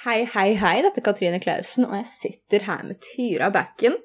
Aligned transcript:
Hei, 0.00 0.22
hei, 0.32 0.54
hei. 0.56 0.78
Dette 0.80 1.02
er 1.02 1.04
Katrine 1.04 1.38
Klausen, 1.44 1.84
og 1.84 1.98
jeg 1.98 2.06
sitter 2.08 2.62
her 2.64 2.86
med 2.88 3.02
Tyra 3.04 3.50
Backen. 3.52 3.98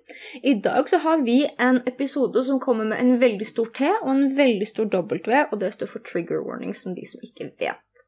I 0.44 0.58
dag 0.60 0.90
så 0.92 0.98
har 1.00 1.22
vi 1.24 1.38
en 1.56 1.78
episode 1.88 2.42
som 2.44 2.58
kommer 2.60 2.90
med 2.90 3.00
en 3.00 3.14
veldig 3.22 3.46
stor 3.48 3.70
T 3.78 3.88
og 4.02 4.10
en 4.12 4.26
veldig 4.36 4.66
stor 4.68 4.90
W, 4.92 5.30
og 5.46 5.54
det 5.62 5.70
står 5.72 5.88
for 5.88 6.04
trigger 6.04 6.42
warning, 6.44 6.74
som 6.76 6.98
de 6.98 7.06
som 7.08 7.24
ikke 7.24 7.48
vet. 7.64 8.04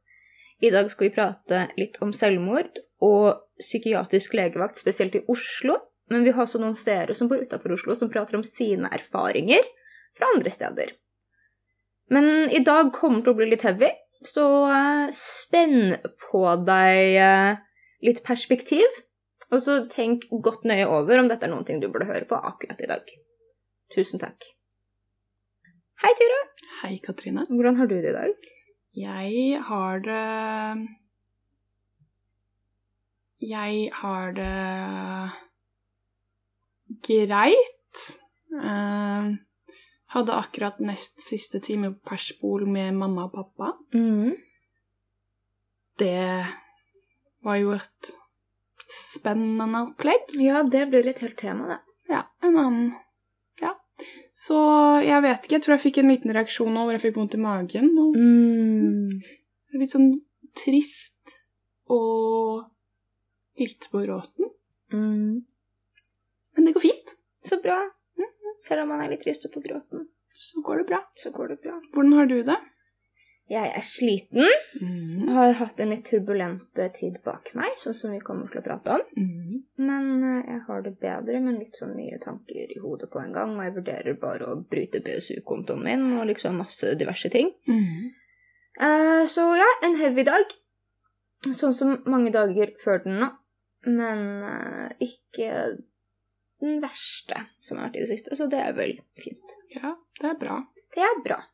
I 0.60 0.71
dag 0.73 0.92
skal 0.92 1.08
vi 1.08 1.13
prate 1.15 1.62
litt 1.79 1.96
om 2.04 2.12
selvmord 2.12 2.81
og 3.08 3.39
psykiatrisk 3.63 4.35
legevakt, 4.35 4.81
spesielt 4.83 5.15
i 5.15 5.21
Oslo. 5.31 5.77
Men 6.11 6.25
vi 6.27 6.33
har 6.35 6.43
også 6.43 6.59
noen 6.59 6.75
seere 6.75 7.15
som 7.15 7.29
bor 7.31 7.39
utafor 7.39 7.77
Oslo, 7.77 7.95
som 7.95 8.11
prater 8.11 8.35
om 8.35 8.43
sine 8.43 8.91
erfaringer 8.97 9.63
fra 10.17 10.33
andre 10.33 10.51
steder. 10.51 10.91
Men 12.11 12.49
i 12.51 12.59
dag 12.67 12.91
kommer 12.91 13.21
det 13.21 13.29
til 13.29 13.38
å 13.38 13.39
bli 13.39 13.47
litt 13.54 13.63
heavy, 13.63 13.93
så 14.27 14.49
eh, 14.73 15.15
spenn 15.15 15.95
på 16.27 16.43
deg 16.67 17.15
eh, 17.21 17.63
litt 18.04 18.23
perspektiv. 18.25 19.00
Og 19.47 19.61
så 19.64 19.79
tenk 19.92 20.28
godt 20.43 20.65
nøye 20.68 20.87
over 20.92 21.21
om 21.21 21.29
dette 21.32 21.47
er 21.47 21.54
noen 21.54 21.65
ting 21.68 21.79
du 21.79 21.87
burde 21.92 22.10
høre 22.10 22.28
på 22.28 22.36
akkurat 22.36 22.82
i 22.83 22.89
dag. 22.89 23.11
Tusen 23.96 24.20
takk. 24.20 24.43
Hei, 26.04 26.11
Tyra. 26.20 26.42
Hei, 26.82 26.97
Katrine. 27.04 27.47
Hvordan 27.50 27.79
har 27.79 27.89
du 27.89 27.96
det 27.96 28.11
i 28.11 28.15
dag? 28.18 28.47
Jeg 28.97 29.61
har 29.70 30.00
det 30.06 30.87
Jeg 33.47 33.89
har 33.94 34.31
det 34.38 35.31
greit. 37.08 38.03
Uh, 38.52 39.38
hadde 40.14 40.38
akkurat 40.38 40.80
nest 40.80 41.20
siste 41.22 41.59
time 41.59 41.92
på 41.94 42.11
persbol 42.14 42.67
med 42.70 42.95
mamma 42.95 43.28
og 43.28 43.34
pappa. 43.36 43.73
Mm. 43.94 44.36
Det 46.00 46.45
var 47.47 47.58
jo 47.61 47.72
et 47.78 48.11
spennende 48.92 49.81
opplegg. 49.88 50.31
Ja, 50.44 50.61
det 50.64 50.86
blir 50.92 51.08
et 51.09 51.19
helt 51.23 51.38
tema, 51.39 51.67
det. 51.73 51.80
Ja, 52.14 52.23
en 52.44 52.56
annen 52.62 52.95
Ja. 53.62 53.73
Så 54.38 54.56
jeg 55.03 55.22
vet 55.26 55.44
ikke. 55.48 55.56
Jeg 55.58 55.64
tror 55.66 55.73
jeg 55.78 55.84
fikk 55.88 55.98
en 56.03 56.12
liten 56.12 56.34
reaksjon 56.36 56.70
nå 56.75 56.84
hvor 56.86 56.94
jeg 56.94 57.02
fikk 57.08 57.16
vondt 57.18 57.34
i 57.36 57.42
magen. 57.42 57.90
Og 57.98 58.16
Mm. 58.16 59.22
litt 59.73 59.92
sånn 59.95 60.12
trist 60.56 61.14
og 61.90 62.68
litt 63.58 63.88
på 63.92 64.03
gråten. 64.06 64.52
Mm. 64.94 65.42
Men 66.56 66.66
det 66.66 66.73
går 66.75 66.81
fint. 66.86 67.16
Så 67.45 67.62
bra. 67.64 67.80
Selv 68.62 68.81
om 68.84 68.90
man 68.90 69.02
er 69.02 69.09
litt 69.09 69.23
trist 69.23 69.45
og 69.45 69.52
på 69.53 69.62
gråten, 69.66 70.08
Så 70.38 70.62
går 70.62 70.78
det 70.80 70.88
bra. 70.88 71.00
så 71.18 71.31
går 71.34 71.48
det 71.50 71.62
bra. 71.64 71.80
Hvordan 71.94 72.14
har 72.14 72.25
du 72.28 72.44
det? 72.44 72.58
Jeg 73.48 73.70
er 73.80 73.84
sliten. 73.86 74.44
Mm. 74.81 75.30
Har 75.31 75.53
hatt 75.62 75.80
en 75.80 75.94
litt 75.94 76.03
turbulent 76.09 76.81
tid 76.98 77.22
bak 77.23 77.53
meg, 77.56 77.78
sånn 77.80 77.95
som 77.95 78.12
vi 78.12 78.20
kommer 78.20 78.52
til 78.52 78.59
å 78.59 78.66
prate 78.66 78.98
om. 78.98 79.06
Mm. 79.16 79.62
Men 79.88 80.09
eh, 80.20 80.50
jeg 80.52 80.64
har 80.67 80.84
det 80.84 80.94
bedre, 81.00 81.40
men 81.45 81.59
litt 81.62 81.80
sånn 81.80 81.95
mye 81.95 82.20
tanker 82.23 82.75
i 82.75 82.80
hodet 82.84 83.08
på 83.14 83.22
en 83.23 83.31
gang. 83.36 83.56
Og 83.56 83.64
jeg 83.64 83.75
vurderer 83.80 84.20
bare 84.20 84.52
å 84.52 84.59
bryte 84.59 85.00
BSU-kontoen 85.06 85.84
min 85.88 86.06
og 86.18 86.28
liksom 86.31 86.59
masse 86.59 86.92
diverse 87.00 87.31
ting. 87.31 87.53
Mm. 87.72 88.12
Uh, 88.78 89.23
så 89.31 89.48
ja, 89.58 89.70
en 89.88 89.95
heavy 89.98 90.28
dag. 90.28 90.52
Sånn 91.48 91.75
som 91.78 92.00
mange 92.09 92.34
dager 92.36 92.75
før 92.84 93.06
den 93.08 93.22
nå. 93.23 93.31
Men 93.88 94.25
uh, 94.44 94.90
ikke 95.00 95.78
den 96.59 96.81
verste 96.84 97.45
som 97.64 97.80
har 97.80 97.88
vært 97.88 98.02
i 98.02 98.03
det 98.03 98.16
siste, 98.18 98.36
så 98.36 98.52
det 98.52 98.59
er 98.59 98.75
vel 98.75 98.98
fint. 99.22 99.62
Ja, 99.72 99.95
det 100.20 100.34
er 100.34 100.42
bra. 100.42 100.66
Det 100.92 101.06
er 101.06 101.22
bra. 101.23 101.45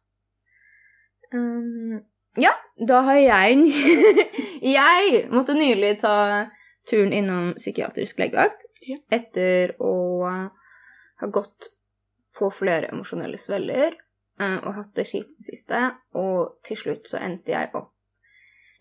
Um, 1.34 2.02
ja, 2.38 2.52
da 2.78 3.02
har 3.08 3.20
jeg 3.20 3.66
Jeg 4.78 5.24
måtte 5.34 5.56
nylig 5.58 5.96
ta 6.02 6.50
turen 6.90 7.14
innom 7.14 7.54
psykiatrisk 7.58 8.20
legevakt 8.22 8.66
Ja. 8.84 8.98
etter 9.16 9.76
å 9.80 9.94
ha 10.28 11.28
gått 11.32 11.70
på 12.36 12.50
flere 12.52 12.90
emosjonelle 12.92 13.38
svelger 13.40 13.94
uh, 14.42 14.60
og 14.66 14.74
hatt 14.76 14.92
det 14.98 15.06
kjipt 15.08 15.38
det 15.40 15.46
siste. 15.48 15.84
Og 16.20 16.58
til 16.68 16.78
slutt 16.78 17.08
så 17.10 17.22
endte 17.24 17.54
jeg 17.56 17.72
opp 17.74 17.92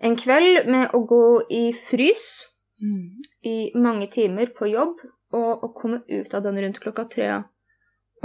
en 0.03 0.17
kveld 0.19 0.67
med 0.67 0.91
å 0.97 1.05
gå 1.07 1.25
i 1.51 1.67
frys 1.73 2.49
Mm. 2.83 3.21
i 3.47 3.71
mange 3.79 4.09
timer 4.11 4.49
på 4.57 4.67
jobb, 4.67 4.97
og 5.39 5.61
å 5.62 5.69
komme 5.71 6.01
ut 6.09 6.33
av 6.35 6.43
den 6.43 6.57
rundt 6.59 6.81
klokka 6.83 7.05
tre 7.07 7.29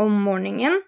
om 0.02 0.16
morgenen 0.24 0.80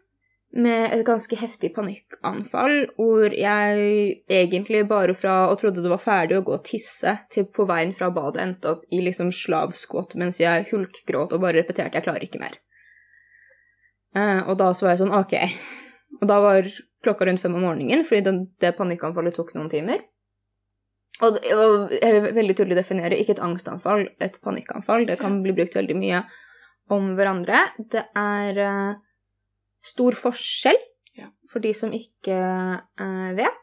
med 0.52 0.94
et 0.96 1.04
ganske 1.06 1.38
heftig 1.38 1.70
panikkanfall, 1.76 2.88
hvor 2.98 3.34
jeg 3.36 4.22
egentlig 4.26 4.82
bare 4.90 5.14
fra 5.14 5.44
og 5.52 5.60
trodde 5.62 5.84
det 5.84 5.92
var 5.92 6.02
ferdig 6.02 6.40
å 6.40 6.46
gå 6.46 6.56
og 6.58 6.64
tisse, 6.66 7.14
til 7.30 7.46
på 7.54 7.68
veien 7.70 7.94
fra 7.98 8.10
badet 8.14 8.42
endte 8.42 8.74
opp 8.74 8.88
i 8.90 9.04
liksom 9.06 9.30
slavskvott 9.36 10.16
mens 10.18 10.42
jeg 10.42 10.66
hulkgråt 10.72 11.36
og 11.36 11.44
bare 11.44 11.62
repeterte 11.62 11.94
'jeg 11.94 12.08
klarer 12.08 12.26
ikke 12.26 12.42
mer'. 12.42 12.58
Eh, 14.16 14.50
og 14.50 14.58
da 14.58 14.74
så 14.74 14.86
var 14.86 14.96
jeg 14.96 15.04
sånn 15.04 15.18
OK. 15.20 15.34
Og 16.22 16.28
da 16.28 16.40
var 16.42 16.70
klokka 17.04 17.26
rundt 17.26 17.42
fem 17.42 17.56
om 17.56 17.62
morgenen, 17.62 18.06
fordi 18.06 18.22
den, 18.26 18.40
det 18.60 18.78
panikkanfallet 18.78 19.36
tok 19.36 19.54
noen 19.54 19.70
timer. 19.70 20.02
Og 21.22 21.38
og 21.54 21.92
jeg 21.92 22.14
vil 22.16 22.34
veldig 22.34 22.56
tydelig 22.56 22.80
definere 22.80 23.20
ikke 23.20 23.36
et 23.38 23.44
angstanfall, 23.44 24.08
et 24.20 24.42
panikkanfall. 24.42 25.06
Det 25.06 25.20
kan 25.20 25.44
bli 25.44 25.54
brukt 25.54 25.76
veldig 25.76 25.96
mye 25.96 26.24
om 26.90 27.14
hverandre. 27.16 27.60
Det 27.78 28.06
er 28.18 28.58
eh, 28.58 28.96
stor 29.86 30.18
forskjell 30.18 30.78
Ja. 31.18 31.30
for 31.52 31.60
de 31.60 31.74
som 31.74 31.92
ikke 31.96 32.36
eh, 32.36 33.32
vet. 33.36 33.56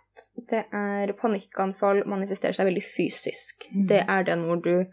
Det 0.48 0.62
er 0.72 1.12
panikkanfall 1.12 2.04
manifesterer 2.08 2.56
seg 2.56 2.66
veldig 2.70 2.84
fysisk. 2.84 3.68
Mm. 3.72 3.86
Det 3.90 4.00
er 4.08 4.24
den 4.24 4.46
hvor 4.48 4.62
du 4.64 4.86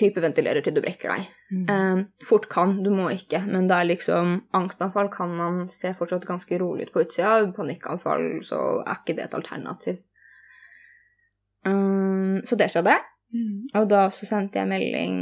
hyperventilerer 0.00 0.64
til 0.64 0.72
du 0.72 0.80
brekker 0.80 1.12
deg. 1.12 1.26
Mm. 1.52 1.66
Eh, 1.68 2.24
fort 2.24 2.48
kan, 2.48 2.78
du 2.82 2.90
må 2.90 3.10
ikke, 3.12 3.42
men 3.44 3.68
det 3.68 3.76
er 3.76 3.90
liksom 3.90 4.38
angstanfall 4.56 5.10
kan 5.12 5.34
man 5.36 5.68
se 5.68 5.92
fortsatt 5.98 6.24
ganske 6.28 6.58
rolig 6.60 6.88
ut 6.88 6.94
på 6.94 7.04
utsida. 7.04 7.34
Panikkanfall, 7.56 8.40
så 8.48 8.62
er 8.86 9.02
ikke 9.02 9.18
det 9.18 9.28
et 9.28 9.36
alternativ. 9.36 10.00
Um, 11.64 12.40
så 12.48 12.56
det 12.58 12.72
skjedde. 12.72 12.96
Mm. 13.32 13.68
Og 13.78 13.88
da 13.88 14.06
så 14.12 14.26
sendte 14.28 14.58
jeg 14.58 14.68
melding 14.68 15.20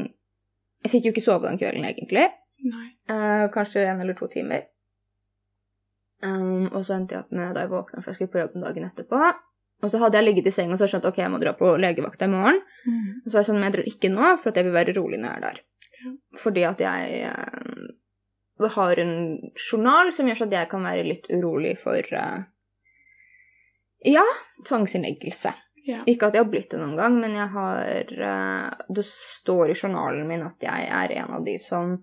Jeg 0.81 0.91
fikk 0.95 1.05
jo 1.05 1.11
ikke 1.13 1.23
sove 1.23 1.45
den 1.45 1.59
kvelden, 1.61 1.85
egentlig. 1.85 2.25
Eh, 3.11 3.47
kanskje 3.53 3.83
en 3.85 4.01
eller 4.01 4.17
to 4.17 4.31
timer. 4.33 4.63
Um, 6.21 6.67
og 6.75 6.83
så 6.85 6.99
endte 6.99 7.17
jeg 7.17 7.25
opp 7.25 7.31
med 7.33 7.55
da 7.57 7.65
jeg 7.65 7.73
våkna, 7.73 8.03
for 8.03 8.13
jeg 8.13 8.19
skulle 8.19 8.35
på 8.35 8.43
jobb 8.43 8.59
dagen 8.61 8.89
etterpå. 8.91 9.21
Og 9.81 9.89
så 9.89 10.01
hadde 10.03 10.21
jeg 10.21 10.27
ligget 10.27 10.51
i 10.51 10.53
senga 10.53 10.77
og 10.77 10.81
så 10.83 10.91
skjønt 10.91 11.07
ok, 11.09 11.23
jeg 11.23 11.33
må 11.33 11.41
dra 11.41 11.55
på 11.57 11.73
legevakta 11.81 12.29
i 12.29 12.33
morgen. 12.35 12.61
Mm. 12.85 13.23
Og 13.23 13.31
så 13.31 13.37
var 13.37 13.41
jeg 13.41 13.49
sånn, 13.49 13.61
men 13.61 13.69
jeg 13.71 13.77
drar 13.79 13.89
ikke 13.95 14.13
nå, 14.13 14.27
for 14.43 14.51
at 14.51 14.61
jeg 14.61 14.69
vil 14.69 14.77
være 14.77 14.97
rolig 14.99 15.21
når 15.23 15.31
jeg 15.31 15.39
er 15.41 15.47
der. 15.47 15.63
Ja. 16.01 16.13
Fordi 16.43 16.67
at 16.69 16.83
jeg 16.85 17.23
eh, 17.31 18.69
har 18.77 19.01
en 19.01 19.15
journal 19.57 20.13
som 20.13 20.29
gjør 20.29 20.43
så 20.43 20.49
at 20.51 20.57
jeg 20.59 20.71
kan 20.71 20.85
være 20.85 21.07
litt 21.09 21.29
urolig 21.33 21.75
for 21.81 22.13
uh, 22.17 22.45
Ja, 24.05 24.25
tvangsinnleggelse. 24.69 25.53
Ja. 25.89 26.03
Ikke 26.09 26.29
at 26.29 26.37
jeg 26.37 26.45
har 26.45 26.53
blitt 26.53 26.71
det 26.73 26.81
noen 26.81 26.97
gang, 26.99 27.17
men 27.21 27.35
jeg 27.37 27.49
har 27.55 28.11
uh, 28.13 28.85
Det 28.93 29.05
står 29.09 29.73
i 29.73 29.77
journalen 29.77 30.29
min 30.29 30.45
at 30.45 30.61
jeg 30.61 30.89
er 30.93 31.17
en 31.23 31.39
av 31.41 31.45
de 31.49 31.57
som 31.61 31.97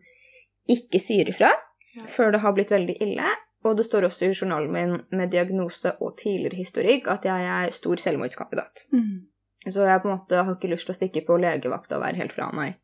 ikke 0.68 1.02
sier 1.02 1.30
ifra 1.30 1.54
Ja. 1.96 2.04
før 2.14 2.34
det 2.34 2.42
har 2.44 2.54
blitt 2.54 2.74
veldig 2.74 2.94
ille. 3.02 3.30
Og 3.68 3.76
det 3.78 3.86
står 3.88 4.08
også 4.08 4.26
i 4.30 4.34
journalen 4.36 4.72
min 4.72 4.94
med 5.20 5.32
diagnose 5.34 5.92
og 6.02 6.16
tidligere 6.22 6.56
historikk 6.62 7.08
at 7.12 7.26
jeg 7.28 7.48
er 7.54 7.72
stor 7.76 8.00
selvmordskandidat. 8.04 8.86
Mm. 8.94 9.26
Så 9.68 9.84
jeg 9.84 10.02
på 10.02 10.08
en 10.08 10.16
måte 10.18 10.44
har 10.44 10.54
ikke 10.56 10.70
lyst 10.72 10.88
til 10.88 10.96
å 10.96 10.98
stikke 11.02 11.26
på 11.28 11.38
legevakta 11.44 11.98
og 11.98 12.04
være 12.06 12.22
helt 12.22 12.36
fra 12.36 12.48
meg. 12.56 12.78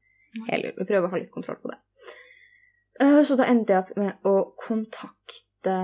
Heller. 0.50 0.74
Vi 0.78 0.86
prøver 0.90 1.08
å 1.08 1.12
ha 1.14 1.20
litt 1.22 1.32
kontroll 1.32 1.60
på 1.62 1.70
det. 1.72 1.78
Eh, 3.00 3.22
Så 3.24 3.38
da 3.40 3.46
endte 3.48 3.74
jeg 3.74 3.84
opp 3.86 3.96
med 3.98 4.14
å 4.28 4.36
kontakte 4.60 5.78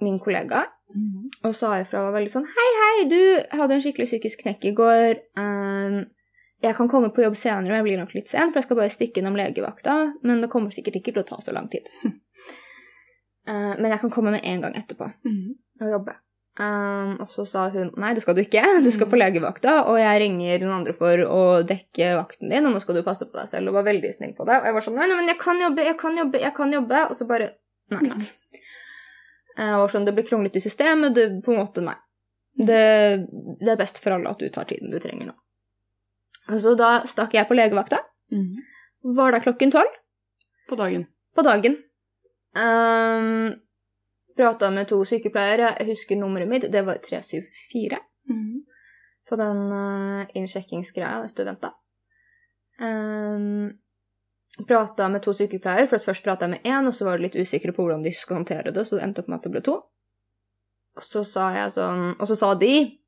min 0.00 0.18
kollega 0.22 0.66
Mm. 0.86 1.30
og 1.42 1.54
sa 1.58 1.72
ifra 1.80 1.98
og 1.98 2.12
var 2.12 2.20
veldig 2.20 2.30
sånn 2.30 2.44
Hei, 2.46 2.66
hei, 2.80 3.08
du 3.10 3.56
hadde 3.58 3.74
en 3.74 3.80
skikkelig 3.82 4.06
psykisk 4.06 4.44
knekk 4.44 4.64
i 4.68 4.72
går. 4.78 5.16
Um, 5.36 6.04
jeg 6.62 6.76
kan 6.78 6.88
komme 6.88 7.10
på 7.10 7.24
jobb 7.24 7.34
senere, 7.34 7.72
og 7.72 7.76
jeg 7.80 7.86
blir 7.88 7.98
nok 7.98 8.14
litt 8.14 8.28
sen, 8.30 8.52
for 8.52 8.60
jeg 8.60 8.68
skal 8.68 8.78
bare 8.78 8.92
stikke 8.94 9.18
innom 9.18 9.34
legevakta. 9.34 9.96
Men 10.22 10.40
det 10.44 10.48
kommer 10.52 10.70
sikkert 10.70 11.00
ikke 11.00 11.12
til 11.16 11.24
å 11.24 11.26
ta 11.26 11.40
så 11.42 11.52
lang 11.52 11.66
tid. 11.72 11.90
Eh, 13.46 13.74
men 13.78 13.90
jeg 13.92 14.00
kan 14.02 14.10
komme 14.10 14.32
med 14.34 14.44
en 14.44 14.60
gang 14.64 14.74
etterpå 14.78 15.12
Mm. 15.24 15.54
og 15.80 15.90
jobbe. 15.96 16.14
Um, 16.58 17.18
og 17.20 17.28
så 17.28 17.44
sa 17.46 17.66
hun 17.68 17.90
nei, 18.00 18.14
det 18.16 18.22
skal 18.24 18.34
du 18.34 18.40
ikke. 18.40 18.62
Du 18.82 18.88
skal 18.90 19.10
på 19.12 19.18
legevakta, 19.20 19.74
og 19.90 19.98
jeg 20.00 20.20
ringer 20.22 20.62
noen 20.62 20.78
andre 20.78 20.94
for 20.96 21.20
å 21.28 21.42
dekke 21.68 22.14
vakten 22.16 22.48
din, 22.48 22.64
og 22.64 22.72
nå 22.72 22.80
skal 22.80 22.96
du 22.96 23.02
passe 23.04 23.26
på 23.28 23.36
deg 23.36 23.50
selv. 23.50 23.68
Og 23.68 23.74
var 23.76 23.84
veldig 23.84 24.12
snill 24.14 24.32
på 24.38 24.46
det. 24.48 24.56
Og 24.62 24.64
jeg 24.70 24.72
var 24.78 24.80
sånn 24.86 24.96
nei, 24.96 25.06
nei, 25.10 25.18
men 25.20 25.28
jeg 25.28 25.38
kan 25.42 25.60
jobbe, 25.60 25.84
jeg 25.84 25.98
kan 26.00 26.16
jobbe, 26.16 26.40
jeg 26.40 26.54
kan 26.56 26.72
jobbe. 26.72 27.02
Og 27.10 27.18
så 27.18 27.26
bare 27.28 27.50
nei. 27.92 28.00
Nei. 28.08 28.30
Uh, 29.58 29.76
og 29.82 29.90
sånn, 29.92 30.04
Det 30.08 30.14
blir 30.16 30.24
kronglete 30.24 30.56
i 30.56 30.64
systemet. 30.64 31.12
Det, 31.14 31.26
på 31.44 31.52
en 31.52 31.60
måte, 31.60 31.84
nei. 31.84 31.94
Det, 32.56 32.80
det 33.60 33.68
er 33.74 33.76
best 33.76 34.00
for 34.00 34.16
alle 34.16 34.32
at 34.32 34.40
du 34.40 34.48
tar 34.48 34.64
tiden 34.64 34.90
du 34.90 34.96
trenger 34.98 35.28
nå. 35.28 35.34
Og 36.48 36.60
Så 36.62 36.72
da 36.78 37.02
stakk 37.04 37.34
jeg 37.36 37.48
på 37.50 37.56
legevakta. 37.58 38.00
Mm. 38.32 38.62
Var 39.16 39.32
da 39.36 39.40
klokken 39.44 39.70
tolv 39.76 39.92
På 40.70 40.76
dagen. 40.80 41.04
på 41.36 41.44
dagen. 41.44 41.76
Um, 42.56 43.54
Prata 44.36 44.70
med 44.70 44.88
to 44.88 44.98
sykepleiere. 45.08 45.74
Jeg 45.78 45.88
husker 45.90 46.18
nummeret 46.20 46.48
mitt. 46.48 46.68
Det 46.72 46.84
var 46.84 47.00
374 47.04 47.98
Mm. 48.28 48.64
på 49.28 49.36
den 49.38 49.58
uh, 49.72 50.26
innsjekkingsgreia 50.34 51.20
jeg 51.22 51.34
du 51.36 51.44
venta. 51.46 51.68
Um, 52.80 53.70
prata 54.66 55.08
med 55.08 55.22
to 55.22 55.32
sykepleiere, 55.32 55.86
for 55.86 56.02
først 56.02 56.24
prata 56.24 56.44
jeg 56.46 56.50
med 56.50 56.66
én, 56.66 56.88
og 56.88 56.94
så 56.94 57.04
var 57.06 57.16
de 57.16 57.22
litt 57.28 57.38
usikre 57.38 57.72
på 57.72 57.84
hvordan 57.84 58.02
de 58.02 58.10
skulle 58.10 58.40
håndtere 58.40 58.72
det, 58.74 58.84
så 58.86 58.96
det 58.98 59.04
endte 59.04 59.22
opp 59.22 59.28
med 59.28 59.38
at 59.38 59.46
det 59.46 59.52
ble 59.54 59.62
to. 59.62 59.76
Og 60.96 61.04
så 61.04 61.22
sa 61.24 61.68
sånn 61.70 62.16
Og 62.18 62.26
så 62.26 62.36
sa 62.36 62.54
de 62.54 62.98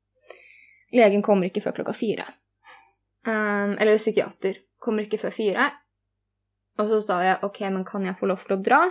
legen 0.93 1.21
kommer 1.21 1.49
ikke 1.49 1.61
før 1.61 1.81
klokka 1.81 1.93
fire. 1.93 2.25
Um, 3.27 3.75
eller 3.77 3.97
psykiater 3.97 4.63
kommer 4.79 5.03
ikke 5.03 5.19
før 5.19 5.35
fire. 5.35 5.69
Og 6.79 6.87
så 6.87 7.01
sa 7.01 7.21
jeg 7.23 7.43
ok, 7.43 7.59
men 7.69 7.83
kan 7.85 8.05
jeg 8.05 8.15
få 8.19 8.25
lov 8.25 8.45
til 8.45 8.55
å 8.55 8.63
dra? 8.63 8.81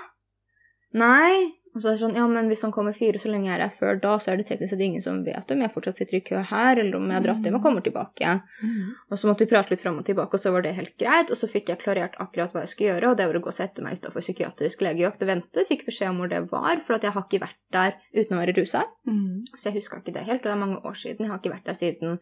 Nei. 0.96 1.55
Og 1.75 1.82
så 1.82 1.90
er 1.90 1.94
det 1.94 2.00
sånn, 2.00 2.17
ja, 2.17 2.25
men 2.26 2.49
hvis 2.50 2.62
han 2.64 2.73
kommer 2.75 2.94
fire, 2.96 3.20
så 3.23 3.29
lenge 3.31 3.46
jeg 3.46 3.55
er 3.55 3.62
her 3.62 3.75
før 3.76 3.99
da, 4.02 4.14
så 4.19 4.32
er 4.32 4.40
det 4.40 4.46
teknisk 4.49 4.73
sett 4.73 4.81
ingen 4.82 5.02
som 5.05 5.20
vet 5.23 5.52
om 5.52 5.61
jeg 5.62 5.70
fortsatt 5.75 6.00
sitter 6.00 6.17
i 6.19 6.23
kø 6.26 6.40
her, 6.50 6.81
eller 6.81 6.96
om 6.96 7.05
jeg 7.06 7.14
har 7.14 7.26
dratt 7.26 7.44
hjem 7.44 7.58
og 7.58 7.62
kommer 7.62 7.85
tilbake. 7.85 8.32
Mm. 8.64 8.96
Og 9.12 9.20
så 9.20 9.29
måtte 9.29 9.44
vi 9.44 9.50
prate 9.52 9.70
litt 9.70 9.85
fram 9.85 10.00
og 10.00 10.06
tilbake, 10.08 10.35
og 10.35 10.43
så 10.43 10.50
var 10.55 10.64
det 10.64 10.73
helt 10.75 10.96
greit. 10.99 11.31
Og 11.31 11.38
så 11.38 11.46
fikk 11.52 11.70
jeg 11.70 11.82
klarert 11.85 12.17
akkurat 12.25 12.56
hva 12.56 12.64
jeg 12.64 12.73
skulle 12.73 12.90
gjøre, 12.96 13.12
og 13.12 13.20
det 13.20 13.29
var 13.31 13.38
å 13.38 13.44
gå 13.44 13.52
og 13.52 13.58
sette 13.61 13.85
meg 13.85 14.00
utafor 14.00 14.25
psykiatrisk 14.25 14.82
legevakt 14.88 15.23
og 15.23 15.31
vente. 15.31 15.67
Fikk 15.69 15.85
beskjed 15.87 16.11
om 16.11 16.23
hvor 16.23 16.32
det 16.32 16.40
var, 16.50 16.82
for 16.88 16.99
at 16.99 17.06
jeg 17.06 17.14
har 17.14 17.26
ikke 17.29 17.44
vært 17.44 17.61
der 17.76 17.94
uten 18.17 18.35
å 18.35 18.40
være 18.40 18.56
rusa. 18.58 18.82
Mm. 19.06 19.44
Så 19.55 19.69
jeg 19.69 19.79
huska 19.79 20.00
ikke 20.02 20.17
det 20.17 20.25
helt, 20.26 20.40
og 20.43 20.49
det 20.49 20.56
er 20.56 20.64
mange 20.64 20.81
år 20.82 20.99
siden. 20.99 21.29
Jeg 21.29 21.35
har 21.35 21.43
ikke 21.43 21.55
vært 21.55 21.69
der 21.69 21.79
siden 21.79 22.19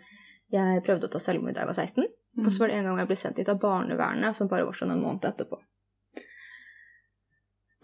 jeg 0.53 0.83
prøvde 0.87 1.09
å 1.09 1.11
ta 1.11 1.23
selvmord 1.23 1.57
da 1.57 1.65
jeg 1.65 1.71
var 1.73 1.81
16. 1.81 2.05
Og 2.45 2.53
så 2.53 2.61
var 2.61 2.71
det 2.71 2.77
en 2.77 2.91
gang 2.91 3.01
jeg 3.01 3.09
ble 3.09 3.17
sendt 3.19 3.41
dit 3.41 3.49
av 3.49 3.59
barnevernet, 3.63 4.37
som 4.37 4.51
bare 4.51 4.67
var 4.69 4.77
sånn 4.77 4.93
en 4.93 5.01
måned 5.01 5.25
etterpå. 5.25 5.59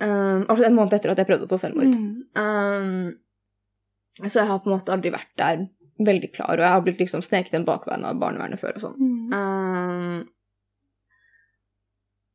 Um, 0.00 0.46
altså 0.48 0.64
en 0.66 0.76
måned 0.76 0.94
etter 0.96 1.12
at 1.12 1.20
jeg 1.20 1.28
prøvde 1.28 1.46
å 1.46 1.50
ta 1.50 1.58
selvmord. 1.60 1.92
Mm. 1.92 2.12
Um, 2.38 4.26
så 4.26 4.40
jeg 4.40 4.48
har 4.48 4.60
på 4.62 4.70
en 4.70 4.76
måte 4.76 4.92
aldri 4.94 5.12
vært 5.14 5.32
der 5.40 5.66
veldig 6.02 6.30
klar, 6.34 6.56
og 6.56 6.64
jeg 6.64 6.74
har 6.74 6.84
blitt 6.84 7.02
liksom 7.02 7.22
sneket 7.24 7.54
inn 7.56 7.68
bakveien 7.68 8.04
av 8.08 8.18
barnevernet 8.20 8.60
før 8.60 8.78
og 8.78 8.82
sånn. 8.86 8.98
Mm. 8.98 9.32
Um, 9.36 10.16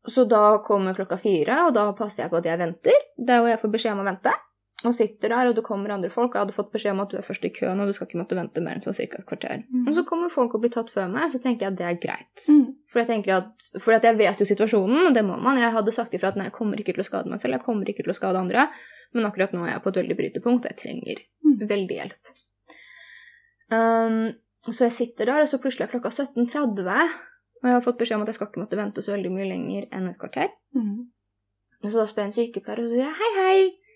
så 0.07 0.24
da 0.30 0.44
kommer 0.63 0.95
klokka 0.95 1.18
fire, 1.19 1.56
og 1.68 1.74
da 1.75 1.89
passer 1.98 2.24
jeg 2.24 2.31
på 2.31 2.39
at 2.39 2.48
jeg 2.48 2.62
venter. 2.62 2.98
Det 3.18 3.33
er 3.33 3.42
jo 3.42 3.51
jeg 3.51 3.62
får 3.63 3.74
beskjed 3.74 3.98
om 3.98 4.03
å 4.06 4.07
vente. 4.07 4.33
Og 4.85 4.94
sitter 4.94 5.31
der, 5.33 5.47
og 5.50 5.56
det 5.57 5.63
kommer 5.65 5.89
andre 5.89 6.12
folk. 6.13 6.35
Jeg 6.35 6.44
hadde 6.45 6.53
fått 6.53 6.69
beskjed 6.69 6.94
om 6.94 7.00
at 7.01 7.09
du 7.09 7.18
er 7.18 7.24
først 7.25 7.45
i 7.47 7.50
køen, 7.50 7.79
og 7.81 7.88
du 7.89 7.95
skal 7.97 8.06
ikke 8.06 8.19
måtte 8.19 8.35
vente 8.38 8.62
mer 8.62 8.77
enn 8.77 8.83
sånn 8.85 8.94
cirka 8.94 9.18
et 9.18 9.25
kvarter. 9.25 9.63
Mm. 9.74 9.88
Og 9.89 9.95
så 9.97 10.03
kommer 10.06 10.29
folk 10.29 10.53
og 10.53 10.62
blir 10.62 10.74
tatt 10.75 10.91
før 10.94 11.07
meg, 11.09 11.24
og 11.25 11.33
så 11.33 11.41
tenker 11.41 11.65
jeg 11.65 11.74
at 11.74 11.79
det 11.79 11.88
er 11.88 11.97
greit. 12.03 12.44
Mm. 12.45 12.68
For 12.91 13.01
jeg 13.01 13.09
tenker 13.09 13.33
at, 13.39 13.71
for 13.81 13.95
at 13.97 14.06
jeg 14.06 14.19
vet 14.19 14.44
jo 14.44 14.45
situasjonen, 14.45 15.07
og 15.09 15.15
det 15.18 15.24
må 15.25 15.39
man. 15.41 15.57
Jeg 15.57 15.74
hadde 15.74 15.95
sagt 15.95 16.13
ifra 16.13 16.29
at 16.29 16.38
nei, 16.38 16.51
jeg 16.51 16.56
kommer 16.59 16.77
ikke 16.77 16.94
til 16.94 17.01
å 17.01 17.07
skade 17.09 17.31
meg 17.31 17.41
selv, 17.41 17.57
jeg 17.57 17.65
kommer 17.65 17.89
ikke 17.89 18.06
til 18.06 18.13
å 18.13 18.18
skade 18.19 18.38
andre. 18.38 18.68
Men 19.18 19.25
akkurat 19.31 19.56
nå 19.57 19.63
er 19.65 19.74
jeg 19.74 19.81
på 19.81 19.89
et 19.95 20.00
veldig 20.03 20.19
brytepunkt, 20.21 20.68
og 20.68 20.69
jeg 20.69 20.79
trenger 20.83 21.25
Mm. 21.47 21.68
veldig 21.69 21.95
hjelp. 21.97 22.31
Um, 23.71 24.15
så 24.68 24.88
jeg 24.88 24.94
sitter 24.95 25.29
der, 25.29 25.41
og 25.41 25.50
så 25.50 25.59
plutselig 25.63 25.88
er 25.88 25.91
klokka 25.94 26.12
17.30, 26.12 27.18
og 27.62 27.68
jeg 27.69 27.74
har 27.74 27.83
fått 27.85 27.97
beskjed 28.01 28.19
om 28.19 28.25
at 28.25 28.31
jeg 28.31 28.38
skal 28.38 28.50
ikke 28.51 28.62
måtte 28.62 28.79
vente 28.79 29.03
så 29.03 29.13
veldig 29.15 29.31
mye 29.33 29.47
lenger 29.50 29.88
enn 29.95 30.09
et 30.12 30.19
kvarter. 30.19 30.51
Mm. 30.75 31.07
Så 31.88 31.95
da 32.01 32.07
spør 32.09 32.25
jeg 32.25 32.31
en 32.31 32.35
sykepleier, 32.38 32.81
og 32.83 32.89
så 32.89 32.94
sier 32.94 33.06
jeg 33.07 33.18
hei, 33.21 33.31
hei. 33.38 33.87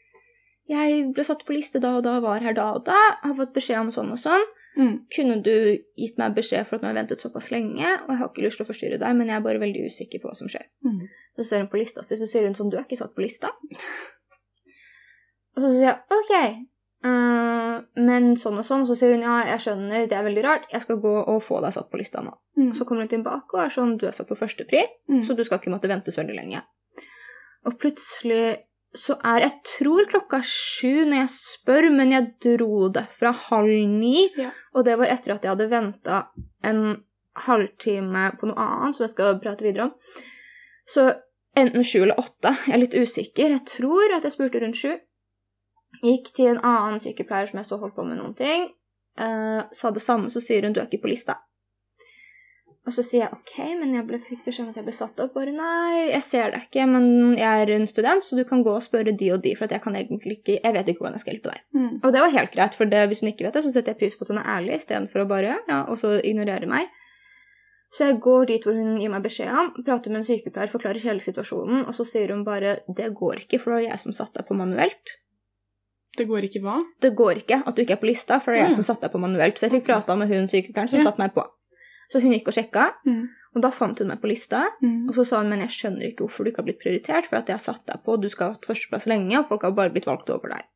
Jeg 0.70 1.12
ble 1.16 1.24
satt 1.26 1.46
på 1.48 1.56
liste 1.56 1.82
da 1.84 1.96
og 1.98 2.04
da, 2.06 2.20
var 2.24 2.44
her 2.46 2.56
da 2.56 2.72
og 2.78 2.86
da, 2.88 2.98
har 3.24 3.38
fått 3.38 3.54
beskjed 3.56 3.80
om 3.82 3.94
sånn 3.94 4.12
og 4.14 4.20
sånn. 4.22 4.44
Mm. 4.78 4.94
Kunne 5.12 5.38
du 5.44 5.54
gitt 6.00 6.20
meg 6.22 6.36
beskjed 6.38 6.68
for 6.68 6.78
at 6.78 6.84
du 6.84 6.88
har 6.88 6.96
ventet 6.96 7.24
såpass 7.24 7.50
lenge, 7.52 7.84
og 7.84 8.14
jeg 8.14 8.20
har 8.22 8.30
ikke 8.30 8.46
lyst 8.46 8.62
til 8.62 8.66
å 8.66 8.70
forstyrre 8.70 9.00
deg, 9.02 9.18
men 9.18 9.32
jeg 9.32 9.40
er 9.40 9.46
bare 9.46 9.62
veldig 9.64 9.88
usikker 9.92 10.22
på 10.22 10.30
hva 10.30 10.38
som 10.38 10.52
skjer. 10.52 10.68
Mm. 10.86 11.02
Så 11.36 11.48
ser 11.48 11.64
hun 11.64 11.72
på 11.72 11.82
lista 11.82 12.06
si, 12.08 12.18
så 12.20 12.30
sier 12.30 12.48
hun 12.48 12.56
sånn, 12.56 12.72
du 12.72 12.78
er 12.80 12.86
ikke 12.86 13.00
satt 13.02 13.16
på 13.18 13.26
lista. 13.26 13.52
Og 15.52 15.66
så 15.66 15.74
sier 15.74 15.90
jeg, 15.90 15.98
ok, 16.16 16.34
uh, 17.04 17.82
men 18.00 18.32
sånn 18.40 18.62
og 18.62 18.68
sånn, 18.68 18.86
så 18.88 18.96
sier 18.96 19.18
hun, 19.18 19.26
ja, 19.28 19.42
jeg 19.50 19.66
skjønner, 19.66 20.08
det 20.08 20.16
er 20.16 20.28
veldig 20.30 20.46
rart, 20.46 20.70
jeg 20.72 20.86
skal 20.86 21.02
gå 21.04 21.16
og 21.20 21.42
få 21.44 21.60
deg 21.66 21.76
satt 21.76 21.92
på 21.92 22.00
lista 22.00 22.24
nå. 22.24 22.38
Mm. 22.60 22.72
Så 22.78 22.88
kommer 22.88 23.04
hun 23.04 23.12
tilbake 23.12 23.58
og 23.58 23.66
er 23.66 23.74
sånn, 23.76 23.98
du 24.00 24.08
er 24.08 24.16
satt 24.16 24.32
på 24.32 24.40
første 24.40 24.68
pri, 24.70 24.86
Mm. 25.12 25.26
så 25.28 25.36
du 25.36 25.44
skal 25.44 25.60
ikke 25.60 25.74
måtte 25.74 26.12
så 26.16 26.22
veldig 26.24 26.38
lenge. 26.38 26.64
Og 27.68 27.76
plutselig 27.78 28.64
så 28.98 29.16
er 29.24 29.46
jeg 29.46 29.54
tror 29.68 30.08
klokka 30.12 30.42
sju 30.44 31.06
når 31.08 31.22
jeg 31.22 31.32
spør, 31.34 31.88
men 31.96 32.12
jeg 32.12 32.34
dro 32.44 32.90
derfra 32.92 33.32
halv 33.48 33.88
ni. 33.88 34.26
Ja. 34.40 34.52
Og 34.76 34.86
det 34.88 34.98
var 35.00 35.14
etter 35.14 35.36
at 35.36 35.46
jeg 35.46 35.54
hadde 35.54 35.70
venta 35.72 36.18
en 36.68 36.82
halvtime 37.46 38.26
på 38.40 38.50
noe 38.50 38.66
annet 38.66 38.98
som 38.98 39.06
jeg 39.06 39.14
skal 39.14 39.40
prate 39.44 39.64
videre 39.64 39.88
om. 39.88 39.94
Så 40.92 41.08
enten 41.56 41.88
sju 41.88 42.02
eller 42.02 42.20
åtte. 42.20 42.52
Jeg 42.68 42.76
er 42.76 42.84
litt 42.84 42.98
usikker. 42.98 43.56
Jeg 43.56 43.64
tror 43.78 44.18
at 44.18 44.28
jeg 44.28 44.36
spurte 44.36 44.64
rundt 44.64 44.80
sju. 44.80 44.92
Gikk 46.02 46.32
til 46.36 46.52
en 46.52 46.62
annen 46.66 47.00
sykepleier 47.04 47.48
som 47.48 47.62
jeg 47.62 47.70
så 47.70 47.80
holdt 47.80 47.96
på 47.96 48.06
med 48.08 48.20
noen 48.20 48.36
ting. 48.36 48.68
Eh, 49.20 49.62
sa 49.76 49.92
det 49.92 50.04
samme, 50.04 50.32
så 50.32 50.44
sier 50.44 50.68
hun 50.68 50.76
du 50.76 50.82
er 50.82 50.90
ikke 50.90 51.06
på 51.06 51.12
lista. 51.12 51.40
Og 52.88 52.94
så 52.96 53.04
sier 53.06 53.22
jeg 53.28 53.34
ok, 53.36 53.58
men 53.80 53.92
jeg 53.94 54.06
ble, 54.08 54.18
fikk 54.26 54.40
beskjed 54.48 54.64
om 54.66 54.70
at 54.72 54.78
jeg 54.80 54.86
ble 54.88 54.94
satt 54.98 55.20
opp. 55.22 55.36
Bare 55.36 55.52
nei, 55.54 56.08
jeg 56.10 56.24
ser 56.26 56.48
deg 56.56 56.64
ikke, 56.66 56.88
men 56.90 57.36
jeg 57.38 57.62
er 57.68 57.72
en 57.76 57.86
student, 57.88 58.24
så 58.26 58.36
du 58.40 58.42
kan 58.50 58.64
gå 58.66 58.74
og 58.74 58.82
spørre 58.82 59.14
de 59.14 59.28
og 59.36 59.44
de, 59.44 59.52
for 59.56 59.70
jeg 59.70 59.84
kan 59.84 59.94
egentlig 60.00 60.40
ikke 60.40 60.56
Jeg 60.64 60.74
vet 60.74 60.88
ikke 60.90 61.04
hvordan 61.04 61.14
jeg 61.14 61.22
skal 61.22 61.34
hjelpe 61.36 61.52
deg. 61.54 61.62
Mm. 61.78 62.00
Og 62.04 62.10
det 62.16 62.24
var 62.26 62.34
helt 62.34 62.52
greit, 62.56 62.74
for 62.80 62.86
det, 62.90 63.04
hvis 63.12 63.22
hun 63.22 63.30
ikke 63.30 63.46
vet 63.46 63.54
det, 63.54 63.64
så 63.68 63.72
setter 63.76 63.94
jeg 63.94 64.00
pris 64.02 64.18
på 64.18 64.26
at 64.26 64.34
hun 64.34 64.42
er 64.42 64.50
ærlig, 64.56 64.80
istedenfor 64.82 65.22
å 65.22 65.28
bare 65.30 65.54
ja, 65.70 65.84
og 65.86 66.00
så 66.02 66.16
ignorere 66.26 66.66
meg. 66.68 66.90
Så 67.94 68.08
jeg 68.08 68.20
går 68.24 68.46
dit 68.48 68.64
hvor 68.66 68.74
hun 68.74 68.98
gir 68.98 69.12
meg 69.14 69.22
beskjed 69.28 69.52
om, 69.52 69.72
prater 69.86 70.10
med 70.10 70.24
en 70.24 70.28
sykepleier, 70.32 70.72
forklarer 70.72 71.04
hele 71.06 71.20
situasjonen, 71.22 71.86
og 71.86 71.94
så 71.94 72.06
sier 72.08 72.32
hun 72.34 72.46
bare 72.48 72.80
det 72.88 73.12
går 73.14 73.44
ikke, 73.46 73.60
for 73.60 73.76
det 73.76 73.78
var 73.82 73.88
jeg 73.92 74.00
som 74.08 74.14
satte 74.16 74.40
deg 74.42 74.48
på 74.48 74.58
manuelt. 74.58 75.18
Det 76.18 76.26
går 76.28 76.48
ikke 76.50 76.60
hva? 76.66 76.80
Det 77.04 77.14
går 77.16 77.44
ikke 77.46 77.62
at 77.68 77.76
du 77.76 77.82
ikke 77.86 77.94
er 78.00 78.02
på 78.02 78.10
lista, 78.10 78.40
for 78.42 78.52
det 78.56 78.62
er 78.62 78.66
jeg 78.66 78.72
Mm. 78.74 78.82
som 78.82 78.88
satte 78.90 79.06
deg 79.06 79.12
på 79.14 79.20
manuelt. 79.22 79.60
Så 79.60 79.68
jeg 79.70 79.76
fikk 79.78 79.86
prata 79.92 80.16
med 80.16 80.28
hun 80.34 80.48
sykepleieren 80.50 80.90
som 80.90 81.00
Ja. 81.00 81.06
satte 81.12 81.20
meg 81.20 81.34
på. 81.36 81.46
Så 82.12 82.22
hun 82.22 82.34
gikk 82.36 82.50
og 82.52 82.58
sjekka, 82.58 82.90
Mm. 83.08 83.30
og 83.56 83.62
da 83.64 83.72
fant 83.72 84.00
hun 84.00 84.08
meg 84.12 84.22
på 84.22 84.28
lista. 84.28 84.66
Mm. 84.84 85.10
Og 85.10 85.16
så 85.16 85.26
sa 85.28 85.42
hun 85.42 85.50
men 85.50 85.62
jeg 85.64 85.76
skjønner 85.78 86.10
ikke 86.10 86.26
hvorfor 86.26 86.44
du 86.44 86.52
ikke 86.52 86.62
har 86.64 86.68
blitt 86.68 86.82
prioritert, 86.84 87.30
for 87.30 87.40
at 87.40 87.48
jeg 87.48 87.56
har 87.56 87.64
satt 87.64 87.86
deg 87.88 88.04
på, 88.04 88.18
du 88.22 88.30
skal 88.30 88.48
ha 88.50 88.54
hatt 88.58 88.68
førsteplass 88.68 89.08
lenge, 89.08 89.38
og 89.40 89.48
folk 89.48 89.64
har 89.64 89.72
bare 89.78 89.94
blitt 89.96 90.10
valgt 90.10 90.30
over 90.30 90.50
deg. 90.56 90.68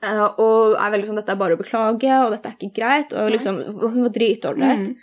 Uh, 0.00 0.32
og 0.40 0.78
er 0.80 0.92
veldig 0.94 1.10
sånn 1.10 1.18
dette 1.20 1.34
er 1.34 1.40
bare 1.40 1.58
å 1.58 1.60
beklage, 1.60 2.12
og 2.24 2.30
dette 2.32 2.48
er 2.48 2.56
ikke 2.56 2.76
greit, 2.78 3.10
og 3.12 3.28
liksom 3.34 3.58
Hun 3.82 4.02
var 4.06 4.14
dritålreit. 4.14 4.86
Mm. 4.88 4.96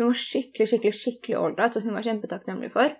Hun 0.00 0.08
var 0.08 0.18
skikkelig, 0.18 0.66
skikkelig 0.72 0.96
skikkelig 0.96 1.36
ålreit, 1.38 1.74
så 1.76 1.82
hun 1.84 1.94
var 1.94 2.02
kjempetakknemlig 2.02 2.72
for. 2.74 2.90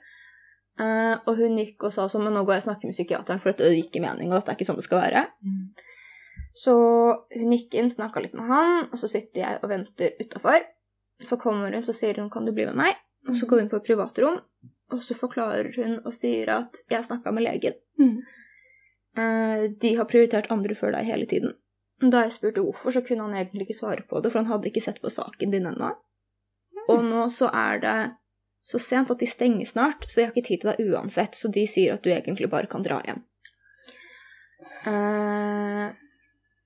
Uh, 0.81 1.17
og 1.27 1.37
hun 1.41 1.59
gikk 1.59 1.83
og 1.89 1.93
sa 1.93 2.07
sånn 2.09 2.23
Men 2.25 2.33
nå 2.39 2.45
går 2.47 2.55
jeg 2.55 2.63
og 2.63 2.69
snakker 2.71 2.89
med 2.89 2.95
psykiateren, 2.97 3.41
for 3.43 3.51
dette 3.51 3.69
gir 3.73 3.83
ikke 3.83 4.05
mening, 4.05 4.31
og 4.31 4.39
dette 4.39 4.53
er 4.53 4.61
ikke 4.61 4.69
sånn 4.69 4.79
det 4.79 4.87
skal 4.87 5.03
være. 5.03 5.25
Mm. 5.43 5.65
Så 6.61 6.75
hun 7.35 7.53
gikk 7.57 7.75
inn, 7.75 7.91
snakka 7.91 8.23
litt 8.23 8.37
med 8.39 8.47
han, 8.47 8.87
og 8.93 8.99
så 9.01 9.11
sitter 9.11 9.43
jeg 9.43 9.59
og 9.63 9.69
venter 9.71 10.15
utafor. 10.23 10.63
Så 11.27 11.37
kommer 11.37 11.73
hun, 11.73 11.85
så 11.85 11.93
sier 11.93 12.17
hun 12.17 12.31
'kan 12.31 12.47
du 12.47 12.53
bli 12.53 12.67
med 12.67 12.77
meg'? 12.77 12.97
Og 13.29 13.37
så 13.37 13.47
går 13.47 13.61
hun 13.61 13.69
på 13.69 13.77
et 13.77 13.87
privatrom, 13.87 14.41
og 14.91 15.03
så 15.03 15.15
forklarer 15.15 15.73
hun 15.77 16.01
og 16.05 16.15
sier 16.15 16.49
at 16.49 16.77
'jeg 16.91 17.05
snakka 17.05 17.33
med 17.33 17.45
legen'. 17.45 17.81
Mm. 17.99 18.23
Eh, 19.17 19.71
de 19.81 19.95
har 19.97 20.05
prioritert 20.05 20.51
andre 20.51 20.75
før 20.75 20.93
deg 20.93 21.05
hele 21.05 21.27
tiden. 21.27 21.55
Da 22.01 22.23
jeg 22.25 22.33
spurte 22.33 22.63
hvorfor, 22.65 22.91
så 22.91 23.03
kunne 23.05 23.27
han 23.27 23.35
egentlig 23.35 23.67
ikke 23.69 23.79
svare 23.81 24.03
på 24.09 24.23
det, 24.23 24.33
for 24.33 24.39
han 24.39 24.49
hadde 24.49 24.71
ikke 24.71 24.83
sett 24.83 25.03
på 25.03 25.11
saken 25.11 25.51
din 25.51 25.67
ennå. 25.67 25.91
Og 26.89 27.05
nå 27.05 27.29
så 27.29 27.51
er 27.53 27.81
det 27.83 27.99
så 28.63 28.79
sent 28.79 29.11
at 29.11 29.19
de 29.19 29.27
stenger 29.27 29.67
snart, 29.67 30.07
så 30.09 30.21
jeg 30.21 30.29
har 30.29 30.37
ikke 30.37 30.49
tid 30.49 30.61
til 30.63 30.71
deg 30.71 30.93
uansett, 30.93 31.37
så 31.37 31.51
de 31.53 31.67
sier 31.69 31.95
at 31.95 32.05
du 32.05 32.11
egentlig 32.13 32.51
bare 32.51 32.67
kan 32.71 32.85
dra 32.85 33.01
hjem. 33.05 33.23
Eh, 34.87 35.87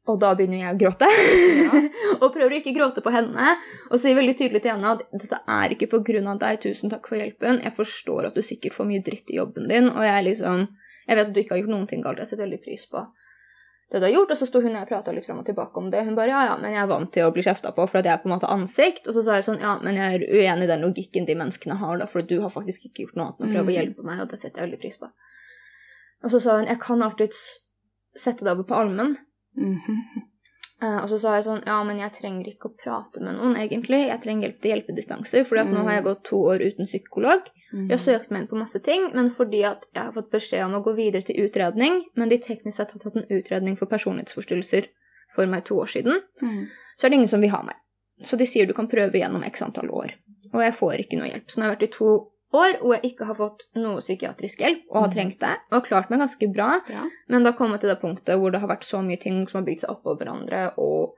og 0.04 0.20
da 0.20 0.34
begynner 0.36 0.60
jeg 0.60 0.74
å 0.74 0.80
gråte. 0.82 1.08
og 2.22 2.28
prøver 2.34 2.52
å 2.52 2.60
ikke 2.60 2.74
gråte 2.76 3.04
på 3.04 3.12
henne, 3.14 3.56
og 3.90 4.00
sier 4.00 4.18
veldig 4.18 4.36
tydelig 4.36 4.62
til 4.64 4.74
henne 4.74 4.94
at 4.96 5.04
dette 5.12 5.40
er 5.56 5.74
ikke 5.74 5.88
av 5.96 6.38
deg, 6.42 6.60
tusen 6.60 6.92
takk 6.92 7.08
for 7.08 7.20
hjelpen, 7.20 7.62
jeg 7.64 7.76
forstår 7.76 8.28
at 8.28 8.36
du 8.36 8.42
sikkert 8.44 8.76
får 8.76 8.88
mye 8.90 9.04
dritt 9.04 9.32
i 9.32 9.40
jobben 9.40 9.68
din, 9.68 9.88
og 9.92 10.04
jeg 10.04 10.30
liksom 10.30 10.68
Jeg 11.04 11.16
vet 11.18 11.26
at 11.28 11.34
du 11.36 11.40
ikke 11.40 11.52
har 11.52 11.58
gjort 11.60 11.70
noen 11.74 11.86
ting 11.86 12.00
galt, 12.00 12.16
jeg 12.16 12.30
setter 12.30 12.46
veldig 12.46 12.62
pris 12.64 12.86
på 12.88 13.02
det 13.94 14.00
du 14.00 14.06
har 14.06 14.14
gjort, 14.14 14.30
og 14.32 14.38
så 14.40 14.46
sto 14.48 14.60
hun 14.64 14.72
og 14.72 14.80
jeg 14.80 14.88
prata 14.88 15.12
litt 15.14 15.26
fram 15.26 15.42
og 15.42 15.46
tilbake 15.46 15.78
om 15.78 15.90
det. 15.92 16.00
Hun 16.06 16.16
bare 16.16 16.32
ja, 16.32 16.40
ja, 16.48 16.54
men 16.58 16.72
jeg 16.72 16.82
er 16.82 16.88
vant 16.90 17.10
til 17.14 17.26
å 17.28 17.32
bli 17.34 17.44
kjefta 17.46 17.70
på 17.76 17.84
for 17.86 18.00
at 18.00 18.08
jeg 18.08 18.16
er 18.16 18.22
på 18.22 18.30
en 18.30 18.34
måte 18.34 18.48
ansikt. 18.50 19.06
Og 19.06 19.14
så 19.14 19.22
sa 19.26 19.36
jeg 19.38 19.46
sånn 19.46 19.60
ja, 19.62 19.74
men 19.84 20.00
jeg 20.00 20.16
er 20.16 20.24
uenig 20.24 20.66
i 20.66 20.70
den 20.72 20.82
logikken 20.82 21.28
de 21.28 21.36
menneskene 21.38 21.76
har, 21.78 22.00
da, 22.00 22.08
for 22.10 22.26
du 22.26 22.38
har 22.42 22.50
faktisk 22.50 22.88
ikke 22.88 23.04
gjort 23.04 23.20
noe 23.20 23.26
annet 23.28 23.44
enn 23.44 23.52
å 23.52 23.54
prøve 23.54 23.68
å 23.68 23.70
Mm. 23.70 23.76
hjelpe 23.76 24.06
meg, 24.08 24.24
og 24.24 24.32
det 24.32 24.40
setter 24.40 24.62
jeg 24.62 24.70
veldig 24.70 24.80
pris 24.82 24.98
på. 24.98 25.10
Og 26.24 26.32
så 26.32 26.40
sa 26.40 26.56
hun 26.58 26.66
jeg 26.72 26.80
kan 26.80 27.06
alltids 27.06 27.42
sette 28.16 28.42
deg 28.42 28.54
over 28.56 28.66
på 28.66 28.80
Mhm. 29.56 29.98
Eh, 30.82 30.96
og 31.02 31.08
så 31.08 31.18
sa 31.20 31.34
jeg 31.36 31.44
sånn 31.44 31.64
Ja, 31.66 31.82
men 31.84 31.98
jeg 31.98 32.12
trenger 32.12 32.46
ikke 32.50 32.68
å 32.68 32.76
prate 32.76 33.20
med 33.22 33.36
noen, 33.36 33.54
egentlig. 33.56 34.08
Jeg 34.08 34.20
trenger 34.22 34.48
hjelp 34.48 34.60
til 34.60 34.70
hjelpedistanser, 34.72 35.46
for 35.46 35.56
nå 35.56 35.64
Mm. 35.64 35.84
har 35.84 35.92
jeg 35.94 36.04
gått 36.04 36.24
to 36.24 36.36
år 36.36 36.58
uten 36.60 36.84
psykolog. 36.84 37.40
Mm. 37.72 37.88
Jeg 37.88 37.98
har 37.98 38.04
søkt 38.18 38.30
meg 38.30 38.40
inn 38.42 38.48
på 38.48 38.58
masse 38.58 38.82
ting, 38.82 39.10
men 39.14 39.30
fordi 39.30 39.62
at 39.64 39.86
jeg 39.94 40.02
har 40.04 40.12
fått 40.12 40.30
beskjed 40.30 40.64
om 40.64 40.74
å 40.74 40.84
gå 40.84 40.94
videre 40.96 41.22
til 41.24 41.36
utredning, 41.46 42.02
men 42.16 42.28
de 42.28 42.38
teknisk 42.38 42.74
sett 42.76 42.90
har 42.90 42.98
tatt 43.00 43.16
en 43.16 43.26
utredning 43.30 43.76
for 43.78 43.86
personlighetsforstyrrelser 43.86 44.86
for 45.34 45.46
meg 45.46 45.64
to 45.64 45.74
år 45.76 45.86
siden, 45.88 46.20
Mm. 46.42 46.68
så 46.98 47.04
er 47.06 47.08
det 47.10 47.14
ingen 47.16 47.28
som 47.28 47.40
vil 47.40 47.50
ha 47.50 47.62
meg. 47.62 47.76
Så 48.22 48.36
de 48.36 48.44
sier 48.44 48.66
du 48.66 48.72
kan 48.74 48.88
prøve 48.88 49.12
gjennom 49.14 49.42
x 49.44 49.62
antall 49.62 49.88
år. 49.90 50.12
Og 50.52 50.60
jeg 50.60 50.74
får 50.74 50.98
ikke 51.00 51.18
noe 51.18 51.30
hjelp. 51.30 51.46
Så 51.48 51.56
nå 51.58 51.62
har 51.62 51.70
jeg 51.74 51.78
vært 51.78 51.88
i 51.94 51.98
to 51.98 52.30
år 52.54 52.78
hvor 52.80 52.94
jeg 52.96 53.10
ikke 53.10 53.26
har 53.28 53.38
fått 53.38 53.64
noe 53.78 54.00
psykiatrisk 54.04 54.62
hjelp, 54.62 54.84
og 54.90 55.00
har 55.02 55.08
Mm. 55.10 55.14
trengt 55.14 55.38
det, 55.42 55.52
og 55.70 55.76
har 55.78 55.84
klart 55.88 56.10
meg 56.10 56.22
ganske 56.22 56.48
bra. 56.54 56.70
Ja. 56.88 57.04
Men 57.28 57.42
det 57.44 57.52
har 57.52 57.58
kommet 57.58 57.80
til 57.82 57.90
det 57.90 58.00
punktet 58.00 58.38
hvor 58.38 58.52
det 58.54 58.60
har 58.62 58.68
vært 58.70 58.86
så 58.86 59.02
mye 59.04 59.20
ting 59.20 59.46
som 59.48 59.60
har 59.60 59.66
bygd 59.66 59.80
seg 59.84 59.90
oppå 59.90 60.16
hverandre, 60.18 60.72
og 60.78 61.14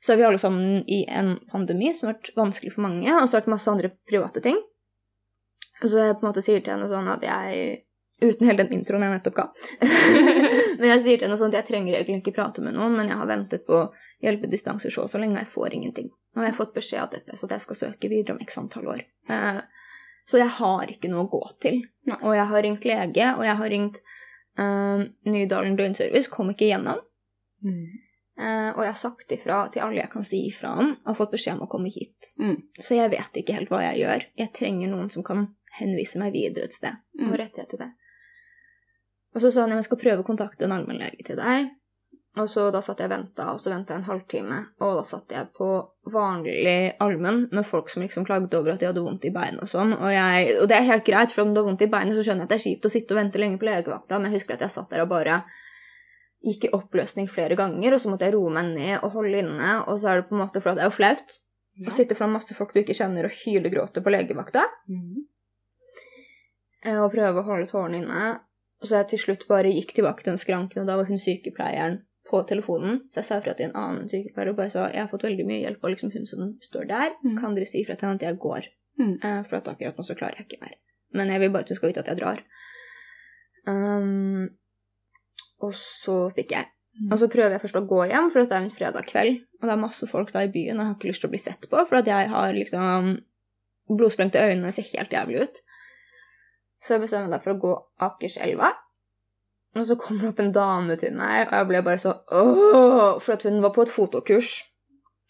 så 0.00 0.12
er 0.12 0.16
vi 0.20 0.22
alle 0.28 0.38
sammen 0.38 0.84
i 0.86 1.04
en 1.10 1.38
pandemi 1.50 1.92
som 1.94 2.08
har 2.08 2.14
vært 2.14 2.34
vanskelig 2.38 2.72
for 2.72 2.82
mange, 2.86 3.10
og 3.10 3.26
så 3.28 3.34
har 3.34 3.40
det 3.40 3.46
vært 3.46 3.54
masse 3.56 3.70
andre 3.72 3.90
private 4.08 4.42
ting. 4.42 4.56
Og 5.82 5.88
Så 5.88 5.98
jeg 5.98 6.14
på 6.18 6.26
en 6.26 6.32
måte 6.32 6.42
sier 6.42 6.60
til 6.62 6.72
henne 6.74 6.88
sånn 6.90 7.08
at 7.12 7.22
jeg 7.22 7.84
Uten 8.20 8.48
hele 8.48 8.64
den 8.64 8.80
introen 8.80 9.02
jeg 9.02 9.12
nettopp 9.14 9.34
ga. 9.36 9.44
men 10.80 10.88
jeg 10.90 11.02
sier 11.04 11.18
til 11.20 11.28
henne 11.28 11.36
sånn 11.38 11.52
at 11.52 11.60
jeg 11.60 11.66
trenger 11.68 11.94
egentlig 11.94 12.16
ikke 12.24 12.34
prate 12.34 12.64
med 12.64 12.74
noen, 12.74 12.96
men 12.98 13.06
jeg 13.06 13.14
har 13.20 13.28
ventet 13.30 13.62
på 13.68 13.92
hjelpedistanser 14.26 14.90
så 14.90 15.04
så 15.06 15.20
lenge, 15.22 15.36
og 15.38 15.44
jeg 15.44 15.52
får 15.54 15.76
ingenting. 15.76 16.08
Og 16.34 16.42
jeg 16.42 16.50
har 16.50 16.56
fått 16.58 16.74
beskjed 16.74 16.98
av 17.04 17.12
DPS 17.12 17.44
at 17.46 17.54
jeg 17.54 17.60
skal 17.62 17.76
søke 17.76 18.10
videre 18.10 18.34
om 18.34 18.40
x 18.42 18.58
antall 18.58 18.88
år. 18.90 19.04
Eh, 19.30 19.60
så 20.28 20.40
jeg 20.42 20.52
har 20.58 20.90
ikke 20.92 21.08
noe 21.08 21.24
å 21.24 21.30
gå 21.32 21.40
til. 21.62 21.80
Nei. 22.08 22.18
Og 22.20 22.34
jeg 22.36 22.48
har 22.50 22.64
ringt 22.66 22.84
lege, 22.88 23.30
og 23.38 23.46
jeg 23.46 23.56
har 23.60 23.72
ringt 23.72 24.02
uh, 24.60 25.06
Nydalen 25.24 25.78
døgnservice, 25.78 26.28
kom 26.32 26.52
ikke 26.52 26.66
igjennom. 26.66 27.00
Mm. 27.64 27.86
Uh, 28.38 28.70
og 28.76 28.82
jeg 28.84 28.92
har 28.92 29.00
sagt 29.00 29.32
ifra 29.34 29.62
til 29.72 29.82
alle 29.82 30.02
jeg 30.02 30.12
kan 30.12 30.26
si 30.28 30.42
ifra 30.50 30.74
om, 30.82 30.92
og 31.00 31.16
fått 31.18 31.32
beskjed 31.32 31.56
om 31.56 31.64
å 31.64 31.70
komme 31.72 31.90
hit. 31.94 32.34
Mm. 32.36 32.58
Så 32.76 32.98
jeg 32.98 33.14
vet 33.14 33.40
ikke 33.40 33.56
helt 33.56 33.72
hva 33.72 33.80
jeg 33.86 34.02
gjør. 34.02 34.28
Jeg 34.42 34.54
trenger 34.58 34.92
noen 34.92 35.08
som 35.14 35.24
kan 35.26 35.48
henvise 35.78 36.20
meg 36.20 36.36
videre 36.36 36.68
et 36.68 36.76
sted. 36.76 37.00
Mm. 37.16 37.30
Og 37.30 37.40
rettighet 37.40 37.72
til 37.72 37.82
det. 37.86 37.90
Og 39.36 39.42
så 39.44 39.50
sa 39.52 39.64
han 39.64 39.72
at 39.72 39.82
jeg 39.82 39.88
skal 39.88 40.02
prøve 40.02 40.24
å 40.24 40.28
kontakte 40.28 40.68
en 40.68 40.76
allmennlege 40.76 41.24
til 41.24 41.40
deg. 41.40 41.72
Og 42.36 42.46
så 42.50 42.70
da 42.70 42.78
satt 42.84 42.98
jeg 43.00 43.08
og 43.08 43.14
venta, 43.16 43.46
og 43.50 43.58
så 43.58 43.70
venta 43.72 43.94
jeg 43.94 44.02
en 44.02 44.06
halvtime, 44.06 44.58
og 44.84 44.98
da 45.00 45.02
satt 45.08 45.32
jeg 45.32 45.48
på 45.56 45.68
vanlig 46.12 46.94
allmenn 47.02 47.48
med 47.50 47.66
folk 47.66 47.88
som 47.90 48.02
liksom 48.04 48.24
klagde 48.28 48.54
over 48.58 48.72
at 48.76 48.80
de 48.80 48.86
hadde 48.86 49.02
vondt 49.02 49.24
i 49.26 49.32
beinet 49.34 49.62
og 49.64 49.68
sånn. 49.72 49.94
Og, 49.96 50.10
jeg, 50.12 50.52
og 50.60 50.68
det 50.70 50.76
er 50.76 50.86
helt 50.90 51.04
greit, 51.08 51.32
for 51.34 51.42
om 51.42 51.54
du 51.54 51.58
har 51.62 51.66
vondt 51.66 51.82
i 51.82 51.88
beinet, 51.90 52.14
så 52.14 52.22
skjønner 52.22 52.44
jeg 52.44 52.46
at 52.46 52.52
det 52.52 52.58
er 52.60 52.66
kjipt 52.66 52.86
å 52.86 52.92
sitte 52.92 53.14
og 53.16 53.18
vente 53.22 53.40
lenge 53.42 53.58
på 53.58 53.66
legevakta, 53.66 54.18
men 54.20 54.30
jeg 54.30 54.38
husker 54.42 54.54
at 54.54 54.62
jeg 54.68 54.74
satt 54.76 54.90
der 54.94 55.02
og 55.02 55.10
bare 55.10 55.40
gikk 56.46 56.68
i 56.68 56.72
oppløsning 56.78 57.26
flere 57.32 57.56
ganger, 57.58 57.94
og 57.96 58.00
så 58.04 58.12
måtte 58.12 58.28
jeg 58.28 58.36
roe 58.36 58.52
meg 58.54 58.70
ned 58.76 59.00
og 59.02 59.16
holde 59.16 59.40
inne, 59.42 59.72
og 59.90 59.98
så 59.98 60.12
er 60.12 60.20
det 60.20 60.28
på 60.28 60.36
en 60.36 60.42
måte 60.44 60.62
for 60.62 60.70
at 60.70 60.78
det 60.78 60.84
er 60.86 60.92
jo 60.92 60.98
flaut 61.00 61.38
Ja. 61.78 61.88
å 61.90 61.92
sitte 61.94 62.14
foran 62.18 62.32
masse 62.34 62.54
folk 62.58 62.72
du 62.74 62.80
ikke 62.80 62.94
kjenner 62.94 63.26
og 63.26 63.34
hylegråte 63.42 64.02
på 64.02 64.10
legevakta, 64.10 64.64
Mm. 64.90 65.26
og 67.02 67.12
prøve 67.12 67.38
å 67.42 67.46
holde 67.46 67.66
tårene 67.70 68.00
inne. 68.02 68.40
Og 68.80 68.86
så 68.86 69.00
jeg 69.00 69.08
til 69.12 69.18
slutt 69.18 69.48
bare 69.50 69.70
gikk 69.74 69.94
tilbake 69.96 70.22
til 70.22 70.32
den 70.32 70.38
skranken, 70.42 70.82
og 70.82 70.86
da 70.86 70.96
var 70.96 71.08
hun 71.10 71.18
sykepleieren 71.18 72.00
på 72.28 72.42
telefonen. 72.48 73.02
Så 73.10 73.22
jeg 73.22 73.28
sa 73.28 73.38
ifra 73.40 73.54
til 73.56 73.68
en 73.68 73.78
annen 73.80 74.08
sykepleier 74.10 74.52
og 74.52 74.58
bare 74.60 74.72
sa 74.72 74.88
jeg 74.92 75.02
har 75.02 75.10
fått 75.10 75.26
veldig 75.26 75.46
mye 75.48 75.62
hjelp 75.62 75.84
av 75.84 75.94
liksom 75.94 76.12
hun 76.14 76.28
som 76.28 76.50
står 76.64 76.88
der. 76.90 77.14
Mm. 77.24 77.36
Kan 77.40 77.56
dere 77.56 77.68
si 77.70 77.82
ifra 77.82 77.96
til 77.96 78.08
henne 78.08 78.20
at 78.20 78.26
jeg 78.28 78.40
går? 78.42 78.70
Mm. 79.00 79.14
Eh, 79.16 79.42
for 79.48 79.60
at 79.60 79.70
akkurat 79.72 79.98
nå 79.98 80.06
så 80.06 80.16
klarer 80.18 80.40
jeg 80.40 80.48
ikke 80.48 80.62
mer. 80.64 80.74
Men 81.16 81.32
jeg 81.32 81.42
vil 81.42 81.52
bare 81.54 81.66
at 81.66 81.72
hun 81.72 81.78
skal 81.78 81.92
vite 81.92 82.04
at 82.04 82.10
jeg 82.12 82.20
drar. 82.20 82.42
Um, 83.68 84.48
og 85.64 85.72
så 85.76 86.18
stikker 86.32 86.60
jeg. 86.60 86.72
Mm. 86.98 87.12
Og 87.12 87.20
så 87.20 87.28
prøver 87.30 87.54
jeg 87.54 87.62
først 87.62 87.78
å 87.78 87.86
gå 87.88 88.02
hjem, 88.10 88.28
for 88.32 88.42
det 88.42 88.56
er 88.56 88.64
en 88.64 88.74
fredag 88.74 89.08
kveld, 89.08 89.40
og 89.60 89.68
det 89.68 89.74
er 89.74 89.80
masse 89.80 90.08
folk 90.10 90.32
da 90.34 90.44
i 90.44 90.52
byen, 90.52 90.78
og 90.78 90.82
jeg 90.82 90.90
har 90.90 90.96
ikke 90.96 91.10
lyst 91.10 91.22
til 91.24 91.30
å 91.30 91.34
bli 91.34 91.40
sett 91.42 91.68
på, 91.70 91.82
for 91.90 92.00
at 92.00 92.10
jeg 92.10 92.30
har 92.32 92.54
liksom 92.56 93.12
blodsprengte 93.98 94.42
øyne, 94.42 94.72
ser 94.74 94.88
helt 94.92 95.12
jævlig 95.14 95.44
ut. 95.46 95.60
Så 96.84 96.94
jeg 96.94 97.04
bestemmer 97.04 97.32
meg 97.32 97.44
for 97.44 97.54
å 97.54 97.62
gå 97.62 97.74
Akerselva. 98.06 98.72
Og 99.78 99.86
så 99.86 99.96
kommer 100.00 100.24
det 100.24 100.32
opp 100.32 100.42
en 100.42 100.52
dame 100.54 100.96
til 100.98 101.14
meg, 101.16 101.46
og 101.46 101.54
jeg 101.54 101.68
ble 101.70 101.82
bare 101.86 102.02
så 102.02 102.14
Åh! 102.34 103.18
for 103.22 103.36
at 103.36 103.46
hun 103.46 103.60
var 103.62 103.74
på 103.76 103.86
et 103.86 103.92
fotokurs. 103.92 104.52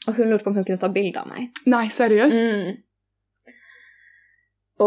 Og 0.08 0.16
hun 0.16 0.30
lurte 0.30 0.46
på 0.46 0.52
om 0.52 0.56
hun 0.56 0.64
kunne 0.64 0.80
ta 0.80 0.90
bilde 0.92 1.20
av 1.20 1.28
meg. 1.28 1.50
Nei, 1.68 1.86
seriøst? 1.92 2.38
Mm. 2.38 3.54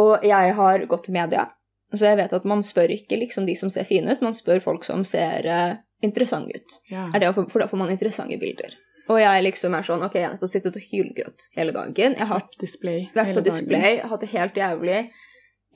Og 0.02 0.24
jeg 0.24 0.54
har 0.58 0.86
gått 0.90 1.06
til 1.08 1.16
media, 1.18 1.50
så 1.92 2.08
jeg 2.08 2.20
vet 2.22 2.34
at 2.34 2.46
man 2.48 2.64
spør 2.64 2.94
ikke 2.96 3.20
liksom 3.20 3.46
de 3.46 3.58
som 3.60 3.70
ser 3.74 3.88
fine 3.90 4.14
ut, 4.14 4.24
man 4.24 4.38
spør 4.38 4.62
folk 4.64 4.88
som 4.88 5.04
ser 5.08 5.48
uh, 5.52 5.74
interessante 6.02 6.62
ut. 6.62 6.78
Ja. 6.90 7.10
Det, 7.12 7.34
for 7.36 7.60
da 7.60 7.68
får 7.68 7.82
man 7.82 7.92
interessante 7.92 8.40
bilder. 8.42 8.78
Og 9.12 9.20
jeg 9.20 9.44
liksom 9.44 9.74
er 9.76 9.84
sånn 9.84 10.06
Ok, 10.06 10.16
jeg 10.16 10.28
har 10.28 10.36
nettopp 10.38 10.54
sittet 10.54 10.78
og 10.78 10.86
hylgrått 10.88 11.50
hele 11.58 11.74
dagen. 11.76 12.16
Jeg 12.16 12.30
har 12.30 12.46
display 12.62 13.10
vært 13.12 13.36
på 13.36 13.44
display, 13.44 14.00
hatt 14.08 14.24
det 14.24 14.32
helt 14.32 14.56
jævlig. 14.58 15.02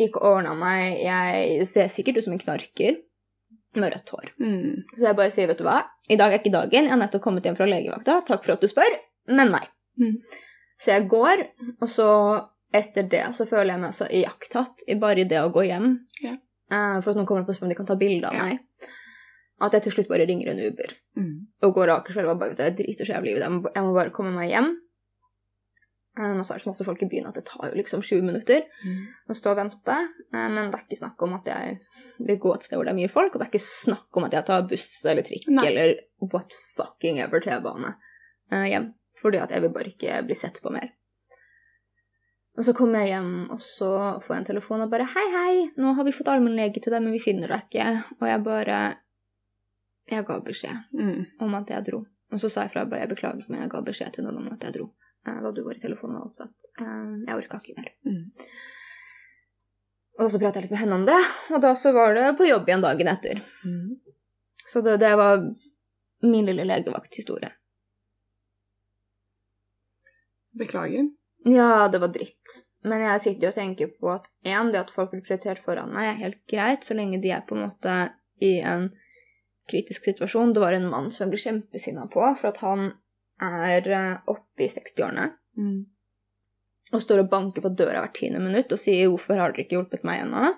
Ikke 0.05 0.23
ordna 0.27 0.53
meg. 0.55 1.01
Jeg 1.03 1.67
ser 1.67 1.91
sikkert 1.91 2.21
ut 2.21 2.27
som 2.27 2.35
en 2.37 2.41
knarker 2.41 3.01
med 3.81 3.93
rødt 3.93 4.09
hår. 4.15 4.31
Mm. 4.39 4.83
Så 4.95 5.03
jeg 5.07 5.15
bare 5.19 5.31
sier, 5.31 5.47
vet 5.47 5.57
du 5.61 5.63
hva, 5.67 5.77
i 6.09 6.17
dag 6.19 6.33
er 6.33 6.39
ikke 6.41 6.51
dagen. 6.53 6.83
Jeg 6.87 6.91
har 6.93 6.99
nettopp 7.01 7.21
kommet 7.25 7.45
hjem 7.47 7.55
fra 7.57 7.67
legevakta. 7.69 8.19
Takk 8.27 8.43
for 8.45 8.53
at 8.55 8.61
du 8.61 8.67
spør, 8.71 8.97
men 9.27 9.51
nei. 9.55 9.63
Mm. 10.01 10.17
Så 10.81 10.91
jeg 10.91 11.07
går, 11.11 11.45
og 11.81 11.89
så 11.89 12.09
etter 12.75 13.07
det 13.07 13.23
så 13.37 13.45
føler 13.47 13.73
jeg 13.75 13.81
meg 13.85 13.93
så 13.95 14.07
iakttatt 14.11 14.83
i 14.91 14.97
bare 14.99 15.23
det 15.29 15.39
å 15.39 15.51
gå 15.55 15.63
hjem. 15.69 15.93
Ja. 16.21 16.35
Uh, 16.71 16.97
for 17.01 17.11
at 17.13 17.19
noen 17.19 17.27
kommer 17.29 17.43
opp 17.45 17.49
og 17.53 17.55
spør 17.55 17.69
om 17.69 17.71
de 17.71 17.77
kan 17.77 17.85
ta 17.87 17.95
bilde 17.95 18.27
av 18.27 18.33
Ja. 18.35 18.43
meg. 18.49 18.59
At 19.61 19.71
jeg 19.77 19.85
til 19.85 19.93
slutt 19.95 20.09
bare 20.11 20.25
ringer 20.27 20.49
en 20.51 20.59
Uber 20.59 20.91
Mm. 21.15 21.47
og 21.63 21.73
går 21.77 21.87
Akerselva 21.93 22.33
bare 22.35 22.49
vet 22.51 22.57
du, 22.57 22.63
jeg 22.63 22.75
driter 22.75 23.05
så 23.07 23.13
jævlig 23.15 23.37
i 23.37 23.39
det. 23.39 23.47
Jeg 23.75 23.83
må 23.85 23.93
bare 23.95 24.11
komme 24.11 24.33
meg 24.35 24.49
hjem. 24.51 24.73
Um, 26.17 26.39
og 26.39 26.45
så 26.45 26.53
er 26.53 26.57
det 26.57 26.63
så 26.63 26.69
masse 26.71 26.85
folk 26.87 27.01
i 27.03 27.09
byen 27.11 27.25
at 27.27 27.35
det 27.35 27.43
tar 27.45 27.67
jo 27.69 27.75
liksom 27.75 28.01
sju 28.01 28.21
minutter 28.23 28.61
Mm. 28.85 29.07
å 29.29 29.35
stå 29.35 29.51
og 29.51 29.57
vente. 29.57 29.95
Um, 30.31 30.53
men 30.55 30.71
det 30.71 30.79
er 30.79 30.85
ikke 30.87 30.99
snakk 31.01 31.21
om 31.27 31.33
at 31.35 31.45
jeg 31.45 31.79
vil 32.19 32.37
gå 32.39 32.53
et 32.55 32.63
sted 32.63 32.77
hvor 32.77 32.85
det 32.85 32.93
er 32.93 32.99
mye 33.01 33.11
folk, 33.11 33.33
og 33.35 33.39
det 33.41 33.47
er 33.47 33.51
ikke 33.51 33.65
snakk 33.65 34.07
om 34.17 34.23
at 34.23 34.31
jeg 34.37 34.45
tar 34.45 34.61
buss 34.69 35.05
eller 35.05 35.23
trikk 35.27 35.47
Nei. 35.51 35.65
eller 35.67 35.95
what 36.31 36.53
fucking 36.77 37.19
ever 37.19 37.39
T-bane 37.43 37.95
uh, 38.51 38.63
hjem. 38.65 38.93
Fordi 39.19 39.37
at 39.43 39.51
jeg 39.51 39.61
vil 39.61 39.73
bare 39.75 39.91
ikke 39.91 40.21
bli 40.27 40.35
sett 40.35 40.61
på 40.63 40.71
mer. 40.71 40.91
Og 42.57 42.63
så 42.63 42.71
kommer 42.73 43.01
jeg 43.03 43.09
hjem, 43.17 43.49
og 43.51 43.59
så 43.59 43.89
får 44.23 44.31
jeg 44.31 44.39
en 44.41 44.45
telefon 44.53 44.81
og 44.85 44.89
bare 44.91 45.03
'Hei, 45.11 45.25
hei, 45.33 45.55
nå 45.77 45.93
har 45.95 46.03
vi 46.07 46.11
fått 46.15 46.27
allmennlege 46.31 46.79
til 46.81 46.93
deg, 46.93 47.01
men 47.03 47.11
vi 47.11 47.19
finner 47.19 47.47
deg 47.51 47.63
ikke.' 47.67 48.03
Og 48.21 48.27
jeg 48.27 48.43
bare 48.43 48.95
Jeg 50.07 50.25
ga 50.25 50.39
beskjed 50.39 50.77
Mm. 50.93 51.25
om 51.41 51.55
at 51.55 51.67
jeg 51.67 51.83
dro. 51.85 52.05
Og 52.31 52.39
så 52.39 52.49
sa 52.49 52.61
jeg 52.61 52.71
fra 52.71 52.85
bare 52.85 52.99
jeg 53.01 53.09
beklager, 53.09 53.43
men 53.49 53.61
jeg 53.61 53.69
ga 53.69 53.81
beskjed 53.81 54.13
til 54.13 54.23
noen 54.23 54.37
om 54.37 54.53
at 54.53 54.61
jeg 54.63 54.73
dro. 54.73 54.91
Eh, 55.27 55.41
Da 55.43 55.51
du 55.51 55.61
var 55.65 55.77
i 55.77 55.83
telefonen 55.83 56.17
og 56.17 56.21
var 56.21 56.31
opptatt. 56.31 56.71
Eh, 56.81 57.11
Jeg 57.27 57.37
orka 57.41 57.59
ikke 57.61 57.77
mer. 57.79 57.91
Mm. 58.07 58.31
Og 60.15 60.31
så 60.31 60.39
pratet 60.39 60.61
jeg 60.61 60.67
litt 60.67 60.75
med 60.77 60.83
henne 60.85 60.97
om 61.01 61.05
det, 61.07 61.19
og 61.51 61.61
da 61.63 61.73
så 61.75 61.91
var 61.95 62.13
det 62.15 62.37
på 62.39 62.47
jobb 62.47 62.69
igjen 62.69 62.83
dagen 62.85 63.09
etter. 63.11 63.41
Mm. 63.67 63.97
Så 64.65 64.81
det, 64.81 64.97
det 65.03 65.11
var 65.19 65.41
min 66.23 66.45
lille 66.47 66.63
legevakthistorie. 66.63 67.51
Beklager. 70.55 71.09
Ja, 71.45 71.87
det 71.91 71.99
var 71.99 72.13
dritt. 72.15 72.61
Men 72.85 73.01
jeg 73.01 73.21
sitter 73.21 73.47
jo 73.47 73.51
og 73.51 73.57
tenker 73.57 73.91
på 73.99 74.11
at 74.13 74.29
en, 74.45 74.71
det 74.71 74.83
at 74.85 74.93
folk 74.93 75.11
blir 75.11 75.23
prioritert 75.25 75.61
foran 75.65 75.91
meg, 75.93 76.07
er 76.11 76.21
helt 76.21 76.41
greit, 76.49 76.85
så 76.85 76.95
lenge 76.97 77.19
de 77.21 77.33
er 77.33 77.43
på 77.45 77.57
en 77.57 77.65
måte 77.65 77.95
i 78.45 78.59
en 78.61 78.91
kritisk 79.69 80.05
situasjon. 80.05 80.53
Det 80.53 80.61
var 80.61 80.77
en 80.77 80.87
mann 80.91 81.11
som 81.11 81.25
jeg 81.25 81.33
ble 81.33 81.41
kjempesinna 81.41 82.05
på, 82.13 82.23
for 82.39 82.51
at 82.51 82.61
han 82.63 82.91
er 83.41 83.87
eh, 83.91 84.17
oppe 84.27 84.63
i 84.63 84.67
60-årene 84.71 85.31
Mm. 85.57 85.85
og 86.93 87.01
står 87.01 87.19
og 87.23 87.29
banker 87.29 87.61
på 87.63 87.69
døra 87.75 88.01
hvert 88.03 88.13
tiende 88.17 88.39
minutt 88.43 88.71
og 88.71 88.79
sier 88.79 89.07
'hvorfor 89.07 89.35
har 89.39 89.51
dere 89.53 89.63
ikke 89.65 89.77
hjulpet 89.77 90.03
meg 90.03 90.21
ennå?' 90.25 90.53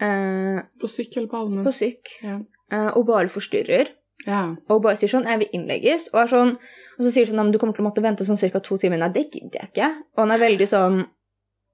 Eh, 0.00 0.60
På 0.80 0.86
syk 0.88 1.16
eller 1.16 1.28
på 1.28 1.36
allmenn? 1.36 1.64
på 1.66 1.72
syk. 1.74 2.08
Ja. 2.22 2.38
Eh, 2.72 2.90
og 2.96 3.06
bare 3.06 3.28
forstyrrer. 3.28 3.88
ja. 4.26 4.54
Og 4.68 4.82
bare 4.82 4.96
sier 4.96 5.08
sånn 5.08 5.24
'Jeg 5.26 5.38
vil 5.38 5.48
innlegges'. 5.54 6.08
Og, 6.14 6.28
sånn, 6.28 6.56
og 6.98 7.04
så 7.04 7.10
sier 7.12 7.24
de 7.26 7.32
sånn 7.32 7.52
du 7.52 7.58
kommer 7.58 7.74
til 7.74 7.84
å 7.84 7.88
måtte 7.90 8.02
vente 8.02 8.24
sånn 8.24 8.38
ca. 8.52 8.58
to 8.60 8.76
timer'. 8.78 8.98
Nei, 8.98 9.08
det 9.08 9.30
gidder 9.32 9.60
jeg 9.60 9.68
ikke. 9.72 9.88
Og 10.16 10.18
han 10.18 10.30
er 10.30 10.38
veldig 10.38 10.68
sånn 10.68 11.06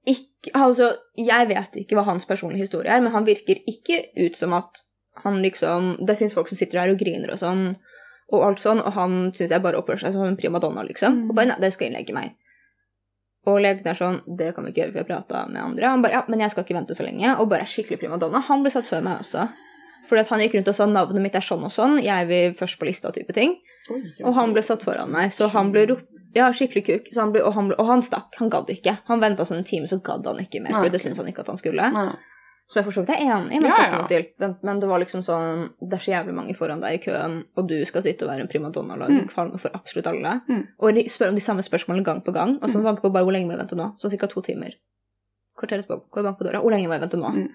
ikke, 0.07 0.51
altså, 0.53 0.97
Jeg 1.17 1.47
vet 1.47 1.71
ikke 1.75 1.95
hva 1.95 2.03
hans 2.05 2.25
personlige 2.25 2.61
historie 2.67 2.89
er, 2.91 3.01
men 3.01 3.11
han 3.11 3.25
virker 3.25 3.55
ikke 3.67 4.09
ut 4.17 4.35
som 4.35 4.53
at 4.53 4.81
han 5.23 5.41
liksom 5.41 6.05
Det 6.05 6.17
fins 6.17 6.33
folk 6.33 6.47
som 6.47 6.57
sitter 6.57 6.79
der 6.85 6.91
og 6.91 6.99
griner 6.99 7.31
og 7.31 7.39
sånn, 7.39 7.77
og 8.33 8.45
alt 8.47 8.61
sånn, 8.61 8.81
og 8.81 8.95
han 8.95 9.17
syns 9.37 9.53
jeg 9.53 9.61
bare 9.61 9.77
oppfører 9.77 10.07
seg 10.07 10.15
som 10.15 10.25
en 10.25 10.37
primadonna, 10.39 10.83
liksom. 10.87 11.13
Mm. 11.13 11.29
Og 11.29 11.35
bare 11.37 11.51
'Nei, 11.51 11.59
det 11.61 11.73
skal 11.73 11.87
innlegge 11.87 12.15
meg'. 12.15 12.33
Og 13.45 13.59
legen 13.61 13.87
er 13.87 13.93
sånn 13.93 14.21
'Det 14.25 14.55
kan 14.55 14.65
vi 14.65 14.71
ikke 14.71 14.81
gjøre, 14.81 14.91
for 14.91 14.99
jeg 14.99 15.07
prata 15.07 15.45
med 15.47 15.61
andre'. 15.61 15.89
Han 15.89 16.01
bare 16.01 16.13
'Ja, 16.13 16.23
men 16.27 16.39
jeg 16.39 16.51
skal 16.51 16.63
ikke 16.63 16.79
vente 16.79 16.95
så 16.95 17.05
lenge', 17.05 17.39
og 17.39 17.49
bare 17.49 17.61
er 17.61 17.69
skikkelig 17.69 17.99
primadonna. 17.99 18.39
Han 18.39 18.63
ble 18.63 18.71
satt 18.71 18.85
før 18.85 19.03
meg 19.03 19.19
også. 19.19 19.49
Fordi 20.07 20.19
at 20.21 20.29
han 20.29 20.39
gikk 20.39 20.55
rundt 20.55 20.67
og 20.67 20.75
sa 20.75 20.85
'navnet 20.85 21.21
mitt 21.21 21.35
er 21.35 21.41
sånn 21.41 21.63
og 21.63 21.71
sånn', 21.71 22.01
jeg 22.03 22.27
vil 22.27 22.53
først 22.53 22.79
på 22.79 22.85
lista 22.85 23.11
type 23.11 23.33
ting. 23.33 23.57
Oi, 23.89 24.01
ja. 24.17 24.25
Og 24.25 24.33
han 24.33 24.53
ble 24.53 24.61
satt 24.61 24.81
foran 24.81 25.11
meg, 25.11 25.31
så 25.31 25.49
han 25.49 25.71
ble 25.71 25.87
ropt 25.87 26.09
Ja, 26.35 26.51
skikkelig 26.51 26.85
kuk. 26.85 27.05
Så 27.13 27.21
han 27.21 27.31
ble, 27.31 27.41
og, 27.47 27.53
han 27.53 27.69
ble, 27.69 27.77
og 27.79 27.85
han 27.87 28.01
stakk. 28.01 28.35
Han 28.39 28.49
gadd 28.49 28.67
ikke. 28.67 28.97
Han 29.07 29.21
venta 29.21 29.45
sånn 29.45 29.59
en 29.59 29.63
time, 29.63 29.87
så 29.87 30.03
gadd 30.03 30.25
han 30.25 30.35
ikke 30.35 30.61
mer. 30.61 30.73
For 30.73 30.89
det 30.89 30.99
syntes 30.99 31.17
han 31.17 31.27
ikke 31.27 31.39
at 31.39 31.47
han 31.47 31.57
skulle. 31.57 31.85
Nei. 31.93 32.11
Så 32.67 32.79
jeg 32.79 32.85
for 32.87 32.91
så 32.95 33.01
vidt 33.05 33.11
er 33.13 33.21
enig 33.21 33.59
med 33.61 33.69
Ja, 33.69 33.75
snakken 33.77 33.99
ja. 34.01 34.07
til. 34.09 34.23
men, 34.41 34.55
men 34.63 34.79
det 34.79 34.87
var 34.89 34.97
liksom 34.99 35.21
sånn 35.21 35.69
Det 35.81 35.93
er 35.99 36.01
så 36.01 36.11
jævlig 36.15 36.33
mange 36.33 36.55
foran 36.57 36.81
deg 36.81 36.95
i 36.97 37.03
køen, 37.03 37.43
og 37.55 37.67
du 37.69 37.75
skal 37.85 38.01
sitte 38.01 38.25
og 38.25 38.31
være 38.31 38.41
en 38.41 38.47
primadonna 38.47 38.93
og 38.95 38.99
lage 39.03 39.21
Mm. 39.21 39.27
kvalme 39.29 39.59
for 39.59 39.69
absolutt 39.73 40.07
alle. 40.07 40.41
Mm. 40.49 40.63
Og 40.79 40.95
de 40.95 41.03
spør 41.09 41.29
om 41.29 41.35
de 41.35 41.41
samme 41.45 41.61
spørsmålene 41.61 42.03
gang 42.03 42.23
på 42.25 42.33
gang. 42.33 42.57
Og 42.63 42.69
så 42.69 42.79
Mm. 42.79 42.83
banker 42.83 43.01
på 43.05 43.13
bare 43.13 43.23
hvor 43.23 43.31
lenge 43.33 43.45
må 43.47 43.51
jeg 43.53 43.59
vente 43.59 43.75
nå? 43.77 43.91
Sånn 44.01 44.17
ca. 44.19 44.27
to 44.27 44.41
timer. 44.41 44.71
Kvarter 45.57 45.77
etterpå 45.83 46.09
går 46.11 46.23
bank 46.23 46.37
på 46.39 46.43
døra. 46.43 46.61
Hvor 46.61 46.71
lenge 46.71 46.87
må 46.87 46.93
jeg 46.97 47.01
vente 47.01 47.17
nå? 47.21 47.29
Mm. 47.35 47.49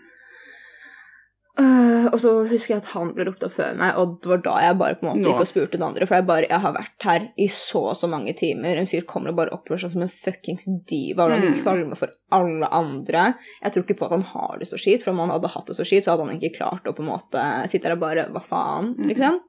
Øh, 1.59 2.07
og 2.15 2.21
så 2.23 2.31
husker 2.49 2.75
jeg 2.77 2.81
at 2.85 2.89
han 2.95 3.11
ble 3.13 3.25
ropt 3.27 3.43
opp 3.43 3.53
før 3.53 3.75
meg, 3.77 3.97
og 3.99 4.21
det 4.23 4.31
var 4.31 4.39
da 4.45 4.53
jeg 4.63 4.77
bare 4.79 4.95
på 4.95 5.03
en 5.05 5.09
måte 5.11 5.25
gikk 5.27 5.41
og 5.43 5.49
spurte 5.51 5.73
den 5.77 5.83
andre. 5.83 6.07
For 6.07 6.15
jeg 6.15 6.27
bare, 6.29 6.47
jeg 6.49 6.61
har 6.63 6.73
vært 6.77 7.03
her 7.09 7.25
i 7.37 7.49
så 7.53 7.83
og 7.91 7.97
så 7.99 8.09
mange 8.09 8.33
timer. 8.39 8.79
En 8.79 8.87
fyr 8.87 9.03
kommer 9.11 9.31
og 9.33 9.37
bare 9.41 9.53
oppfører 9.57 9.83
seg 9.83 9.91
som 9.97 10.05
en 10.07 10.13
fuckings 10.15 10.65
diva 10.89 11.25
og 11.27 11.35
han 11.35 11.43
Mm. 11.51 11.59
kvalme 11.65 11.97
for 11.99 12.15
alle 12.31 12.69
andre. 12.71 13.35
Jeg 13.65 13.73
tror 13.75 13.83
ikke 13.85 13.99
på 13.99 14.05
at 14.07 14.15
han 14.15 14.23
har 14.31 14.57
det 14.63 14.69
så 14.71 14.79
kjipt, 14.79 15.03
for 15.05 15.11
om 15.11 15.19
han 15.25 15.31
hadde 15.35 15.49
hatt 15.53 15.67
det 15.67 15.77
så 15.77 15.85
kjipt, 15.85 16.05
så 16.07 16.15
hadde 16.15 16.29
han 16.31 16.39
ikke 16.41 16.57
klart 16.57 16.87
å 16.87 16.95
på 16.95 17.03
en 17.03 17.11
måte 17.11 17.45
sitte 17.69 17.83
der 17.91 17.99
og 17.99 18.01
bare 18.07 18.29
Hva 18.31 18.41
faen? 18.47 18.95
Mm. 18.97 19.09
Liksom. 19.11 19.41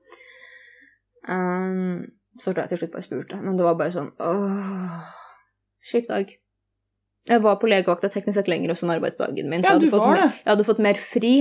Um, 1.29 2.05
så 2.41 2.53
da 2.55 2.63
jeg 2.65 2.73
til 2.73 2.81
slutt 2.81 2.93
bare 2.95 3.05
spurte, 3.05 3.37
men 3.43 3.57
det 3.59 3.65
var 3.67 3.75
bare 3.79 3.93
sånn 3.93 4.11
åh, 4.17 5.01
Kjip 5.91 6.07
dag. 6.09 6.29
Jeg 7.29 7.41
var 7.41 7.55
på 7.61 7.69
legevakta 7.69 8.09
teknisk 8.09 8.37
sett 8.39 8.47
lenger 8.49 8.71
også 8.73 8.85
enn 8.87 8.95
arbeidsdagen 8.95 9.49
min. 9.49 9.61
Ja, 9.61 9.75
jeg 9.75 9.79
hadde, 9.79 9.89
fått, 9.93 10.07
mer- 10.09 10.21
jeg 10.41 10.49
hadde 10.49 10.65
fått 10.65 10.79
mer 10.81 10.97
fri 10.97 11.33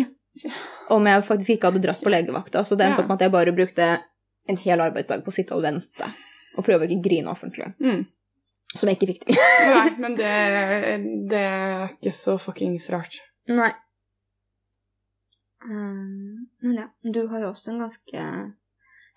om 0.90 1.06
jeg 1.06 1.24
faktisk 1.26 1.50
ikke 1.56 1.70
hadde 1.70 1.82
dratt 1.84 2.00
på 2.04 2.10
legevakta. 2.12 2.62
Så 2.64 2.76
det 2.78 2.86
endte 2.86 3.02
Ja. 3.02 3.04
opp 3.04 3.08
med 3.10 3.18
at 3.18 3.26
jeg 3.26 3.32
bare 3.34 3.52
brukte 3.56 3.88
en 4.48 4.56
hel 4.56 4.80
arbeidsdag 4.80 5.24
på 5.24 5.30
å 5.30 5.34
sitte 5.34 5.54
og 5.54 5.62
vente. 5.62 6.08
Og 6.58 6.64
prøve 6.66 6.86
å 6.86 6.88
ikke 6.88 7.04
grine 7.08 7.30
offentlig. 7.30 7.68
Mm. 7.80 8.06
Som 8.76 8.88
jeg 8.88 8.98
ikke 8.98 9.10
fikk 9.12 9.24
til. 9.26 9.36
Nei, 9.74 9.90
men 10.02 10.16
det, 10.18 10.32
det 11.30 11.44
er 11.44 11.88
ikke 11.96 12.12
så 12.14 12.36
fuckings 12.38 12.88
rart. 12.90 13.18
Nei. 13.50 13.72
Mm, 15.68 16.46
men 16.62 16.76
ja, 16.78 16.86
du 17.04 17.26
har 17.28 17.42
jo 17.44 17.50
også 17.52 17.70
en 17.74 17.82
ganske 17.82 18.22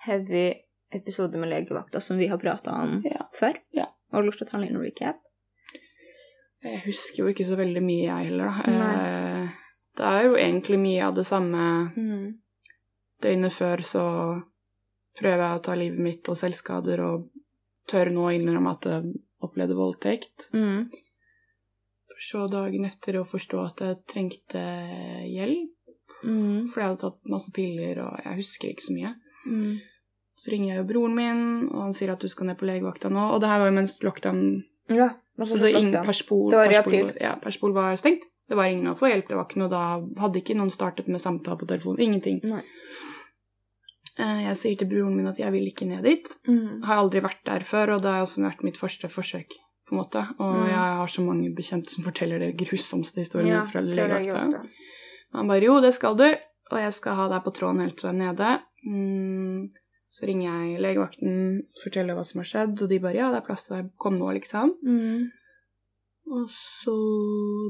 heavy 0.03 0.48
episode 0.93 1.38
med 1.39 1.50
legevakta 1.50 2.01
som 2.03 2.17
vi 2.20 2.27
har 2.27 2.38
prata 2.41 2.74
om 2.84 3.01
Ja. 3.05 3.29
før. 3.39 3.55
Ja. 3.72 3.86
Har 4.12 4.22
du 4.22 4.27
lyst 4.29 4.41
til 4.43 4.48
å 4.48 4.51
ta 4.51 4.58
en 4.58 4.65
liten 4.65 4.82
recap? 4.84 5.22
Jeg 6.63 6.82
husker 6.86 7.24
jo 7.24 7.32
ikke 7.32 7.46
så 7.48 7.55
veldig 7.60 7.82
mye, 7.84 8.03
jeg 8.08 8.27
heller, 8.29 8.46
da. 8.48 8.72
Nei. 8.72 9.42
Det 9.97 10.05
er 10.09 10.23
jo 10.25 10.33
egentlig 10.35 10.79
mye 10.81 11.03
av 11.07 11.13
det 11.15 11.25
samme. 11.29 11.65
Mm. 11.95 12.33
Døgnet 13.21 13.53
før 13.53 13.83
så 13.85 14.03
prøver 15.19 15.43
jeg 15.45 15.59
å 15.59 15.63
ta 15.63 15.75
livet 15.77 16.00
mitt 16.01 16.29
og 16.33 16.38
selvskader 16.39 17.00
og 17.05 17.27
tør 17.88 18.09
nå 18.12 18.25
å 18.25 18.33
innrømme 18.33 18.71
at 18.73 18.88
jeg 18.89 19.13
opplevde 19.43 19.75
voldtekt. 19.77 20.47
Mm. 20.55 20.88
For 22.09 22.25
så 22.29 22.47
dagen 22.51 22.85
etter 22.88 23.19
å 23.21 23.25
forstå 23.27 23.62
at 23.67 23.85
jeg 23.85 24.01
trengte 24.09 24.65
hjelp, 25.29 25.69
Mm. 26.23 26.69
for 26.71 26.79
jeg 26.79 26.88
hadde 26.88 27.01
tatt 27.01 27.17
masse 27.27 27.51
piller 27.51 27.97
og 28.00 28.13
jeg 28.23 28.38
husker 28.38 28.69
ikke 28.69 28.85
så 28.85 28.93
mye. 28.95 29.09
Mm. 29.45 29.73
Så 30.39 30.51
ringer 30.53 30.69
jeg 30.69 30.77
jo 30.77 30.85
broren 30.93 31.15
min, 31.17 31.41
og 31.67 31.81
han 31.81 31.93
sier 31.93 32.13
at 32.13 32.19
du 32.23 32.29
skal 32.31 32.47
ned 32.47 32.57
på 32.57 32.65
legevakta 32.65 33.09
nå. 33.12 33.25
Og 33.35 33.41
det 33.43 33.50
her 33.51 33.59
var 33.59 33.67
jo 33.67 33.75
mens 33.75 33.97
lockdown 34.01 34.63
Ja. 34.89 35.09
Så 35.38 35.57
det 35.59 35.73
lockdown. 35.73 35.81
ingen 35.81 36.05
Perspol, 36.05 36.50
Det 36.51 36.57
var 36.57 36.65
i 36.65 36.69
Perspol, 36.69 36.93
april. 36.93 37.17
ja, 37.19 37.35
Perspol 37.43 37.73
var 37.73 37.95
stengt. 37.97 38.23
Det 38.50 38.55
var 38.59 38.65
ingen 38.69 38.91
å 38.91 38.97
få 39.00 39.07
hjelp. 39.09 39.27
Det 39.27 39.35
var 39.38 39.45
ikke 39.47 39.59
noe 39.62 39.69
da 39.71 39.83
Hadde 40.19 40.41
ikke 40.41 40.55
noen 40.57 40.71
startet 40.71 41.07
med 41.07 41.21
samtale 41.21 41.57
på 41.57 41.67
telefonen. 41.69 42.00
Ingenting. 42.03 42.41
Nei. 42.43 42.62
Eh, 44.19 44.41
Jeg 44.50 44.57
sier 44.59 44.77
til 44.77 44.89
broren 44.91 45.15
min 45.17 45.27
at 45.31 45.39
jeg 45.41 45.51
vil 45.55 45.67
ikke 45.71 45.88
ned 45.89 46.03
dit. 46.05 46.27
Mm. 46.47 46.83
Har 46.85 47.01
aldri 47.01 47.21
vært 47.23 47.43
der 47.47 47.65
før, 47.65 47.95
og 47.95 48.03
det 48.03 48.12
har 48.12 48.25
også 48.25 48.43
vært 48.45 48.63
mitt 48.63 48.77
første 48.77 49.09
forsøk. 49.09 49.59
på 49.83 49.95
en 49.97 50.00
måte. 50.00 50.21
Og 50.39 50.53
Mm. 50.55 50.67
jeg 50.69 50.75
har 50.97 51.07
så 51.07 51.21
mange 51.25 51.53
bekjente 51.53 51.89
som 51.91 52.03
forteller 52.05 52.39
det 52.39 52.55
grusomste 52.57 53.19
historiene 53.19 53.50
Ja, 53.59 53.63
fra 53.65 53.81
legevakta. 53.81 54.63
Han 55.33 55.47
bare 55.47 55.59
'jo, 55.62 55.81
det 55.81 55.93
skal 55.93 56.15
du', 56.15 56.38
og 56.71 56.77
jeg 56.79 56.93
skal 56.93 57.15
ha 57.15 57.27
deg 57.27 57.43
på 57.43 57.51
tråden 57.53 57.81
helt 57.81 57.97
til 57.97 58.09
du 58.09 58.15
er 58.15 58.33
nede. 58.33 58.62
Mm. 58.88 59.71
Så 60.09 60.25
ringer 60.25 60.69
jeg 60.71 60.79
legevakten, 60.79 61.62
forteller 61.83 62.15
hva 62.15 62.23
som 62.25 62.39
har 62.39 62.45
skjedd, 62.45 62.81
og 62.81 62.89
de 62.89 63.00
bare 63.00 63.13
'ja, 63.15 63.29
det 63.31 63.38
er 63.43 63.45
plass 63.45 63.63
til 63.65 63.75
deg, 63.75 63.91
kom 64.00 64.15
nå', 64.15 64.33
liksom. 64.39 64.71
Mm. 64.85 65.31
Og 66.34 66.48
så 66.50 66.94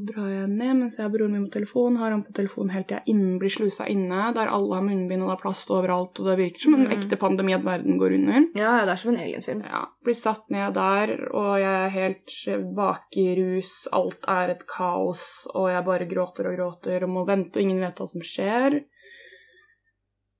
drar 0.07 0.29
jeg 0.31 0.49
ned 0.51 0.77
mens 0.79 0.95
jeg 0.95 1.03
har 1.03 1.11
broren 1.11 1.33
min 1.35 1.47
på 1.47 1.55
telefon. 1.57 1.97
Har 1.99 2.13
han 2.15 2.23
på 2.23 2.35
telefon 2.35 2.71
helt 2.71 2.87
til 2.89 2.99
jeg 2.99 3.13
innen 3.13 3.35
blir 3.41 3.51
slusa 3.51 3.87
inne, 3.91 4.29
der 4.35 4.51
alle 4.51 4.77
har 4.77 4.85
munnbind 4.85 5.25
og 5.25 5.31
det 5.31 5.35
er 5.35 5.41
plast 5.41 5.73
overalt, 5.73 6.21
og 6.21 6.29
det 6.29 6.37
virker 6.39 6.65
som 6.65 6.77
en 6.77 6.85
mm. 6.87 6.93
ekte 6.95 7.19
pandemi 7.19 7.55
at 7.57 7.65
verden 7.65 7.99
går 7.99 8.15
under. 8.19 8.47
Ja, 8.55 8.77
ja, 8.79 8.85
det 8.87 8.95
er 8.95 9.01
som 9.01 9.13
en 9.13 9.21
alienfilm. 9.23 9.65
Ja, 9.67 9.83
Blir 10.03 10.19
satt 10.19 10.47
ned 10.53 10.77
der, 10.77 11.15
og 11.33 11.51
jeg 11.59 11.73
er 11.73 11.95
helt 11.97 12.37
bak 12.77 13.19
i 13.19 13.27
rus. 13.39 13.73
Alt 13.95 14.29
er 14.31 14.55
et 14.55 14.65
kaos, 14.69 15.25
og 15.53 15.69
jeg 15.73 15.87
bare 15.89 16.09
gråter 16.09 16.51
og 16.51 16.57
gråter 16.59 17.07
og 17.07 17.15
må 17.17 17.27
vente, 17.27 17.57
og 17.57 17.65
ingen 17.65 17.83
vet 17.83 17.99
hva 17.99 18.09
som 18.09 18.23
skjer. 18.23 18.79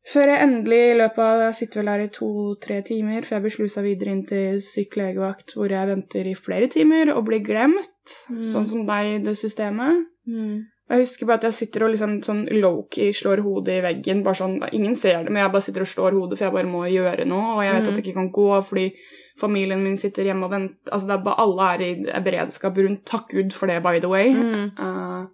Før 0.03 0.27
jeg 0.27 0.43
endelig 0.43 0.79
i 0.89 0.95
løpet 1.00 1.24
av 1.24 1.41
Jeg 1.45 1.55
sitter 1.62 1.79
vel 1.79 1.89
her 1.93 2.01
i 2.03 2.10
to-tre 2.12 2.81
timer 2.83 3.24
før 3.24 3.38
jeg 3.38 3.43
blir 3.45 3.53
slusa 3.55 3.83
videre 3.86 4.12
inn 4.12 4.25
til 4.27 4.60
syk 4.62 4.98
legevakt, 5.00 5.53
hvor 5.55 5.72
jeg 5.72 5.88
venter 5.88 6.27
i 6.27 6.36
flere 6.36 6.67
timer 6.67 7.13
og 7.15 7.24
blir 7.29 7.39
glemt. 7.45 7.88
Mm. 8.27 8.43
Sånn 8.51 8.67
som 8.67 8.86
deg 8.89 9.13
i 9.13 9.17
det 9.24 9.38
systemet. 9.39 10.03
Mm. 10.27 10.65
Jeg 10.91 11.00
husker 11.05 11.25
bare 11.25 11.39
at 11.39 11.45
jeg 11.48 11.55
sitter 11.55 11.86
og 11.86 11.93
liksom 11.93 12.17
sånn 12.22 12.41
low-key 12.51 13.13
slår 13.16 13.39
hodet 13.46 13.77
i 13.79 13.83
veggen. 13.85 14.24
bare 14.25 14.35
sånn, 14.35 14.57
Ingen 14.75 14.96
ser 15.00 15.24
det, 15.24 15.31
men 15.31 15.39
jeg 15.42 15.51
bare 15.53 15.61
sitter 15.63 15.85
og 15.85 15.87
slår 15.87 16.18
hodet, 16.20 16.37
for 16.37 16.46
jeg 16.46 16.53
bare 16.57 16.68
må 16.74 16.81
gjøre 16.92 17.25
noe. 17.25 17.55
Og 17.55 17.63
jeg 17.63 17.74
vet 17.74 17.83
Mm. 17.83 17.87
at 17.87 17.96
jeg 17.96 18.03
ikke 18.03 18.20
kan 18.20 18.31
gå 18.31 18.63
fordi 18.63 18.94
familien 19.39 19.83
min 19.83 19.96
sitter 19.98 20.24
hjemme 20.27 20.44
og 20.44 20.51
venter. 20.51 20.92
Altså, 20.92 21.07
det 21.07 21.16
er 21.16 21.24
bare 21.24 21.39
Alle 21.39 21.63
er 21.74 21.79
i 21.81 22.05
er 22.11 22.22
beredskap 22.27 22.75
rundt. 22.77 23.05
Takk 23.05 23.29
Gud 23.29 23.53
for 23.53 23.68
det, 23.68 23.81
by 23.81 24.00
the 24.00 24.09
way. 24.09 24.33
Mm. 24.33 24.72
Eh, 24.77 25.25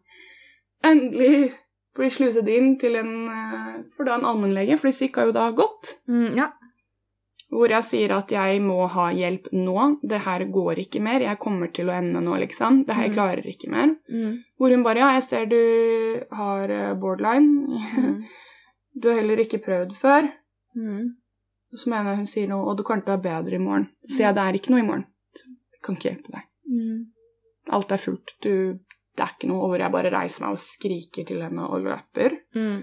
endelig 0.83 1.51
blir 1.97 2.09
sluset 2.13 2.47
inn 2.53 2.75
til 2.79 2.95
en 2.99 3.11
eh, 3.33 3.75
For 3.97 4.05
da 4.07 4.15
en 4.19 4.25
allmennlege, 4.29 4.77
fordi 4.79 4.93
syk 4.95 5.17
har 5.19 5.29
jo 5.29 5.35
da 5.35 5.49
gått. 5.51 5.95
Mm. 6.07 6.35
Ja. 6.37 6.49
Hvor 7.49 7.71
jeg 7.73 7.83
sier 7.87 8.11
at 8.13 8.29
jeg 8.29 8.59
må 8.61 8.83
ha 8.93 9.07
hjelp 9.15 9.47
nå. 9.57 9.85
Det 10.05 10.19
her 10.21 10.43
går 10.53 10.83
ikke 10.83 11.01
mer. 11.01 11.23
Jeg 11.25 11.39
kommer 11.41 11.71
til 11.73 11.89
å 11.89 11.95
ende 11.97 12.21
nå, 12.21 12.35
liksom. 12.43 12.83
Det 12.85 12.93
her 12.95 13.07
Mm. 13.09 13.13
klarer 13.15 13.47
ikke 13.49 13.71
mer. 13.73 13.95
Mm. 14.09 14.43
Hvor 14.57 14.69
hun 14.69 14.83
bare 14.85 14.99
Ja, 15.01 15.13
jeg 15.17 15.23
ser 15.23 15.45
du 15.49 16.25
har 16.31 16.69
eh, 16.69 16.93
borderline. 16.93 17.65
Mm. 17.97 18.23
Du 18.99 19.07
har 19.07 19.15
heller 19.21 19.37
ikke 19.39 19.61
prøvd 19.63 19.93
før. 19.95 20.25
Mm. 20.75 21.15
Så 21.73 21.89
mener 21.89 22.09
jeg 22.11 22.17
hun 22.17 22.27
sier 22.27 22.47
noe, 22.49 22.65
og 22.67 22.77
du 22.77 22.83
til 22.83 23.13
å 23.13 23.17
være 23.17 23.21
bedre 23.23 23.55
i 23.55 23.61
morgen. 23.63 23.85
Så 24.03 24.15
sier 24.17 24.25
jeg 24.27 24.35
det 24.35 24.43
er 24.43 24.57
ikke 24.57 24.71
noe 24.73 24.79
i 24.81 24.87
morgen. 24.87 25.05
Jeg 25.71 25.81
kan 25.85 25.95
ikke 25.95 26.09
hjelpe 26.09 26.33
deg. 26.33 26.47
Mm. 26.67 27.05
Alt 27.77 27.91
er 27.95 28.01
fullt. 28.01 28.33
Du, 28.43 28.79
det 29.19 29.25
er 29.25 29.35
ikke 29.35 29.49
noe. 29.51 29.65
Og 29.65 29.73
hvor 29.73 29.83
jeg 29.83 29.93
bare 29.93 30.13
reiser 30.13 30.45
meg 30.45 30.55
og 30.55 30.63
skriker 30.63 31.27
til 31.27 31.43
henne 31.43 31.67
og 31.67 31.83
løper. 31.85 32.39
Mm. 32.55 32.79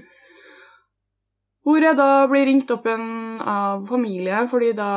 Hvor 1.67 1.83
jeg 1.83 1.99
da 1.99 2.11
blir 2.31 2.45
ringt 2.47 2.71
opp 2.71 2.85
igjen 2.87 3.41
av 3.43 3.89
familie, 3.89 4.45
fordi 4.47 4.69
da 4.79 4.91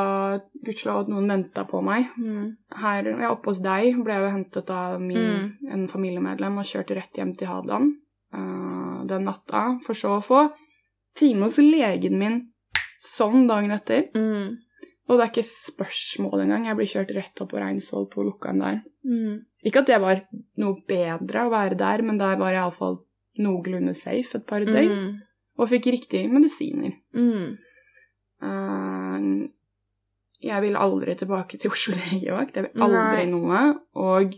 gudskjelov 0.62 1.00
at 1.02 1.10
noen 1.10 1.32
venta 1.32 1.64
på 1.66 1.80
meg. 1.82 2.12
Mm. 2.14 2.44
Her, 2.78 3.08
er 3.16 3.26
oppe 3.32 3.50
hos 3.50 3.62
deg, 3.64 3.98
ble 4.04 4.14
jeg 4.14 4.22
jo 4.22 4.34
hentet 4.36 4.70
av 4.70 5.00
min, 5.02 5.18
Mm. 5.18 5.72
en 5.74 5.88
familiemedlem 5.90 6.60
og 6.62 6.68
kjørt 6.70 6.94
rett 6.94 7.18
hjem 7.18 7.34
til 7.34 7.50
Hadeland 7.50 7.96
uh, 8.36 9.02
den 9.10 9.26
natta, 9.26 9.80
for 9.86 9.98
så 9.98 10.18
å 10.20 10.22
få 10.22 10.44
time 11.18 11.48
hos 11.48 11.58
legen 11.58 12.18
min 12.20 12.38
sånn 13.02 13.48
dagen 13.48 13.74
etter. 13.74 14.06
Mm. 14.14 14.60
Og 15.10 15.18
det 15.18 15.24
er 15.24 15.32
ikke 15.32 15.48
spørsmål 15.50 16.44
engang. 16.44 16.68
Jeg 16.70 16.78
blir 16.78 16.86
kjørt 16.92 17.14
rett 17.16 17.42
opp 17.42 17.50
på 17.50 17.58
Reinsvoll 17.58 18.06
på 18.12 18.22
Lukkan 18.22 18.62
der. 18.62 18.82
Mm. 19.02 19.40
Ikke 19.66 19.82
at 19.82 19.90
det 19.90 20.00
var 20.00 20.22
noe 20.60 20.80
bedre 20.88 21.44
å 21.44 21.52
være 21.52 21.76
der, 21.80 22.04
men 22.06 22.20
der 22.20 22.38
var 22.40 22.54
jeg 22.54 22.62
iallfall 22.62 23.00
noenlunde 23.40 23.94
safe 23.96 24.40
et 24.40 24.46
par 24.48 24.64
døgn. 24.64 24.94
Mm. 24.96 25.10
Og 25.60 25.68
fikk 25.68 25.90
riktige 25.92 26.30
medisiner. 26.32 26.94
Mm. 27.16 27.58
Uh, 28.40 29.50
jeg 30.40 30.64
vil 30.64 30.78
aldri 30.80 31.16
tilbake 31.20 31.60
til 31.60 31.72
Oslo 31.74 31.96
legevakt. 31.98 32.56
Jeg 32.56 32.70
vil 32.70 32.84
aldri 32.86 33.26
Nei. 33.26 33.32
noe. 33.32 33.64
Og 34.00 34.36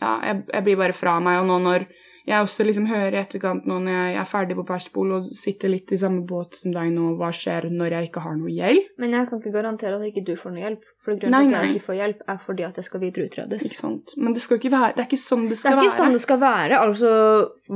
ja, 0.00 0.14
jeg, 0.26 0.42
jeg 0.50 0.66
blir 0.66 0.80
bare 0.80 0.96
fra 0.96 1.18
meg. 1.22 1.42
Og 1.44 1.50
nå 1.50 1.60
når 1.62 1.86
jeg 2.30 2.46
også 2.46 2.64
liksom 2.66 2.86
hører 2.90 3.16
i 3.16 3.20
etterkant 3.20 3.66
nå 3.68 3.76
når 3.82 3.96
jeg 3.96 4.18
er 4.22 4.28
ferdig 4.30 4.56
på 4.58 4.64
Perspol 4.68 5.12
og 5.16 5.28
sitter 5.36 5.72
litt 5.72 5.92
i 5.92 5.98
samme 6.00 6.22
båt 6.28 6.60
som 6.62 6.74
deg 6.74 6.92
nå, 6.94 7.12
hva 7.20 7.30
skjer 7.34 7.68
når 7.74 7.96
jeg 7.96 8.10
ikke 8.10 8.22
har 8.24 8.38
noe 8.38 8.54
hjelp? 8.54 8.90
Men 9.02 9.16
jeg 9.18 9.28
kan 9.30 9.42
ikke 9.42 9.54
garantere 9.54 9.98
at 9.98 10.06
ikke 10.08 10.24
du 10.26 10.34
får 10.38 10.54
noe 10.54 10.64
hjelp. 10.64 10.88
For 11.00 11.16
grunnen 11.16 11.46
til 11.48 11.56
at 11.56 11.64
jeg 11.64 11.76
ikke 11.78 11.86
får 11.86 11.96
hjelp, 11.96 12.18
er 12.28 12.40
fordi 12.44 12.64
at 12.66 12.76
jeg 12.76 12.86
skal 12.90 13.00
videre 13.00 13.28
utredes. 13.30 13.62
Ikke 13.64 13.78
sant? 13.78 14.12
Men 14.20 14.34
det 14.36 14.42
skal 14.44 14.58
ikke 14.60 14.72
være 14.74 14.92
Det 14.96 15.04
er 15.04 15.08
ikke 15.08 15.20
sånn 15.22 15.46
det 15.48 15.56
Det 15.56 15.70
er 15.70 15.78
ikke 15.78 15.86
være. 15.86 15.96
sånn 15.96 16.12
det 16.16 16.20
skal 16.26 16.40
være. 16.42 16.80
Altså, 16.84 17.14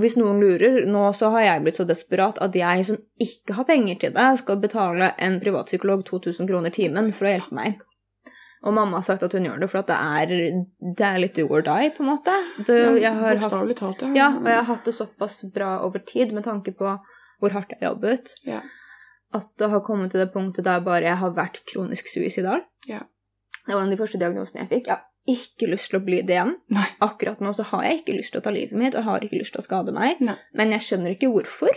hvis 0.02 0.18
noen 0.20 0.42
lurer, 0.44 0.84
nå 0.90 1.06
så 1.16 1.32
har 1.34 1.46
jeg 1.46 1.64
blitt 1.64 1.80
så 1.80 1.88
desperat 1.88 2.38
at 2.44 2.58
jeg 2.60 2.84
som 2.90 3.00
ikke 3.24 3.56
har 3.56 3.68
penger 3.70 3.98
til 4.02 4.12
det, 4.16 4.28
skal 4.42 4.60
betale 4.60 5.14
en 5.18 5.40
privatpsykolog 5.40 6.04
2000 6.04 6.50
kroner 6.52 6.74
timen 6.74 7.12
for 7.16 7.30
å 7.30 7.34
hjelpe 7.34 7.56
meg. 7.56 7.80
Og 8.64 8.72
mamma 8.72 8.96
har 8.96 9.05
sagt 9.05 9.22
at 9.27 9.35
hun 9.37 9.44
gjør 9.44 9.59
det 9.61 9.68
for 9.68 9.83
at 9.83 9.90
det 9.90 9.96
er, 10.00 10.62
det 10.96 11.05
er 11.05 11.18
litt 11.20 11.35
do 11.37 11.44
or 11.53 11.64
die, 11.66 11.90
på 11.92 12.00
en 12.05 12.09
måte. 12.14 12.35
Det, 12.64 12.79
Ja, 13.03 13.11
har 13.18 13.37
hatt, 13.42 13.77
talt, 13.77 14.05
ja, 14.16 14.31
og 14.38 14.46
jeg 14.48 14.57
har 14.57 14.68
hatt 14.70 14.87
det 14.88 14.94
såpass 14.96 15.42
bra 15.53 15.74
over 15.85 16.00
tid 16.00 16.33
med 16.33 16.46
tanke 16.48 16.72
på 16.72 16.94
hvor 17.42 17.53
hardt 17.53 17.74
jeg 17.74 17.83
har 17.83 17.90
jobbet, 17.92 18.33
Ja. 18.48 18.62
at 19.37 19.50
det 19.61 19.68
har 19.70 19.83
kommet 19.85 20.12
til 20.14 20.22
det 20.22 20.33
punktet 20.33 20.64
der 20.64 20.81
bare 20.81 21.03
jeg 21.05 21.20
har 21.20 21.35
vært 21.37 21.61
kronisk 21.68 22.09
suicidal. 22.09 22.64
Ja. 22.88 23.03
Det 23.66 23.74
var 23.74 23.83
en 23.83 23.90
av 23.92 23.96
de 23.96 24.00
første 24.00 24.20
diagnosene 24.22 24.64
jeg 24.64 24.70
fikk. 24.70 24.87
Jeg 24.88 24.96
har 24.96 25.05
ikke 25.37 25.68
lyst 25.72 25.90
til 25.90 26.00
å 26.00 26.05
bli 26.05 26.22
det 26.22 26.37
igjen. 26.37 26.57
Nei. 26.72 26.87
Akkurat 27.05 27.40
nå 27.40 27.53
så 27.57 27.64
har 27.68 27.85
jeg 27.85 28.00
ikke 28.03 28.16
lyst 28.16 28.33
til 28.33 28.40
å 28.40 28.44
ta 28.44 28.53
livet 28.55 28.77
mitt, 28.81 28.94
og 28.96 29.05
har 29.05 29.24
ikke 29.24 29.40
lyst 29.40 29.53
til 29.57 29.61
å 29.61 29.66
skade 29.66 29.92
meg. 29.92 30.20
Nei. 30.24 30.37
Men 30.57 30.72
jeg 30.77 30.87
skjønner 30.88 31.16
ikke 31.16 31.33
hvorfor. 31.33 31.77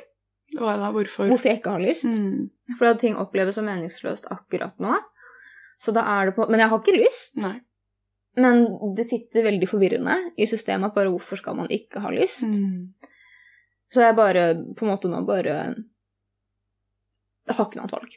Hva 0.55 0.77
da, 0.79 0.91
hvorfor? 0.95 1.27
Hvorfor 1.27 1.51
jeg 1.51 1.59
ikke 1.59 1.75
har 1.75 1.83
lyst. 1.83 2.05
Mm. 2.07 2.47
For 2.79 2.87
at 2.87 2.99
ting 3.03 3.17
oppleves 3.19 3.55
som 3.59 3.67
meningsløst 3.67 4.27
akkurat 4.31 4.77
nå. 4.83 4.95
Så 5.77 5.93
da 5.95 6.03
er 6.17 6.29
det 6.29 6.35
på 6.37 6.47
Men 6.49 6.63
jeg 6.63 6.71
har 6.71 6.81
ikke 6.81 6.97
lyst. 6.97 7.35
Nei. 7.41 7.55
Men 8.37 8.65
det 8.97 9.07
sitter 9.09 9.45
veldig 9.47 9.67
forvirrende 9.69 10.15
i 10.37 10.45
systemet 10.49 10.91
at 10.91 10.97
bare 10.97 11.09
hvorfor 11.09 11.39
skal 11.39 11.57
man 11.57 11.71
ikke 11.73 12.03
ha 12.03 12.11
lyst? 12.13 12.43
Mm. 12.45 12.93
Så 13.93 14.03
jeg 14.03 14.17
bare 14.17 14.47
på 14.77 14.85
en 14.85 14.91
måte 14.91 15.09
nå 15.09 15.23
bare 15.25 15.57
Jeg 17.47 17.55
har 17.55 17.65
ikke 17.65 17.79
noe 17.79 17.85
annet 17.87 17.95
valg. 17.95 18.15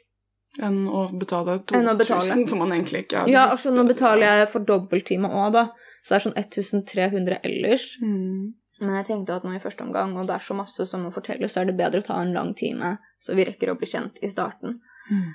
Enn 0.61 0.79
å 0.91 1.05
betale 1.15 1.61
Enn 1.77 1.87
å 1.87 1.95
2000, 1.95 2.43
som 2.51 2.59
man 2.59 2.73
egentlig 2.75 3.05
ikke 3.05 3.23
Ja, 3.31 3.47
altså 3.53 3.71
nå 3.73 3.85
betaler 3.87 4.41
jeg 4.41 4.49
for 4.51 4.67
dobbelttime 4.67 5.29
òg, 5.31 5.53
da. 5.55 5.69
Så 6.01 6.11
det 6.11 6.17
er 6.17 6.25
sånn 6.25 6.41
1300 6.41 7.39
ellers. 7.47 7.85
mm. 8.01 8.49
Men 8.81 8.97
jeg 8.97 9.05
tenkte 9.11 9.35
at 9.37 9.43
nå 9.45 9.53
i 9.53 9.61
første 9.61 9.85
omgang, 9.85 10.15
og 10.17 10.25
det 10.25 10.33
er 10.33 10.41
så 10.41 10.55
masse 10.57 10.87
som 10.89 11.03
må 11.05 11.11
fortelles, 11.13 11.53
så 11.53 11.61
er 11.61 11.69
det 11.69 11.77
bedre 11.77 12.01
å 12.01 12.05
ta 12.07 12.15
en 12.17 12.33
lang 12.33 12.55
time, 12.57 12.95
så 13.21 13.35
vi 13.37 13.45
rekker 13.45 13.69
å 13.69 13.75
bli 13.77 13.89
kjent 13.91 14.17
i 14.25 14.29
starten. 14.31 14.79
Mm. 15.05 15.27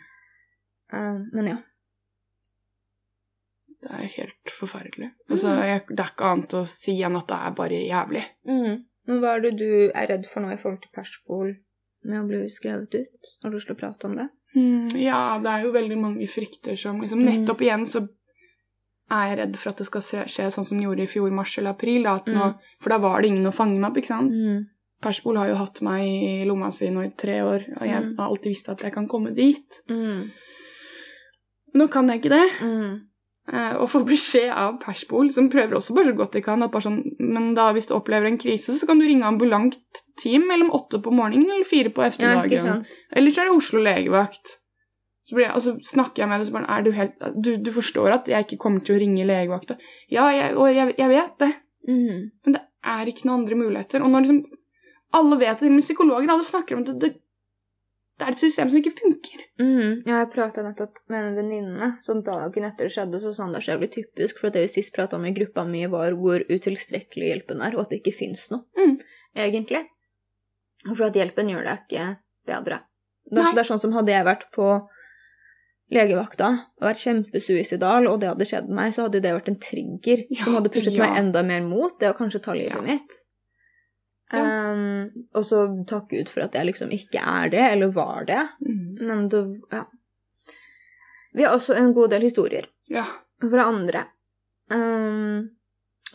Uh, 0.91 1.21
men 1.31 1.51
ja. 1.53 1.59
Det 3.83 3.91
er 3.93 4.07
helt 4.17 4.51
forferdelig. 4.57 5.11
Altså, 5.31 5.53
jeg, 5.65 5.83
det 5.89 6.01
er 6.01 6.11
ikke 6.13 6.31
annet 6.33 6.55
å 6.55 6.65
si 6.67 6.95
enn 7.05 7.17
at 7.17 7.27
det 7.29 7.37
er 7.37 7.51
bare 7.59 7.81
jævlig. 7.87 8.23
Mm. 8.49 8.85
Men 9.07 9.21
hva 9.23 9.35
er 9.37 9.41
det 9.45 9.53
du 9.61 9.69
er 9.95 10.07
redd 10.11 10.27
for 10.33 10.41
nå 10.43 10.51
i 10.55 10.57
forhold 10.59 10.81
til 10.83 10.91
Perspol 10.97 11.53
med 12.07 12.21
å 12.23 12.27
bli 12.27 12.41
skrevet 12.51 12.95
ut? 12.95 13.33
Har 13.43 13.51
du 13.53 13.57
lyst 13.57 13.67
til 13.71 13.77
å 13.77 13.79
prate 13.79 14.09
om 14.09 14.17
det? 14.17 14.29
Mm, 14.57 14.89
ja, 14.99 15.39
det 15.43 15.51
er 15.53 15.67
jo 15.67 15.73
veldig 15.75 15.99
mange 16.01 16.27
frykter 16.31 16.77
som 16.79 17.01
liksom 17.03 17.21
Mm. 17.21 17.29
Nettopp 17.29 17.61
igjen 17.63 17.87
så 17.87 18.07
er 19.11 19.29
jeg 19.29 19.39
redd 19.39 19.57
for 19.61 19.71
at 19.71 19.77
det 19.79 19.87
skal 19.87 20.03
skje, 20.03 20.25
skje 20.27 20.47
sånn 20.51 20.65
som 20.67 20.79
det 20.79 20.85
gjorde 20.89 21.03
i 21.05 21.11
fjor 21.13 21.31
mars 21.31 21.53
eller 21.59 21.71
april. 21.77 22.03
Da, 22.03 22.17
at 22.17 22.27
nå, 22.27 22.49
Mm. 22.55 22.59
For 22.81 22.91
da 22.91 22.99
var 22.99 23.21
det 23.23 23.29
ingen 23.31 23.47
å 23.47 23.55
fange 23.55 23.79
meg 23.79 23.91
opp, 23.91 23.97
ikke 23.99 24.07
sant. 24.15 24.33
Mm. 24.33 24.65
Perspol 25.03 25.37
har 25.37 25.49
jo 25.49 25.55
hatt 25.61 25.83
meg 25.83 26.03
i 26.09 26.45
lomma 26.49 26.73
si 26.73 26.89
nå 26.91 27.05
i 27.05 27.13
tre 27.15 27.43
år, 27.43 27.67
og 27.77 27.87
jeg 27.87 28.03
Mm. 28.03 28.17
har 28.19 28.27
alltid 28.31 28.51
visst 28.51 28.69
at 28.69 28.81
jeg 28.81 28.93
kan 28.93 29.07
komme 29.07 29.35
dit. 29.35 29.83
Mm. 29.89 30.31
Nå 31.75 31.89
kan 31.93 32.09
jeg 32.09 32.23
ikke 32.23 32.31
det. 32.35 33.03
Eh, 33.47 33.77
og 33.79 33.87
få 33.93 34.01
beskjed 34.07 34.51
av 34.51 34.81
Persbol, 34.83 35.29
som 35.35 35.47
prøver 35.53 35.77
også 35.79 35.95
bare 35.95 36.09
så 36.09 36.15
godt 36.19 36.33
de 36.35 36.41
kan, 36.43 36.63
at 36.67 36.73
bare 36.73 36.83
sånn 36.89 36.97
Men 37.23 37.53
da 37.55 37.69
hvis 37.77 37.87
du 37.87 37.93
opplever 37.95 38.27
en 38.27 38.39
krise, 38.43 38.75
så 38.75 38.89
kan 38.89 38.99
du 38.99 39.05
ringe 39.07 39.27
ambulant 39.29 39.77
team 40.19 40.49
mellom 40.51 40.73
åtte 40.75 40.99
på 41.03 41.13
morgenen 41.15 41.47
eller 41.53 41.69
fire 41.69 41.93
på 41.95 42.03
ettermiddagen. 42.03 42.67
Ja, 42.67 43.03
Eller 43.15 43.31
så 43.31 43.45
er 43.45 43.51
det 43.51 43.55
Oslo 43.61 43.83
legevakt. 43.85 44.57
Så, 45.27 45.35
blir 45.35 45.47
jeg, 45.47 45.55
altså, 45.59 45.77
snakker 45.83 46.23
jeg 46.23 46.31
med 46.31 46.41
deg, 46.43 46.49
så 46.49 46.55
bare 46.55 46.75
Er 46.75 46.83
du 46.83 46.91
helt 46.95 47.23
du, 47.43 47.57
du 47.59 47.71
forstår 47.75 48.13
at 48.15 48.29
jeg 48.31 48.47
ikke 48.47 48.59
kommer 48.63 48.83
til 48.87 48.97
å 48.97 49.01
ringe 49.03 49.27
legevakta? 49.27 49.79
Ja, 50.11 50.27
jeg, 50.35 50.57
og 50.57 50.71
jeg, 50.75 50.95
jeg 50.99 51.09
vet 51.15 51.39
det, 51.45 51.53
Mm. 51.87 52.33
men 52.43 52.55
det 52.57 52.61
er 52.83 53.07
ikke 53.07 53.29
noen 53.29 53.45
andre 53.45 53.55
muligheter. 53.55 54.03
Og 54.03 54.11
når 54.11 54.25
liksom 54.25 54.45
Alle 55.15 55.37
vet 55.39 55.61
det, 55.63 55.71
men 55.71 55.85
psykologer 55.85 56.29
alle 56.33 56.43
snakker 56.43 56.75
om 56.75 56.83
det, 56.83 56.95
det 56.99 57.11
det 58.19 58.25
er 58.27 58.33
et 58.33 58.41
system 58.41 58.71
som 58.73 58.79
ikke 58.81 58.95
funker. 58.97 59.41
Mm. 59.61 60.03
Ja, 60.09 60.23
jeg 60.23 60.31
prata 60.33 60.63
nettopp 60.65 60.97
med 61.13 61.25
en 61.27 61.35
venninne. 61.37 61.89
Sånn 62.07 62.23
dagen 62.25 62.65
etter 62.65 62.89
det 62.89 62.95
skjedde, 62.95 63.21
så 63.21 63.35
sånn 63.37 63.53
det 63.53 63.61
er 63.61 63.67
så 63.67 63.75
jævlig 63.75 63.91
typisk. 63.93 64.41
For 64.41 64.51
det 64.55 64.63
vi 64.65 64.71
sist 64.73 64.95
prata 64.97 65.17
om 65.19 65.27
i 65.29 65.35
gruppa 65.37 65.67
mi, 65.69 65.83
var 65.93 66.17
hvor 66.17 66.41
utilstrekkelig 66.49 67.29
hjelpen 67.33 67.61
er, 67.67 67.77
og 67.77 67.85
at 67.85 67.91
det 67.93 68.01
ikke 68.03 68.17
fins 68.23 68.49
noe, 68.55 68.65
Mm. 68.79 68.99
egentlig. 69.37 69.85
For 70.95 71.05
at 71.11 71.15
hjelpen 71.19 71.49
gjør 71.53 71.65
det 71.69 71.79
ikke 71.85 72.07
bedre. 72.47 72.81
Det 73.31 73.43
er, 73.43 73.53
det 73.53 73.59
er 73.65 73.69
sånn 73.73 73.81
som 73.83 73.93
hadde 73.93 74.13
jeg 74.15 74.25
vært 74.25 74.49
på 74.55 74.67
legevakta 75.95 76.49
og 76.81 76.89
vært 76.89 77.03
kjempesuicidal, 77.05 78.09
og 78.11 78.21
det 78.23 78.29
hadde 78.33 78.47
skjedd 78.49 78.71
meg, 78.75 78.93
så 78.95 79.07
hadde 79.07 79.21
det 79.23 79.33
vært 79.37 79.51
en 79.53 79.61
trigger 79.63 80.25
Ja, 80.31 80.43
som 80.45 80.57
hadde 80.59 80.73
pushet 80.75 80.97
ja. 80.97 81.05
meg 81.07 81.21
enda 81.21 81.43
mer 81.47 81.63
mot 81.67 81.95
det 82.01 82.11
å 82.11 82.17
kanskje 82.19 82.43
ta 82.43 82.55
livet 82.57 82.75
Ja. 82.81 82.83
mitt. 82.83 83.13
Ja. 84.33 84.73
Um, 84.73 85.11
og 85.39 85.45
så 85.47 85.61
takk 85.87 86.09
Gud 86.11 86.29
for 86.33 86.43
at 86.43 86.55
jeg 86.59 86.67
liksom 86.67 86.91
ikke 86.91 87.21
er 87.23 87.49
det, 87.53 87.61
eller 87.73 87.93
var 87.95 88.25
det. 88.27 88.41
Mm. 88.61 88.97
Men 89.07 89.29
det 89.31 89.43
Ja. 89.73 89.85
Vi 91.37 91.45
har 91.45 91.53
også 91.55 91.77
en 91.77 91.93
god 91.95 92.11
del 92.11 92.23
historier 92.23 92.67
Ja. 92.91 93.05
fra 93.41 93.69
andre. 93.69 94.07
Um, 94.71 95.51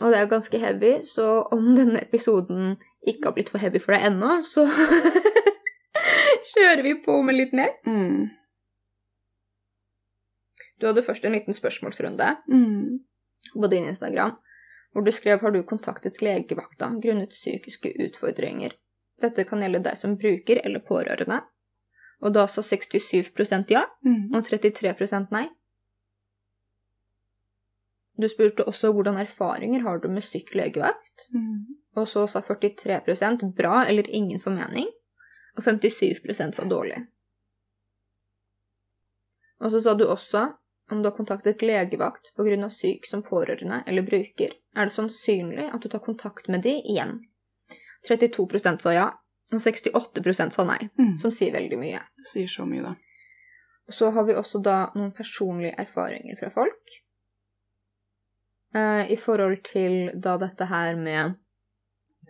og 0.00 0.10
det 0.10 0.18
er 0.18 0.26
ganske 0.28 0.58
heavy, 0.58 1.04
så 1.06 1.46
om 1.52 1.74
denne 1.76 2.02
episoden 2.02 2.76
ikke 3.06 3.28
har 3.28 3.32
blitt 3.36 3.48
for 3.52 3.58
heavy 3.62 3.78
for 3.80 3.92
deg 3.94 4.02
ennå, 4.10 4.42
så 4.44 4.66
kjører 6.52 6.82
vi 6.82 6.94
på 7.04 7.16
med 7.22 7.36
litt 7.38 7.52
mer. 7.56 7.70
Mm. 7.86 8.28
Du 10.80 10.88
hadde 10.88 11.04
først 11.06 11.24
en 11.24 11.32
liten 11.36 11.54
spørsmålsrunde 11.54 12.36
Mm. 12.48 12.98
på 13.54 13.70
din 13.70 13.84
Instagram, 13.86 14.36
hvor 14.92 15.04
du 15.04 15.12
skrev 15.12 15.40
'Har 15.40 15.50
du 15.50 15.62
kontaktet 15.62 16.20
legevakta 16.22 17.00
grunnet 17.00 17.30
psykiske 17.30 17.92
utfordringer'? 17.98 18.72
Dette 19.20 19.44
kan 19.44 19.60
gjelde 19.60 19.82
deg 19.82 19.96
som 19.96 20.16
bruker 20.16 20.60
eller 20.64 20.80
pårørende. 20.80 21.42
Og 22.22 22.32
da 22.32 22.46
sa 22.46 22.62
67% 22.62 23.70
ja, 23.70 23.84
Mm. 24.04 24.34
og 24.34 24.44
33 24.44 25.28
nei. 25.32 25.48
Du 28.18 28.28
spurte 28.28 28.64
også 28.64 28.92
hvordan 28.92 29.16
erfaringer 29.18 29.82
har 29.82 29.98
du 29.98 30.08
med 30.08 30.22
syk 30.22 30.54
legevakt, 30.54 31.28
Mm. 31.34 31.66
og 31.96 32.06
så 32.06 32.28
sa 32.28 32.40
43% 32.40 33.54
bra 33.56 33.84
eller 33.86 34.04
ingen 34.10 34.40
formening, 34.40 34.86
og 35.56 35.64
57% 35.64 36.54
sa 36.54 36.64
dårlig. 36.64 37.06
Og 39.60 39.70
så 39.70 39.80
sa 39.80 39.94
du 39.94 40.04
også 40.04 40.52
om 40.90 41.02
du 41.02 41.08
har 41.08 41.16
kontaktet 41.16 41.62
legevakt 41.62 42.32
pga. 42.36 42.70
syk 42.70 43.06
som 43.06 43.22
pårørende 43.22 43.82
eller 43.86 44.02
bruker, 44.02 44.50
er 44.76 44.84
det 44.84 44.92
sannsynlig 44.92 45.70
at 45.74 45.80
du 45.82 45.88
tar 45.88 46.00
kontakt 46.04 46.48
med 46.48 46.62
de 46.62 46.74
igjen. 46.82 47.20
32% 48.08 48.80
sa 48.82 48.92
ja, 48.92 49.10
og 49.52 49.60
68% 49.60 50.52
sa 50.52 50.64
nei, 50.64 50.90
Mm. 50.98 51.16
som 51.18 51.30
sier 51.30 51.52
veldig 51.52 51.78
mye. 51.78 52.00
Det 52.18 52.26
sier 52.26 52.46
så 52.46 52.66
mye, 52.66 52.82
da. 52.82 52.94
Så 53.90 54.10
har 54.10 54.24
vi 54.24 54.32
også 54.34 54.62
da 54.62 54.90
noen 54.94 55.12
personlige 55.12 55.74
erfaringer 55.78 56.38
fra 56.38 56.50
folk. 56.50 56.98
Eh, 58.74 59.12
I 59.12 59.16
forhold 59.16 59.62
til 59.64 60.10
da 60.14 60.36
dette 60.38 60.64
her 60.64 60.96
med 60.96 61.34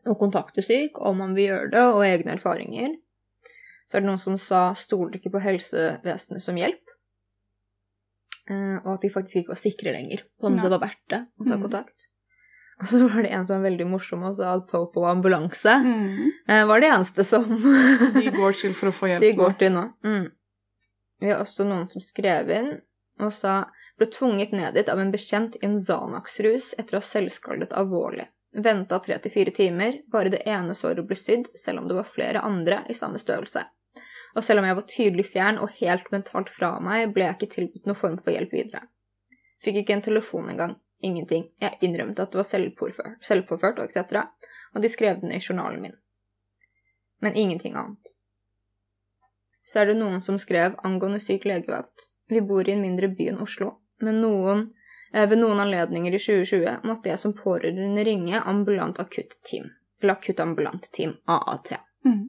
å 0.07 0.17
kontakte 0.19 0.63
syk, 0.63 0.99
om 0.99 1.19
man 1.19 1.35
vil 1.35 1.49
gjøre 1.51 1.71
det, 1.71 1.83
og 1.95 2.03
egne 2.05 2.35
erfaringer. 2.37 2.97
Så 3.87 3.97
er 3.97 4.01
det 4.01 4.09
noen 4.09 4.19
som 4.19 4.39
sa 4.39 4.73
'stoler 4.75 5.19
ikke 5.19 5.31
på 5.31 5.43
helsevesenet 5.43 6.43
som 6.43 6.57
hjelp'. 6.57 6.92
Eh, 8.51 8.79
og 8.85 8.95
at 8.97 9.03
de 9.05 9.11
faktisk 9.15 9.37
ikke 9.43 9.53
var 9.55 9.61
sikre 9.61 9.93
lenger 9.95 10.25
på 10.41 10.49
om 10.49 10.57
Nei. 10.57 10.63
det 10.65 10.71
var 10.75 10.81
verdt 10.83 11.05
det 11.09 11.21
å 11.41 11.45
ta 11.47 11.57
Mhm. 11.57 11.63
kontakt. 11.63 12.09
Og 12.83 12.89
så 12.89 12.99
var 13.09 13.23
det 13.23 13.31
en 13.31 13.47
som 13.47 13.63
var 13.63 13.71
veldig 13.71 13.87
morsom 13.87 14.23
og 14.27 14.35
sa 14.37 14.55
at 14.57 14.67
Popo 14.67 15.05
ambulanse 15.07 15.75
Mm. 15.85 16.31
eh, 16.49 16.65
var 16.67 16.81
det 16.81 16.89
eneste 16.91 17.25
som 17.25 17.45
De 18.19 18.31
går 18.35 18.53
til 18.59 18.73
for 18.75 18.89
å 18.89 18.93
få 18.93 19.07
hjelp. 19.13 19.21
de 19.21 19.33
går 19.39 19.59
til 19.59 19.71
nå. 19.73 19.85
Mm. 20.05 20.31
Vi 21.21 21.29
har 21.31 21.39
også 21.45 21.65
noen 21.65 21.87
som 21.89 22.01
skrev 22.03 22.51
inn 22.51 22.81
og 23.21 23.33
sa 23.33 23.67
ble 23.99 24.07
tvunget 24.11 24.51
ned 24.53 24.75
dit 24.75 24.89
av 24.89 24.99
en 24.99 25.13
bekjent 25.13 25.55
i 25.63 25.67
en 25.67 25.79
Zanax-rus 25.79 26.75
etter 26.79 26.97
å 26.97 27.01
ha 27.01 27.07
selvskaldet 27.07 27.71
alvorlig. 27.73 28.27
Venta 28.55 28.99
tre 28.99 29.19
til 29.19 29.31
fire 29.31 29.53
timer, 29.55 30.01
bare 30.11 30.29
det 30.31 30.43
ene 30.47 30.75
såret 30.75 31.07
ble 31.07 31.15
sydd, 31.17 31.47
selv 31.55 31.79
om 31.79 31.87
det 31.89 31.95
var 31.95 32.05
flere 32.05 32.43
andre 32.43 32.85
i 32.91 32.93
samme 32.95 33.19
størrelse. 33.23 33.65
Og 34.37 34.45
selv 34.45 34.63
om 34.63 34.69
jeg 34.69 34.79
var 34.79 34.89
tydelig 34.89 35.27
fjern 35.33 35.61
og 35.61 35.75
helt 35.81 36.09
mentalt 36.15 36.53
fra 36.53 36.73
meg, 36.81 37.13
ble 37.13 37.27
jeg 37.27 37.39
ikke 37.39 37.55
tilbudt 37.57 37.91
noen 37.91 38.01
form 38.01 38.17
for 38.23 38.33
hjelp 38.33 38.55
videre. 38.57 38.87
Fikk 39.63 39.83
ikke 39.83 39.99
en 39.99 40.07
telefon 40.09 40.49
engang. 40.53 40.79
Ingenting. 41.03 41.49
Jeg 41.61 41.79
innrømte 41.83 42.25
at 42.25 42.33
det 42.33 42.41
var 42.41 42.49
selvpåført, 42.49 43.83
og 43.83 43.85
etc., 43.85 44.25
og 44.73 44.83
de 44.83 44.89
skrev 44.89 45.21
den 45.21 45.35
i 45.35 45.43
journalen 45.43 45.83
min. 45.83 45.97
Men 47.21 47.37
ingenting 47.37 47.77
annet 47.77 48.15
så 49.65 49.83
er 49.83 49.91
det 49.91 49.99
noen 49.99 50.21
som 50.23 50.39
skrev 50.43 50.77
angående 50.85 51.21
syk 51.23 51.47
legevakt. 51.49 52.09
Vi 52.29 52.43
bor 52.45 52.69
i 52.69 52.75
en 52.75 52.83
mindre 52.83 53.11
by 53.13 53.29
enn 53.33 53.43
Oslo, 53.45 53.77
men 54.03 54.21
noen, 54.25 54.67
eh, 55.15 55.29
ved 55.29 55.39
noen 55.39 55.61
anledninger 55.63 56.15
i 56.15 56.21
2020 56.21 56.89
måtte 56.89 57.13
jeg 57.13 57.21
som 57.23 57.35
pårørende 57.37 58.05
ringe 58.05 58.41
ambulant 58.41 58.99
akutt-team, 59.01 59.71
eller 60.03 60.17
akuttambulant 60.17 60.89
team, 60.93 61.17
AAT. 61.27 61.77
Mm. 62.05 62.29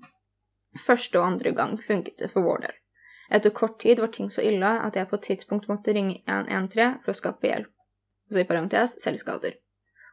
Første 0.80 1.20
og 1.20 1.26
andre 1.28 1.52
gang 1.54 1.78
funket 1.82 2.18
det 2.18 2.32
for 2.34 2.46
vår 2.46 2.66
del. 2.66 2.78
Etter 3.34 3.54
kort 3.56 3.80
tid 3.82 4.00
var 4.00 4.12
ting 4.14 4.32
så 4.32 4.44
ille 4.46 4.72
at 4.88 4.98
jeg 4.98 5.10
på 5.10 5.18
et 5.20 5.28
tidspunkt 5.30 5.70
måtte 5.70 5.94
ringe 5.96 6.20
113 6.28 7.00
for 7.04 7.14
å 7.14 7.18
skape 7.18 7.50
hjelp, 7.50 7.70
altså 8.30 8.42
i 8.42 8.50
parentes 8.50 8.98
selvskader, 9.06 9.60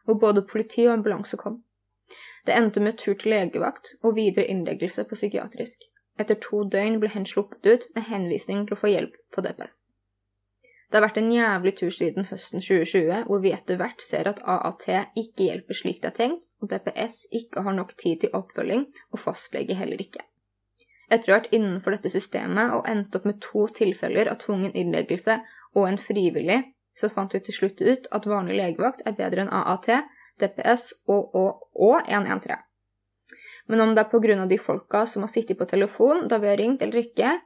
Og 0.09 0.21
både 0.21 0.47
politi 0.49 0.87
og 0.87 0.93
ambulanse 0.93 1.37
kom. 1.37 1.63
Det 2.47 2.57
endte 2.57 2.81
med 2.81 2.99
tur 2.99 3.15
til 3.15 3.31
legevakt 3.35 3.95
og 4.03 4.17
videre 4.17 4.47
innleggelse 4.47 5.05
på 5.05 5.19
psykiatrisk. 5.19 5.85
Etter 6.19 6.37
to 6.41 6.65
døgn 6.65 6.99
ble 7.01 7.11
hen 7.13 7.27
sluppet 7.27 7.67
ut 7.67 7.89
med 7.95 8.09
henvisning 8.09 8.67
til 8.67 8.77
å 8.77 8.81
få 8.81 8.93
hjelp 8.93 9.17
på 9.35 9.45
DPS. 9.45 9.93
Det 10.91 10.99
har 10.99 11.05
vært 11.05 11.21
en 11.21 11.31
jævlig 11.33 11.75
tur 11.79 11.93
siden 11.95 12.27
høsten 12.33 12.65
2020, 12.65 13.27
hvor 13.29 13.45
vi 13.45 13.53
etter 13.55 13.79
hvert 13.79 14.03
ser 14.03 14.27
at 14.27 14.41
AAT 14.43 14.89
ikke 15.23 15.47
hjelper 15.47 15.79
slik 15.79 16.01
det 16.03 16.11
er 16.11 16.17
tenkt, 16.17 16.49
og 16.61 16.73
DPS 16.73 17.23
ikke 17.43 17.63
har 17.63 17.77
nok 17.77 17.95
tid 18.01 18.25
til 18.25 18.35
oppfølging, 18.35 18.89
og 19.13 19.23
fastlege 19.23 19.77
heller 19.79 20.03
ikke. 20.03 20.25
Etter 21.11 21.31
å 21.31 21.35
ha 21.35 21.41
vært 21.41 21.55
innenfor 21.57 21.97
dette 21.97 22.13
systemet 22.13 22.75
og 22.77 22.87
endt 22.91 23.17
opp 23.19 23.27
med 23.27 23.41
to 23.43 23.67
tilfeller 23.75 24.31
av 24.31 24.39
tvungen 24.45 24.77
innleggelse 24.79 25.41
og 25.75 25.89
en 25.89 25.99
frivillig, 25.99 26.61
så 26.95 27.11
fant 27.11 27.35
vi 27.35 27.43
til 27.43 27.57
slutt 27.57 27.83
ut 27.83 28.09
at 28.15 28.29
vanlig 28.31 28.59
legevakt 28.61 29.03
er 29.07 29.17
bedre 29.19 29.45
enn 29.45 29.53
AAT, 29.55 29.91
DPS 30.41 30.93
og, 31.11 31.35
og, 31.35 31.67
og 31.75 32.07
113. 32.07 32.63
Men 33.71 33.85
om 33.85 33.95
det 33.95 34.05
er 34.05 34.11
pga. 34.11 34.47
de 34.47 34.59
folka 34.59 35.05
som 35.07 35.23
har 35.27 35.31
sittet 35.31 35.59
på 35.59 35.69
telefon 35.71 36.27
da 36.29 36.39
vi 36.43 36.49
har 36.51 36.59
ringt 36.59 36.83
eller 36.83 37.03
ikke, 37.05 37.37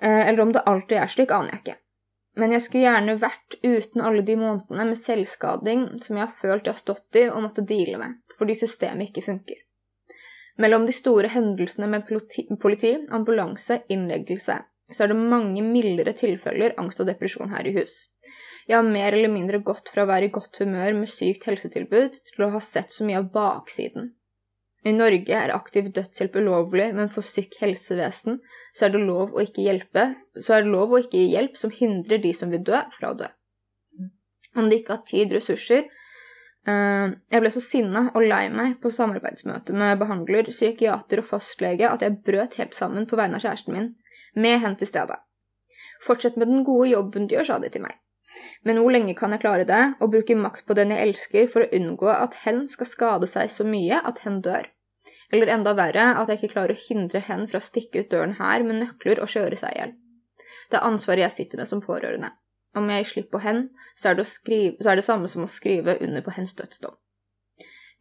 eh, 0.00 0.28
eller 0.28 0.40
om 0.40 0.52
det 0.52 0.64
alltid 0.66 0.98
er 0.98 1.12
slik, 1.12 1.30
aner 1.30 1.54
jeg 1.54 1.62
ikke. 1.62 1.78
Men 2.36 2.52
jeg 2.52 2.64
skulle 2.64 2.88
gjerne 2.88 3.20
vært 3.22 3.56
uten 3.62 4.02
alle 4.02 4.24
de 4.26 4.34
månedene 4.36 4.88
med 4.90 4.98
selvskading 4.98 5.84
som 6.02 6.18
jeg 6.18 6.26
har 6.26 6.40
følt 6.40 6.66
jeg 6.66 6.74
har 6.74 6.80
stått 6.82 7.20
i 7.20 7.28
og 7.28 7.44
måtte 7.44 7.64
deale 7.68 8.00
med, 8.00 8.18
fordi 8.38 8.56
systemet 8.58 9.12
ikke 9.12 9.28
funker. 9.28 9.60
Mellom 10.60 10.86
de 10.86 10.94
store 10.94 11.30
hendelsene 11.34 11.88
med 11.90 12.06
politi, 12.06 12.92
ambulanse, 13.10 13.80
innleggelse, 13.90 14.60
så 14.92 15.04
er 15.04 15.10
det 15.10 15.18
mange 15.18 15.62
mildere 15.66 16.14
tilfeller 16.14 16.76
angst 16.78 17.00
og 17.02 17.08
depresjon 17.10 17.50
her 17.50 17.66
i 17.66 17.74
hus. 17.74 18.04
Jeg 18.68 18.78
har 18.78 18.86
mer 18.86 19.12
eller 19.12 19.32
mindre 19.32 19.60
gått 19.64 19.90
fra 19.92 20.04
å 20.04 20.08
være 20.08 20.28
i 20.28 20.34
godt 20.34 20.60
humør 20.62 20.94
med 20.96 21.10
sykt 21.12 21.48
helsetilbud 21.48 22.20
til 22.30 22.44
å 22.46 22.52
ha 22.54 22.60
sett 22.64 22.94
så 22.94 23.04
mye 23.04 23.20
av 23.20 23.32
baksiden. 23.34 24.12
I 24.84 24.92
Norge 24.92 25.32
er 25.32 25.52
aktiv 25.52 25.88
dødshjelp 25.96 26.34
ulovlig, 26.36 26.90
men 26.96 27.08
for 27.12 27.24
sykt 27.24 27.56
helsevesen 27.60 28.38
så 28.76 28.86
er 28.86 28.94
det 28.94 29.00
lov 29.00 29.32
å 29.32 29.44
ikke 29.44 29.64
hjelpe, 29.64 30.10
så 30.36 30.58
er 30.58 30.64
det 30.64 30.72
lov 30.74 30.92
å 30.92 31.00
ikke 31.00 31.16
gi 31.16 31.30
hjelp 31.32 31.56
som 31.56 31.72
hindrer 31.72 32.20
de 32.20 32.32
som 32.36 32.52
vil 32.52 32.64
dø, 32.64 32.82
fra 32.92 33.12
å 33.12 33.18
dø. 33.20 33.30
Om 34.54 34.68
de 34.70 34.80
ikke 34.80 34.98
har 34.98 35.06
tid, 35.08 35.32
ressurser. 35.32 35.88
Eh, 36.64 37.10
jeg 37.32 37.44
ble 37.44 37.50
så 37.52 37.60
sinna 37.60 38.06
og 38.14 38.24
lei 38.24 38.46
meg 38.52 38.78
på 38.80 38.92
samarbeidsmøte 38.94 39.74
med 39.76 39.98
behandler, 40.00 40.48
psykiater 40.48 41.20
og 41.20 41.28
fastlege 41.28 41.90
at 41.90 42.04
jeg 42.04 42.20
brøt 42.24 42.56
helt 42.60 42.76
sammen 42.76 43.08
på 43.10 43.18
vegne 43.20 43.36
av 43.36 43.44
kjæresten 43.44 43.76
min, 43.76 43.90
med 44.34 44.62
hen 44.62 44.78
til 44.80 44.88
stedet. 44.88 45.20
Fortsett 46.04 46.38
med 46.40 46.48
den 46.48 46.64
gode 46.64 46.88
jobben 46.90 47.28
du 47.28 47.36
gjør, 47.36 47.50
sa 47.50 47.58
de 47.60 47.70
til 47.72 47.84
meg. 47.84 47.98
Men 48.64 48.80
hvor 48.80 48.92
lenge 48.92 49.14
kan 49.16 49.32
jeg 49.32 49.42
klare 49.44 49.66
det, 49.68 49.82
og 50.00 50.12
bruke 50.12 50.36
makt 50.36 50.64
på 50.68 50.76
den 50.76 50.92
jeg 50.92 51.08
elsker 51.08 51.50
for 51.52 51.64
å 51.64 51.76
unngå 51.78 52.08
at 52.12 52.38
hen 52.44 52.64
skal 52.68 52.88
skade 52.88 53.28
seg 53.30 53.52
så 53.52 53.66
mye 53.68 54.00
at 54.00 54.24
hen 54.24 54.40
dør? 54.44 54.70
Eller 55.32 55.52
enda 55.52 55.74
verre, 55.76 56.06
at 56.20 56.30
jeg 56.30 56.40
ikke 56.40 56.54
klarer 56.54 56.74
å 56.74 56.84
hindre 56.86 57.22
hen 57.28 57.46
fra 57.50 57.60
å 57.60 57.64
stikke 57.64 58.04
ut 58.04 58.10
døren 58.12 58.36
her 58.40 58.64
med 58.66 58.80
nøkler 58.80 59.20
og 59.22 59.30
kjøre 59.32 59.58
seg 59.60 59.76
i 59.76 59.80
hjel. 59.80 59.94
Det 60.70 60.80
er 60.80 60.88
ansvaret 60.88 61.26
jeg 61.26 61.36
sitter 61.38 61.60
med 61.60 61.70
som 61.70 61.82
pårørende. 61.84 62.32
Om 62.74 62.90
jeg 62.90 63.02
gir 63.02 63.10
slipp 63.10 63.30
på 63.30 63.40
hen, 63.44 63.68
så 63.96 64.10
er, 64.10 64.18
det 64.18 64.26
skrive, 64.26 64.76
så 64.82 64.90
er 64.90 64.98
det 64.98 65.06
samme 65.06 65.30
som 65.30 65.44
å 65.44 65.50
skrive 65.50 65.96
under 66.02 66.24
på 66.26 66.34
hens 66.34 66.54
dødsdom. 66.58 66.96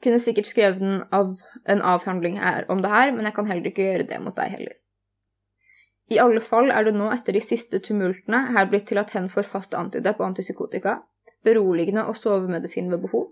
Kunne 0.04 0.20
sikkert 0.20 0.50
skrevet 0.50 0.82
en, 0.82 1.04
av, 1.16 1.36
en 1.70 1.84
avhandling 1.94 2.40
her 2.42 2.66
om 2.74 2.82
det 2.84 2.92
her, 2.92 3.12
men 3.16 3.30
jeg 3.30 3.38
kan 3.38 3.48
heller 3.48 3.70
ikke 3.70 3.86
gjøre 3.86 4.08
det 4.10 4.20
mot 4.24 4.36
deg 4.36 4.56
heller. 4.58 4.80
I 6.12 6.20
alle 6.20 6.42
fall 6.44 6.74
er 6.74 6.84
det 6.84 6.96
nå 6.98 7.08
etter 7.14 7.38
de 7.38 7.42
siste 7.42 7.80
tumultene 7.86 8.42
her 8.56 8.68
blitt 8.72 8.90
til 8.90 9.00
at 9.00 9.14
hen 9.16 9.30
får 9.32 9.48
fast 9.54 9.78
antidepp 9.78 10.20
og 10.20 10.32
antipsykotika, 10.32 10.98
beroligende 11.48 12.04
og 12.10 12.18
sovemedisin 12.20 12.92
ved 12.92 13.06
behov, 13.06 13.30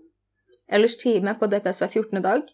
ellers 0.72 0.96
time 1.02 1.34
på 1.38 1.50
DPS 1.52 1.82
hver 1.82 1.92
14. 1.92 2.22
dag, 2.24 2.48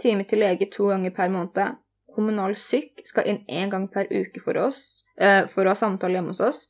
time 0.00 0.24
til 0.24 0.42
lege 0.44 0.70
to 0.72 0.88
ganger 0.88 1.12
per 1.14 1.30
måned, 1.34 1.76
kommunal 2.14 2.56
syk 2.58 3.04
skal 3.06 3.28
inn 3.30 3.44
én 3.46 3.70
gang 3.70 3.86
per 3.92 4.08
uke 4.10 4.40
for 4.44 4.58
oss, 4.62 5.04
eh, 5.20 5.44
for 5.52 5.66
å 5.66 5.74
ha 5.74 5.78
samtale 5.78 6.18
hjemme 6.18 6.34
hos 6.34 6.42
oss, 6.48 6.64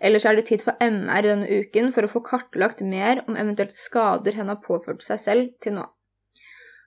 ellers 0.00 0.26
er 0.26 0.38
det 0.38 0.46
tid 0.48 0.64
for 0.64 0.78
MR 0.82 1.26
denne 1.26 1.60
uken 1.60 1.92
for 1.94 2.06
å 2.06 2.10
få 2.12 2.22
kartlagt 2.26 2.80
mer 2.80 3.24
om 3.26 3.36
eventuelt 3.36 3.74
skader 3.76 4.36
hun 4.38 4.52
har 4.52 4.62
påført 4.64 5.04
seg 5.06 5.22
selv 5.22 5.54
til 5.64 5.78
nå. 5.78 5.86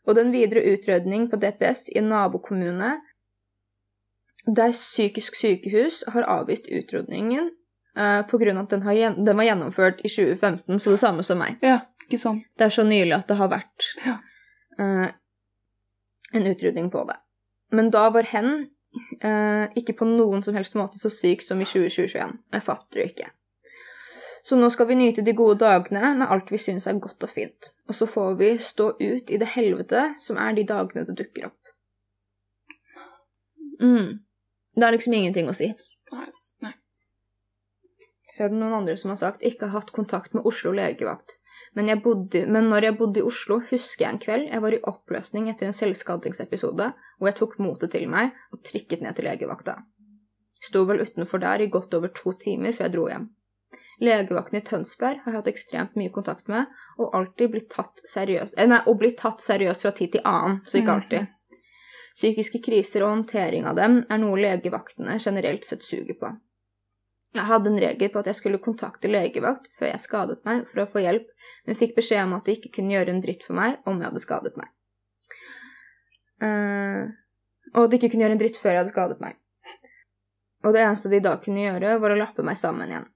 Og 0.07 0.17
den 0.17 0.31
videre 0.33 0.63
utredning 0.73 1.27
på 1.29 1.39
DPS 1.41 1.89
i 1.93 2.01
nabokommune 2.01 2.95
der 4.47 4.73
psykisk 4.73 5.35
sykehus 5.37 6.01
har 6.09 6.25
avvist 6.25 6.65
utrydningen 6.65 7.51
uh, 7.97 8.21
pga. 8.25 8.59
at 8.59 8.69
den, 8.69 8.81
har, 8.81 8.93
den, 9.15 9.37
var 9.37 9.43
gjennomført 9.43 10.01
i 10.01 10.09
2015, 10.09 10.79
så 10.79 10.91
det 10.91 10.99
samme 10.99 11.23
som 11.23 11.37
meg. 11.37 11.59
Ja, 11.61 11.83
ikke 12.07 12.17
sånn. 12.21 12.41
Det 12.57 12.65
er 12.65 12.73
så 12.73 12.85
nylig 12.87 13.13
at 13.19 13.27
det 13.29 13.37
har 13.37 13.51
vært 13.51 13.89
ja. 14.05 14.17
uh, 14.81 15.09
en 16.33 16.47
utrydning 16.47 16.89
på 16.91 17.05
det. 17.09 17.19
Men 17.71 17.91
da 17.93 18.09
var 18.09 18.27
hen 18.33 18.71
uh, 19.23 19.67
ikke 19.77 19.95
på 19.99 20.07
noen 20.07 20.43
som 20.43 20.57
helst 20.57 20.75
måte 20.79 20.99
så 21.01 21.11
syk 21.13 21.45
som 21.45 21.61
i 21.61 21.67
2021. 21.67 22.39
Jeg 22.53 22.65
fatter 22.65 22.99
det 22.99 23.07
ikke. 23.11 23.29
Så 24.43 24.57
nå 24.57 24.71
skal 24.73 24.87
vi 24.89 24.97
nyte 24.97 25.21
de 25.21 25.35
gode 25.37 25.59
dagene 25.61 26.15
med 26.17 26.31
alt 26.33 26.49
vi 26.51 26.59
syns 26.61 26.87
er 26.89 26.99
godt 27.01 27.23
og 27.23 27.29
fint. 27.29 27.71
Og 27.87 27.95
så 27.95 28.07
får 28.09 28.37
vi 28.39 28.51
stå 28.57 28.89
ut 28.97 29.29
i 29.29 29.37
det 29.41 29.49
helvete 29.53 30.07
som 30.21 30.39
er 30.41 30.55
de 30.57 30.65
dagene 30.67 31.05
det 31.05 31.17
dukker 31.19 31.51
opp. 31.51 31.57
Mm. 33.81 34.21
Det 34.75 34.87
er 34.87 34.95
liksom 34.95 35.13
ingenting 35.17 35.49
å 35.51 35.57
si. 35.57 35.69
Nei. 36.13 36.27
Nei. 36.65 36.73
Ser 38.31 38.49
du 38.49 38.57
noen 38.57 38.79
andre 38.81 38.97
som 38.97 39.13
har 39.13 39.21
sagt 39.21 39.45
ikke 39.45 39.69
har 39.69 39.81
hatt 39.81 39.93
kontakt 39.93 40.33
med 40.37 40.47
Oslo 40.47 40.73
legevakt. 40.73 41.37
Men, 41.77 41.91
bodde, 42.03 42.43
men 42.51 42.67
når 42.67 42.83
jeg 42.83 42.97
bodde 42.99 43.21
i 43.21 43.23
Oslo, 43.23 43.61
husker 43.69 44.05
jeg 44.05 44.13
en 44.13 44.19
kveld 44.19 44.49
jeg 44.49 44.63
var 44.63 44.75
i 44.75 44.81
oppløsning 44.91 45.47
etter 45.47 45.69
en 45.69 45.75
selvskadingsepisode, 45.75 46.89
hvor 47.17 47.29
jeg 47.29 47.37
tok 47.37 47.59
motet 47.63 47.93
til 47.95 48.09
meg 48.11 48.33
og 48.51 48.63
trikket 48.67 49.03
ned 49.05 49.15
til 49.15 49.29
legevakta. 49.29 49.77
Sto 50.61 50.83
vel 50.89 51.05
utenfor 51.05 51.41
der 51.41 51.63
i 51.63 51.69
godt 51.71 51.95
over 51.97 52.11
to 52.15 52.35
timer 52.43 52.75
før 52.75 52.89
jeg 52.89 52.95
dro 52.97 53.07
hjem. 53.07 53.29
Legevakten 54.01 54.57
i 54.59 54.63
Tønsberg 54.65 55.21
har 55.23 55.31
jeg 55.31 55.39
hatt 55.39 55.49
ekstremt 55.51 55.97
mye 55.99 56.11
kontakt 56.13 56.47
med, 56.49 56.69
og 56.97 57.15
alltid 57.17 57.53
blitt 57.53 57.69
tatt 57.73 58.01
seriøst, 58.09 58.57
eh, 58.57 58.67
nei, 58.69 58.81
og 58.89 58.97
blitt 58.99 59.19
tatt 59.21 59.43
seriøst 59.45 59.85
fra 59.85 59.93
tid 59.97 60.15
til 60.15 60.25
annen, 60.25 60.59
så 60.65 60.79
ikke 60.79 60.89
mhm. 60.89 60.95
alltid. 60.97 61.59
Psykiske 62.17 62.59
kriser 62.65 63.05
og 63.05 63.13
håndtering 63.13 63.67
av 63.69 63.77
dem 63.77 64.01
er 64.09 64.19
noe 64.19 64.39
legevaktene 64.41 65.15
generelt 65.21 65.65
sett 65.65 65.85
suger 65.85 66.17
på. 66.19 66.33
Jeg 67.31 67.47
hadde 67.47 67.71
en 67.71 67.79
regel 67.79 68.09
på 68.11 68.19
at 68.19 68.27
jeg 68.27 68.39
skulle 68.41 68.59
kontakte 68.63 69.07
legevakt 69.07 69.69
før 69.79 69.93
jeg 69.93 70.03
skadet 70.03 70.41
meg 70.47 70.65
for 70.71 70.83
å 70.83 70.89
få 70.91 71.03
hjelp, 71.03 71.29
men 71.67 71.79
fikk 71.79 71.95
beskjed 71.95 72.25
om 72.25 72.35
at 72.35 72.47
de 72.47 72.57
ikke 72.57 72.73
kunne 72.75 72.91
gjøre 72.97 73.13
en 73.13 73.21
dritt 73.23 73.45
for 73.47 73.55
meg 73.55 73.79
om 73.87 74.01
jeg 74.01 74.09
hadde 74.09 74.23
skadet 74.23 74.57
meg. 74.59 74.71
Uh, 76.41 77.07
og 77.75 77.85
at 77.85 77.93
de 77.93 77.99
ikke 77.99 78.11
kunne 78.11 78.25
gjøre 78.25 78.35
en 78.35 78.41
dritt 78.41 78.59
før 78.59 78.73
jeg 78.73 78.83
hadde 78.83 78.93
skadet 78.95 79.23
meg. 79.23 79.37
Og 80.65 80.75
det 80.75 80.83
eneste 80.83 81.09
de 81.09 81.21
da 81.23 81.37
kunne 81.41 81.63
gjøre, 81.63 81.97
var 82.03 82.13
å 82.13 82.19
lappe 82.19 82.43
meg 82.45 82.59
sammen 82.59 82.91
igjen. 82.91 83.07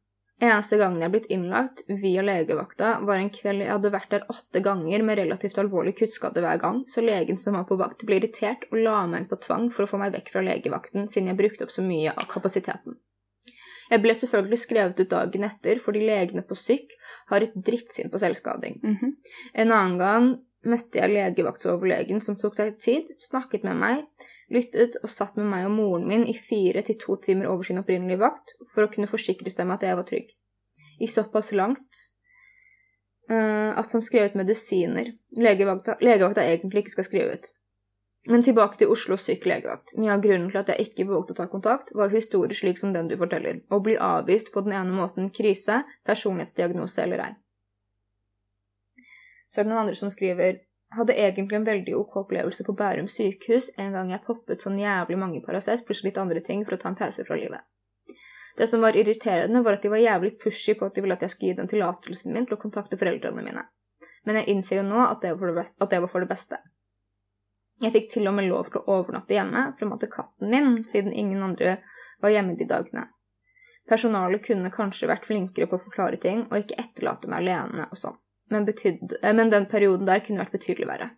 Eneste 0.43 0.77
gangen 0.79 0.99
jeg 0.99 1.07
er 1.07 1.13
blitt 1.13 1.29
innlagt 1.31 1.83
via 1.87 2.23
legevakta, 2.25 2.97
var 3.07 3.21
en 3.21 3.31
kveld 3.31 3.63
jeg 3.63 3.71
hadde 3.71 3.91
vært 3.93 4.11
der 4.11 4.25
åtte 4.31 4.61
ganger 4.63 5.03
med 5.07 5.19
relativt 5.19 5.59
alvorlig 5.61 5.95
kuttskade 5.99 6.43
hver 6.43 6.59
gang, 6.63 6.81
så 6.91 7.03
legen 7.03 7.39
som 7.39 7.55
var 7.55 7.67
på 7.69 7.77
vakt, 7.79 8.03
ble 8.07 8.19
irritert 8.19 8.65
og 8.71 8.79
la 8.79 8.97
meg 9.07 9.23
inn 9.23 9.29
på 9.31 9.39
tvang 9.43 9.69
for 9.75 9.85
å 9.85 9.91
få 9.91 9.99
meg 10.01 10.15
vekk 10.15 10.33
fra 10.33 10.43
legevakten, 10.43 11.07
siden 11.11 11.31
jeg 11.31 11.39
brukte 11.39 11.67
opp 11.67 11.75
så 11.75 11.85
mye 11.85 12.11
av 12.15 12.27
kapasiteten. 12.31 12.99
Jeg 13.91 14.01
ble 14.01 14.15
selvfølgelig 14.17 14.59
skrevet 14.61 14.99
ut 14.99 15.11
dagen 15.11 15.45
etter, 15.45 15.79
fordi 15.83 16.01
legene 16.07 16.41
på 16.47 16.57
syk 16.57 16.93
har 17.29 17.45
et 17.45 17.53
drittsyn 17.67 18.09
på 18.11 18.21
selvskading. 18.21 18.79
Mm 18.83 18.95
-hmm. 18.95 19.11
En 19.53 19.71
annen 19.71 19.97
gang 19.99 20.29
møtte 20.65 20.99
jeg 20.99 21.13
legevaktsoverlegen 21.13 22.21
som 22.21 22.37
tok 22.39 22.57
seg 22.57 22.79
tid, 22.81 23.11
snakket 23.19 23.63
med 23.63 23.77
meg, 23.81 24.05
lyttet 24.53 24.97
og 25.03 25.09
satt 25.09 25.37
med 25.37 25.45
meg 25.49 25.67
og 25.67 25.71
moren 25.71 26.07
min 26.07 26.25
i 26.27 26.33
fire 26.37 26.81
til 26.81 26.97
to 27.01 27.17
timer 27.21 27.49
over 27.51 27.63
sin 27.63 27.81
opprinnelige 27.81 28.21
vakt 28.21 28.55
for 28.73 28.85
å 28.85 28.91
kunne 28.93 29.09
forsikre 29.11 29.53
seg 29.53 29.67
med 29.67 29.79
at 29.79 29.87
jeg 29.89 29.99
var 29.99 30.09
trygg. 30.09 30.33
I 31.01 31.07
såpass 31.11 31.51
langt 31.51 32.01
uh, 33.31 33.71
at 33.77 33.91
han 33.91 34.01
skrev 34.05 34.29
ut 34.29 34.39
medisiner 34.39 35.11
legevakta, 35.31 35.97
legevakta 36.01 36.45
egentlig 36.45 36.85
ikke 36.85 36.97
skal 36.97 37.09
skrive 37.09 37.37
ut. 37.37 37.49
Men 38.27 38.41
tilbake 38.41 38.79
til 38.79 38.89
Oslo 38.89 39.17
syk 39.21 39.43
legevakt. 39.45 39.93
Mye 40.01 40.15
av 40.15 40.21
grunnen 40.23 40.49
til 40.49 40.61
at 40.63 40.71
jeg 40.73 40.87
ikke 40.87 41.05
vågte 41.11 41.35
å 41.35 41.39
ta 41.39 41.45
kontakt, 41.49 41.91
var 41.93 42.13
historier 42.13 42.57
slik 42.57 42.79
som 42.81 42.93
den 42.93 43.09
du 43.11 43.17
forteller, 43.21 43.59
og 43.69 43.83
bli 43.85 43.97
avvist 44.01 44.49
på 44.53 44.63
den 44.65 44.73
ene 44.73 44.95
måten 44.97 45.29
krise, 45.33 45.83
personlighetsdiagnose 46.09 47.03
eller 47.03 47.25
ei. 47.27 47.33
Så 49.53 49.61
er 49.61 49.67
det 49.67 49.71
noen 49.71 49.83
andre 49.83 49.99
som 49.99 50.09
skriver 50.13 50.63
hadde 50.95 51.15
egentlig 51.19 51.59
en 51.59 51.67
veldig 51.67 51.93
ok 51.99 52.17
opplevelse 52.23 52.65
på 52.65 52.75
Bærum 52.77 53.07
sykehus 53.11 53.69
en 53.81 53.93
gang 53.95 54.11
jeg 54.13 54.23
poppet 54.25 54.63
sånn 54.63 54.77
jævlig 54.79 55.17
mange 55.21 55.41
Paracet 55.45 55.85
pluss 55.87 56.03
litt 56.05 56.19
andre 56.21 56.41
ting 56.45 56.65
for 56.65 56.75
å 56.75 56.81
ta 56.81 56.91
en 56.91 56.99
pause 56.99 57.25
fra 57.27 57.37
livet. 57.39 57.61
Det 58.55 58.67
som 58.71 58.81
var 58.81 58.95
irriterende, 58.95 59.61
var 59.65 59.75
at 59.75 59.83
de 59.83 59.91
var 59.91 59.99
jævlig 59.99 60.37
pushy 60.39 60.77
på 60.79 60.87
at 60.87 60.95
de 60.95 61.03
ville 61.03 61.17
at 61.17 61.25
jeg 61.25 61.33
skulle 61.33 61.51
gi 61.51 61.57
dem 61.57 61.67
tillatelsen 61.67 62.33
min 62.33 62.45
til 62.47 62.55
å 62.55 62.61
kontakte 62.61 62.99
foreldrene 62.99 63.43
mine. 63.43 63.65
Men 64.25 64.39
jeg 64.39 64.53
innser 64.53 64.79
jo 64.79 64.85
nå 64.87 65.01
at 65.03 65.21
det 65.21 65.33
var 65.35 66.07
for 66.07 66.23
det 66.23 66.31
beste. 66.31 66.61
Jeg 67.83 67.91
fikk 67.91 68.11
til 68.13 68.29
og 68.29 68.37
med 68.37 68.47
lov 68.47 68.69
til 68.71 68.81
å 68.81 68.99
overnatte 68.99 69.35
hjemme, 69.35 69.65
jeg 69.79 69.89
måtte 69.89 70.11
katten 70.11 70.51
min, 70.51 70.83
siden 70.91 71.13
ingen 71.13 71.43
andre 71.43 71.79
var 72.23 72.31
hjemme 72.31 72.55
de 72.55 72.67
dagene. 72.69 73.09
Personalet 73.89 74.45
kunne 74.45 74.71
kanskje 74.73 75.09
vært 75.11 75.27
flinkere 75.27 75.67
på 75.69 75.77
å 75.77 75.83
forklare 75.83 76.17
ting, 76.21 76.45
og 76.49 76.61
ikke 76.61 76.79
etterlate 76.81 77.29
meg 77.29 77.43
alene 77.43 77.89
og 77.91 77.99
sånn 77.99 78.15
men, 78.49 78.67
eh, 79.21 79.33
men 79.33 79.49
den 79.49 79.65
perioden 79.65 80.05
der 80.05 80.19
kunne 80.19 80.43
vært 80.43 80.55
betydelig 80.57 80.87
verre. 80.87 81.09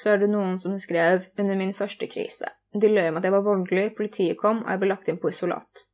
Så 0.00 0.14
er 0.14 0.22
det 0.22 0.30
noen 0.32 0.58
som 0.58 0.78
skrev 0.80 1.26
under 1.38 1.56
min 1.56 1.74
første 1.76 2.08
krise. 2.08 2.48
De 2.72 2.88
løy 2.88 3.10
om 3.10 3.18
at 3.18 3.26
jeg 3.26 3.34
var 3.34 3.44
voldelig, 3.44 3.94
politiet 3.96 4.38
kom, 4.38 4.62
og 4.64 4.70
jeg 4.70 4.80
ble 4.80 4.92
lagt 4.92 5.08
inn 5.08 5.18
på 5.20 5.32
isolat. 5.32 5.86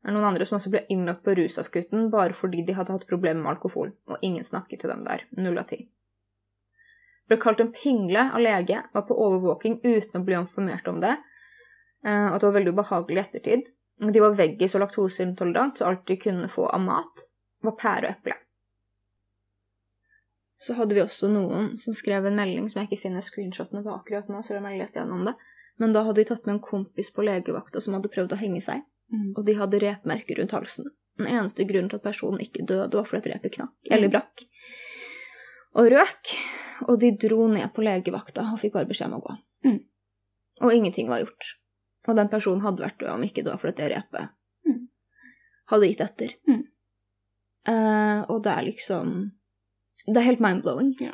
Det 0.00 0.08
er 0.08 0.14
noen 0.16 0.30
andre 0.30 0.46
som 0.48 0.56
også 0.56 0.70
ble 0.72 0.84
innlagt 0.92 1.24
på 1.24 1.34
rusakutten 1.36 2.08
bare 2.12 2.36
fordi 2.36 2.62
de 2.64 2.76
hadde 2.76 2.92
hatt 2.94 3.08
problemer 3.08 3.42
med 3.42 3.56
alkohol, 3.56 3.90
og 4.08 4.22
ingen 4.22 4.44
snakket 4.44 4.84
til 4.84 4.92
dem 4.92 5.02
der. 5.04 5.26
Null 5.36 5.58
av 5.60 5.66
ti. 5.72 5.82
Ble 7.30 7.38
kalt 7.38 7.60
en 7.62 7.70
pingle 7.70 8.24
av 8.34 8.42
lege, 8.42 8.80
var 8.92 9.06
på 9.06 9.14
overvåking 9.14 9.80
uten 9.84 10.18
å 10.18 10.24
bli 10.26 10.34
informert 10.34 10.88
om 10.90 10.98
det, 11.02 11.12
eh, 12.02 12.26
og 12.26 12.34
at 12.34 12.42
det 12.42 12.48
var 12.48 12.56
veldig 12.58 12.72
ubehagelig 12.74 13.20
i 13.20 13.22
ettertid. 13.22 13.68
De 14.00 14.22
var 14.24 14.34
veggis 14.34 14.74
og 14.74 14.82
laktoseintolerant, 14.82 15.78
så 15.78 15.90
alt 15.90 16.06
de 16.08 16.16
kunne 16.18 16.48
få 16.50 16.66
av 16.66 16.82
mat, 16.82 17.22
var 17.62 17.76
pære 17.78 18.08
og 18.08 18.10
eple. 18.16 18.36
Så 20.60 20.74
hadde 20.76 20.96
vi 20.96 21.04
også 21.04 21.30
noen 21.32 21.70
som 21.80 21.94
skrev 21.96 22.26
en 22.26 22.36
melding 22.36 22.66
som 22.68 22.82
jeg 22.82 22.90
ikke 22.90 23.04
finner 23.06 23.24
screenshotene 23.24 23.84
på 23.86 23.94
akkurat 23.94 24.28
nå, 24.28 24.42
selv 24.44 24.60
om 24.60 24.68
jeg 24.68 24.82
lest 24.82 24.98
gjennom 24.98 25.22
det. 25.28 25.38
Men 25.80 25.94
da 25.94 26.02
hadde 26.04 26.20
de 26.20 26.28
tatt 26.28 26.44
med 26.48 26.58
en 26.58 26.64
kompis 26.64 27.08
på 27.14 27.24
legevakta 27.24 27.80
som 27.80 27.94
hadde 27.96 28.10
prøvd 28.12 28.34
å 28.34 28.40
henge 28.42 28.60
seg, 28.64 28.82
mm. 29.14 29.30
og 29.38 29.46
de 29.46 29.56
hadde 29.56 29.80
repmerker 29.86 30.42
rundt 30.42 30.58
halsen. 30.58 30.90
Den 31.20 31.30
eneste 31.30 31.64
grunnen 31.68 31.88
til 31.92 32.02
at 32.02 32.10
personen 32.10 32.42
ikke 32.42 32.66
døde, 32.66 32.90
var 32.98 33.08
fordi 33.08 33.32
repet 33.32 33.54
knakk, 33.54 33.72
mm. 33.86 33.94
eller 33.94 34.12
brakk, 34.12 34.44
og 35.78 35.90
røk. 35.92 36.34
Og 36.88 37.00
de 37.02 37.12
dro 37.20 37.46
ned 37.52 37.68
på 37.76 37.84
legevakta 37.84 38.46
og 38.54 38.60
fikk 38.62 38.78
bare 38.78 38.88
beskjed 38.88 39.10
om 39.10 39.18
å 39.18 39.24
gå. 39.26 39.34
Mm. 39.68 39.80
Og 40.64 40.74
ingenting 40.74 41.10
var 41.10 41.20
gjort. 41.24 41.54
Og 42.08 42.16
den 42.16 42.30
personen 42.32 42.64
hadde 42.64 42.84
vært 42.84 43.00
død 43.02 43.12
om 43.12 43.26
ikke 43.26 43.44
det 43.44 43.52
var 43.52 43.60
flyttet 43.60 43.82
det 43.84 43.90
repet 43.92 44.30
mm. 44.66 44.78
hadde 45.72 45.90
gitt 45.90 46.04
etter. 46.06 46.32
Mm. 46.48 46.62
Uh, 47.68 48.20
og 48.32 48.40
det 48.46 48.54
er 48.54 48.66
liksom 48.70 49.12
det 50.06 50.16
er 50.16 50.26
helt 50.30 50.40
mind-blowing. 50.42 50.94
Ja. 51.02 51.12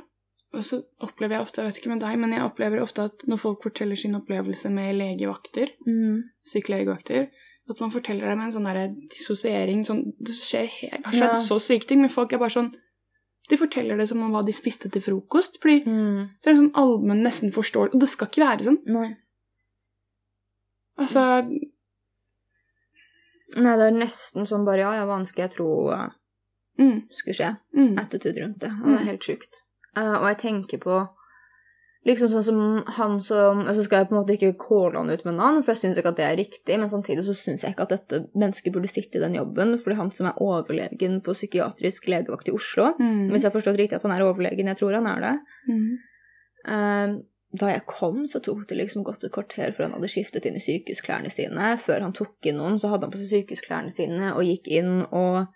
Og 0.54 0.64
så 0.64 0.78
opplever 1.02 1.36
jeg 1.36 1.44
ofte, 1.44 1.60
jeg 1.60 1.68
vet 1.68 1.80
ikke 1.80 1.90
med 1.92 2.04
deg, 2.04 2.18
men 2.22 2.32
jeg 2.32 2.46
opplever 2.46 2.80
ofte 2.80 3.08
at 3.10 3.24
når 3.28 3.40
folk 3.42 3.64
forteller 3.66 3.98
sin 3.98 4.16
opplevelse 4.16 4.70
med 4.72 4.94
legevakter, 4.96 5.74
mm. 5.86 6.22
sykelegevakter, 6.52 7.28
At 7.66 7.80
man 7.82 7.90
forteller 7.90 8.28
det 8.30 8.36
med 8.38 8.46
en 8.46 8.52
sånn 8.54 8.98
dissosiering 9.10 9.80
sånn, 9.82 10.12
Det 10.22 10.36
skjer, 10.38 10.68
har 11.02 11.12
skjedd 11.12 11.32
Ja. 11.34 11.40
så 11.42 11.58
syke 11.58 11.88
ting, 11.88 11.98
men 11.98 12.08
folk 12.08 12.32
er 12.32 12.38
bare 12.38 12.54
sånn 12.54 12.70
De 13.48 13.56
forteller 13.56 13.96
det 14.00 14.08
som 14.10 14.22
om 14.22 14.32
hva 14.34 14.44
de 14.44 14.52
spiste 14.52 14.88
til 14.90 15.02
frokost. 15.02 15.60
Fordi 15.62 15.84
Mm. 15.86 16.28
det 16.42 16.50
er 16.50 16.56
sånn 16.58 16.72
allmenn 16.74 17.22
nesten 17.22 17.52
forståelig 17.54 17.94
Og 17.94 18.00
det 18.00 18.08
skal 18.08 18.26
ikke 18.28 18.42
være 18.46 18.64
sånn. 18.66 18.80
Nei. 18.86 19.16
Altså 20.98 21.22
Nei, 23.56 23.76
det 23.78 23.86
er 23.86 23.94
nesten 23.94 24.46
sånn 24.48 24.64
bare 24.66 24.82
ja, 24.82 24.90
ja, 24.98 25.04
vanskelig 25.08 25.44
jeg 25.46 25.52
tro 25.54 25.68
uh, 25.94 26.08
mm, 26.80 26.96
skulle 27.14 27.36
skje? 27.38 27.50
mm, 27.78 27.92
Attitude 28.02 28.42
rundt 28.42 28.58
det. 28.64 28.70
Og 28.82 28.88
det 28.90 28.96
er 28.96 29.04
Mm. 29.04 29.06
helt 29.06 29.22
sjukt. 29.28 29.60
Uh, 29.96 30.16
og 30.20 30.26
jeg 30.28 30.38
tenker 30.42 30.78
på 30.82 30.96
Liksom 32.06 32.30
sånn 32.30 32.44
som 32.46 32.58
han 32.98 33.16
som 33.24 33.64
altså 33.64 33.82
skal 33.82 34.04
jeg 34.04 34.08
på 34.10 34.14
en 34.14 34.20
måte 34.20 34.34
ikke 34.36 34.52
calle 34.62 35.00
han 35.00 35.10
ut 35.10 35.24
med 35.26 35.38
navn, 35.40 35.62
for 35.64 35.74
jeg 35.74 35.80
syns 35.80 35.98
ikke 35.98 36.12
at 36.12 36.18
det 36.20 36.26
er 36.26 36.36
riktig, 36.38 36.76
men 36.78 36.90
samtidig 36.92 37.24
så 37.26 37.34
syns 37.34 37.64
jeg 37.64 37.74
ikke 37.74 37.86
at 37.88 37.94
dette 37.96 38.20
mennesket 38.38 38.74
burde 38.76 38.90
sitte 38.90 39.18
i 39.18 39.22
den 39.24 39.34
jobben, 39.34 39.74
fordi 39.82 39.98
han 39.98 40.12
som 40.14 40.28
er 40.30 40.38
overlegen 40.44 41.18
på 41.26 41.34
psykiatrisk 41.34 42.06
legevakt 42.12 42.50
i 42.52 42.54
Oslo 42.54 42.92
mm, 43.00 43.32
Hvis 43.32 43.42
jeg 43.42 43.48
har 43.50 43.56
forstått 43.56 43.80
riktig 43.80 43.98
at 43.98 44.06
han 44.06 44.14
er 44.14 44.26
overlegen, 44.28 44.70
jeg 44.70 44.78
tror 44.78 44.94
han 45.00 45.10
er 45.10 45.24
det. 45.24 45.34
Mm, 45.66 45.88
uh, 46.70 47.16
Da 47.56 47.72
jeg 47.72 47.86
kom, 47.90 48.24
så 48.30 48.38
tok 48.44 48.66
det 48.68 48.78
liksom 48.78 49.04
godt 49.06 49.24
et 49.24 49.32
kvarter 49.34 49.74
før 49.74 49.88
han 49.88 49.98
hadde 49.98 50.10
skiftet 50.12 50.46
inn 50.46 50.58
i 50.58 50.62
sykehusklærne 50.62 51.30
sine. 51.32 51.74
Før 51.82 52.02
han 52.04 52.14
tok 52.14 52.50
inn 52.50 52.58
noen, 52.60 52.78
så 52.78 52.90
hadde 52.92 53.06
han 53.06 53.14
på 53.14 53.20
seg 53.22 53.32
sykehusklærne 53.32 53.94
sine 53.94 54.34
og 54.34 54.44
gikk 54.44 54.70
inn 54.78 55.06
og 55.06 55.46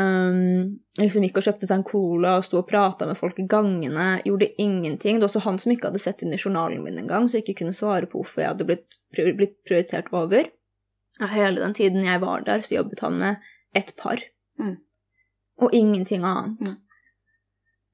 ehm, 0.00 0.78
liksom 0.98 1.24
gikk 1.26 1.40
og 1.40 1.46
kjøpte 1.46 1.68
seg 1.68 1.80
en 1.80 1.86
cola 1.86 2.36
og 2.38 2.46
sto 2.46 2.60
og 2.60 2.68
prata 2.68 3.08
med 3.08 3.18
folk 3.18 3.38
i 3.42 3.46
gangene. 3.50 4.08
Gjorde 4.24 4.50
ingenting. 4.62 5.18
Det 5.18 5.26
var 5.26 5.30
også 5.30 5.44
han 5.46 5.60
som 5.62 5.72
ikke 5.74 5.90
hadde 5.90 6.02
sett 6.02 6.22
inn 6.24 6.34
i 6.36 6.40
journalen 6.40 6.84
min 6.84 6.98
engang, 7.02 7.28
så 7.28 7.38
jeg 7.38 7.46
ikke 7.46 7.60
kunne 7.62 7.76
svare 7.76 8.08
på 8.10 8.20
hvorfor 8.20 8.44
jeg 8.44 8.54
hadde 8.54 8.68
blitt, 8.68 8.86
blitt 9.16 9.58
prioritert 9.68 10.12
over. 10.12 10.48
Og 11.20 11.32
hele 11.32 11.62
den 11.62 11.76
tiden 11.76 12.04
jeg 12.04 12.20
var 12.20 12.44
der, 12.44 12.64
så 12.64 12.78
jobbet 12.78 13.04
han 13.04 13.20
med 13.20 13.46
ett 13.76 13.94
par. 13.96 14.20
Mm. 14.60 14.76
Og 15.64 15.72
ingenting 15.72 16.24
annet. 16.24 16.60
Mm. 16.60 16.76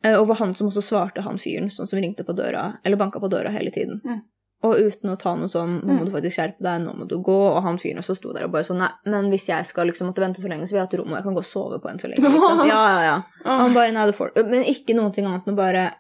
Eh, 0.05 0.19
Og 0.19 0.27
var 0.29 0.41
han 0.43 0.55
som 0.55 0.69
også 0.71 0.83
svarte 0.83 1.23
han 1.23 1.39
fyren, 1.39 1.71
sånn 1.71 1.87
som 1.87 2.01
ringte 2.03 2.27
på 2.27 2.35
døra, 2.35 2.79
eller 2.85 2.99
banka 2.99 3.21
på 3.23 3.31
døra 3.31 3.53
hele 3.55 3.71
tiden. 3.71 4.01
Mm. 4.05 4.23
Og 4.63 4.77
uten 4.79 5.11
å 5.11 5.19
ta 5.19 5.35
noe 5.35 5.49
sånn 5.51 5.81
'nå 5.83 5.89
må 5.91 6.01
Mm. 6.01 6.07
du 6.07 6.13
faktisk 6.13 6.37
skjerpe 6.39 6.63
deg, 6.63 6.83
nå 6.85 6.93
må 6.95 7.09
du 7.09 7.17
gå', 7.19 7.57
og 7.57 7.63
han 7.65 7.79
fyren 7.79 7.99
også 7.99 8.15
sto 8.17 8.33
der 8.33 8.45
og 8.45 8.53
bare 8.53 8.63
sånn 8.63 8.79
'nei, 8.79 8.91
men 9.07 9.31
hvis 9.31 9.47
jeg 9.49 9.67
skal 9.67 9.87
liksom 9.89 10.07
måtte 10.07 10.23
vente 10.23 10.41
så 10.41 10.49
lenge, 10.49 10.67
så 10.69 10.73
vil 10.73 10.79
jeg 10.81 10.87
ha 10.87 10.91
et 10.93 10.99
rom, 11.01 11.11
og 11.13 11.17
jeg 11.19 11.25
kan 11.25 11.35
gå 11.35 11.43
og 11.43 11.45
sove 11.51 11.81
på 11.83 11.91
en 11.91 11.99
så 11.99 12.07
lenge', 12.09 12.23
liksom. 12.23 12.59
Ja, 12.71 12.83
ja, 12.95 13.03
ja. 13.03 13.17
Og 13.45 13.59
han 13.61 13.75
bare 13.75 13.91
'nei, 13.93 14.07
du 14.07 14.13
får 14.13 14.31
du'. 14.35 14.47
Men 14.49 14.63
ikke 14.65 14.95
noen 14.95 15.13
ting 15.13 15.27
annet 15.27 15.47
enn 15.49 15.55
å 15.55 15.57
bare 15.57 15.91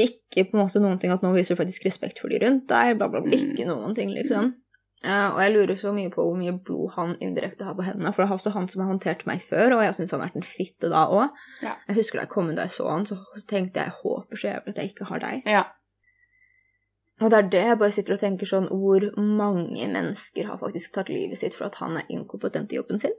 Ikke 0.00 0.46
på 0.48 0.56
en 0.56 0.62
måte 0.64 0.80
noen 0.80 0.98
ting 0.98 1.10
at 1.12 1.20
nå 1.20 1.32
viser 1.34 1.54
du 1.56 1.60
faktisk 1.62 1.84
respekt 1.84 2.20
for 2.22 2.28
de 2.32 2.38
rundt 2.40 2.66
deg, 2.70 2.96
bla, 2.96 3.08
bla, 3.12 3.20
bla. 3.20 3.36
Mm. 3.36 3.50
Ikke 3.52 3.66
noen 3.68 3.94
ting, 3.94 4.08
liksom. 4.14 4.54
Eh, 5.04 5.28
og 5.32 5.38
jeg 5.40 5.52
lurer 5.52 5.76
så 5.80 5.92
mye 5.92 6.08
på 6.12 6.24
hvor 6.24 6.36
mye 6.38 6.52
blod 6.64 6.92
han 6.94 7.16
indirekte 7.20 7.64
har 7.64 7.74
på 7.74 7.84
hendene. 7.84 8.12
For 8.14 8.22
det 8.22 8.30
er 8.30 8.36
også 8.38 8.52
han 8.54 8.68
som 8.68 8.80
har 8.82 8.90
håndtert 8.92 9.26
meg 9.26 9.42
før, 9.42 9.74
og 9.76 9.82
jeg 9.84 9.94
syns 9.98 10.10
han 10.12 10.20
har 10.20 10.28
vært 10.30 10.36
en 10.40 10.48
fitte 10.48 10.88
da 10.92 11.06
òg. 11.08 11.30
Ja. 11.62 11.74
Jeg 11.88 11.96
husker 11.96 12.16
da 12.20 12.24
jeg 12.24 12.32
kom 12.32 12.48
inn 12.48 12.56
da 12.56 12.62
jeg 12.68 12.72
så 12.78 12.88
han, 12.90 13.04
så 13.08 13.18
tenkte 13.48 13.80
jeg 13.84 13.92
håper 14.02 14.36
så 14.40 14.48
jævlig 14.54 14.68
at 14.68 14.76
jeg 14.76 14.90
ikke 14.94 15.04
har 15.10 15.18
deg. 15.26 15.42
ja. 15.46 15.64
Og 17.20 17.30
det 17.30 17.38
er 17.38 17.48
det 17.52 17.62
jeg 17.68 17.78
bare 17.80 17.94
sitter 17.94 18.16
og 18.16 18.22
tenker 18.22 18.48
sånn 18.48 18.68
Hvor 18.72 19.04
mange 19.20 19.86
mennesker 19.92 20.48
har 20.48 20.60
faktisk 20.60 20.94
tatt 20.94 21.10
livet 21.12 21.40
sitt 21.40 21.56
for 21.58 21.68
at 21.68 21.76
han 21.82 21.98
er 22.00 22.08
inkompetent 22.12 22.72
i 22.72 22.78
jobben 22.80 23.00
sin? 23.02 23.14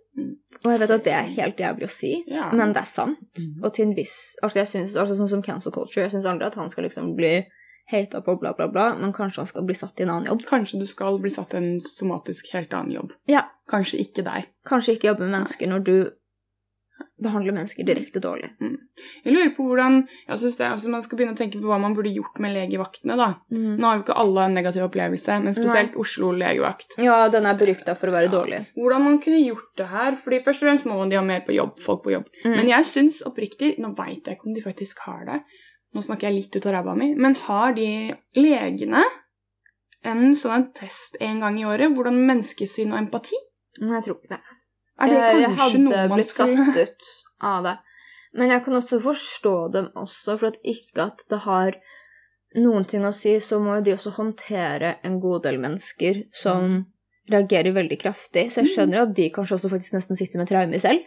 Og 0.61 0.69
jeg 0.73 0.81
vet 0.81 0.93
at 0.97 1.05
det 1.05 1.15
er 1.15 1.31
helt 1.37 1.61
jævlig 1.61 1.87
å 1.87 1.93
si, 1.93 2.11
ja. 2.29 2.49
men 2.53 2.73
det 2.75 2.83
er 2.83 2.89
sant. 2.89 3.21
Mm. 3.37 3.63
Og 3.63 3.73
til 3.73 3.87
en 3.87 3.95
viss 3.97 4.17
Altså, 4.41 4.61
jeg 4.61 4.71
synes, 4.73 4.97
altså 4.99 5.17
sånn 5.17 5.31
som 5.31 5.43
cancel 5.45 5.73
culture, 5.73 6.05
jeg 6.05 6.15
syns 6.15 6.29
aldri 6.29 6.49
at 6.49 6.57
han 6.59 6.69
skal 6.73 6.85
liksom 6.87 7.13
bli 7.17 7.39
hata 7.91 8.21
på, 8.23 8.35
bla, 8.39 8.53
bla, 8.57 8.67
bla, 8.71 8.91
men 8.95 9.13
kanskje 9.13 9.41
han 9.41 9.49
skal 9.49 9.65
bli 9.67 9.75
satt 9.75 9.99
i 9.99 10.05
en 10.05 10.13
annen 10.13 10.29
jobb. 10.29 10.45
Kanskje 10.47 10.79
du 10.79 10.85
skal 10.87 11.17
bli 11.19 11.31
satt 11.33 11.55
i 11.55 11.59
en 11.59 11.71
somatisk 11.83 12.53
helt 12.55 12.73
annen 12.77 12.93
jobb. 12.95 13.15
Ja. 13.29 13.47
Kanskje 13.71 14.01
ikke 14.03 14.23
deg. 14.27 14.47
Kanskje 14.67 14.95
ikke 14.95 15.11
jobbe 15.11 15.25
med 15.25 15.35
mennesker 15.39 15.69
når 15.71 15.83
du 15.87 15.95
behandler 17.21 17.53
mennesker 17.55 17.85
direkte 17.87 18.19
dårlig. 18.23 18.49
Jeg 18.59 19.33
lurer 19.33 19.51
på 19.55 19.63
hvordan 19.67 20.07
jeg 20.27 20.37
synes 20.41 20.57
det, 20.57 20.67
altså 20.67 20.89
Man 20.89 21.01
skal 21.05 21.17
begynne 21.17 21.33
å 21.35 21.39
tenke 21.39 21.59
på 21.61 21.67
hva 21.69 21.79
man 21.79 21.95
burde 21.95 22.13
gjort 22.13 22.39
med 22.39 22.53
legevaktene. 22.55 23.15
da. 23.17 23.29
Mm. 23.51 23.77
Nå 23.79 23.87
har 23.87 23.97
jo 23.97 24.03
ikke 24.05 24.17
alle 24.23 24.45
en 24.45 24.53
negativ 24.57 24.83
opplevelse, 24.87 25.39
men 25.43 25.53
spesielt 25.57 25.95
Oslo 25.95 26.31
legevakt. 26.31 26.97
Ja, 26.97 27.27
den 27.29 27.45
er 27.45 27.57
berykta 27.59 27.95
for 27.97 28.07
å 28.07 28.15
være 28.17 28.29
Ja. 28.31 28.35
dårlig. 28.37 28.61
Hvordan 28.77 29.03
man 29.03 29.19
kunne 29.19 29.41
gjort 29.45 29.75
det 29.77 29.87
her. 29.87 30.15
fordi 30.15 30.43
Først 30.43 30.61
og 30.63 30.67
fremst 30.69 30.85
må 30.85 31.09
de 31.09 31.15
ha 31.15 31.21
mer 31.23 31.41
på 31.41 31.53
jobb, 31.55 31.77
folk 31.79 32.03
på 32.03 32.11
jobb. 32.11 32.25
Mm. 32.45 32.55
Men 32.55 32.67
jeg 32.67 32.83
syns 32.85 33.21
oppriktig 33.25 33.77
Nå 33.79 33.95
veit 33.95 34.25
jeg 34.25 34.37
ikke 34.37 34.47
om 34.47 34.53
de 34.53 34.61
faktisk 34.61 34.99
har 34.99 35.25
det. 35.25 35.43
Nå 35.93 36.01
snakker 36.03 36.29
jeg 36.29 36.35
litt 36.35 36.55
ut 36.55 36.65
av 36.65 36.73
ræva 36.73 36.95
mi. 36.97 37.13
Men 37.15 37.35
har 37.35 37.73
de 37.73 38.13
legene 38.35 39.03
en 40.03 40.33
sånn 40.35 40.71
test 40.73 41.17
en 41.21 41.39
gang 41.41 41.59
i 41.59 41.65
året? 41.67 41.93
Hvordan 41.95 42.15
menneskesyn 42.25 42.93
og 42.93 42.99
empati? 43.01 43.35
Nei, 43.81 43.93
jeg 43.99 44.03
tror 44.05 44.17
ikke 44.19 44.33
det. 44.35 44.39
Er 45.01 45.07
det 45.09 45.17
Jeg- 45.17 45.41
jeg 45.41 45.57
kanskje 45.57 45.79
noe 45.79 45.95
hadde 45.95 46.09
man 46.09 46.17
blitt 46.19 46.29
skal 46.29 46.55
satt 46.57 46.77
ut 46.77 47.09
av 47.41 47.63
det. 47.63 47.77
Men 48.33 48.49
jeg 48.49 48.63
kan 48.63 48.73
også 48.73 49.01
forstå 49.03 49.55
dem 49.73 49.89
også, 49.95 50.37
for 50.39 50.47
at 50.47 50.57
ikke 50.63 51.07
at 51.07 51.23
det 51.29 51.39
har 51.39 51.75
noen 52.55 52.85
ting 52.87 53.03
å 53.07 53.13
si, 53.15 53.35
så 53.39 53.59
må 53.59 53.77
jo 53.79 53.85
de 53.87 53.95
også 53.95 54.13
håndtere 54.15 54.95
en 55.03 55.19
god 55.19 55.43
del 55.43 55.57
mennesker 55.57 56.25
som 56.33 56.85
reagerer 57.31 57.73
veldig 57.75 57.99
kraftig. 57.99 58.49
Så 58.51 58.63
jeg 58.63 58.71
skjønner 58.75 59.03
at 59.05 59.15
de 59.15 59.29
kanskje 59.29 59.57
også 59.57 59.71
faktisk 59.71 59.95
nesten 59.95 60.19
sitter 60.19 60.41
med 60.41 60.49
traumer 60.51 60.79
selv. 60.83 61.03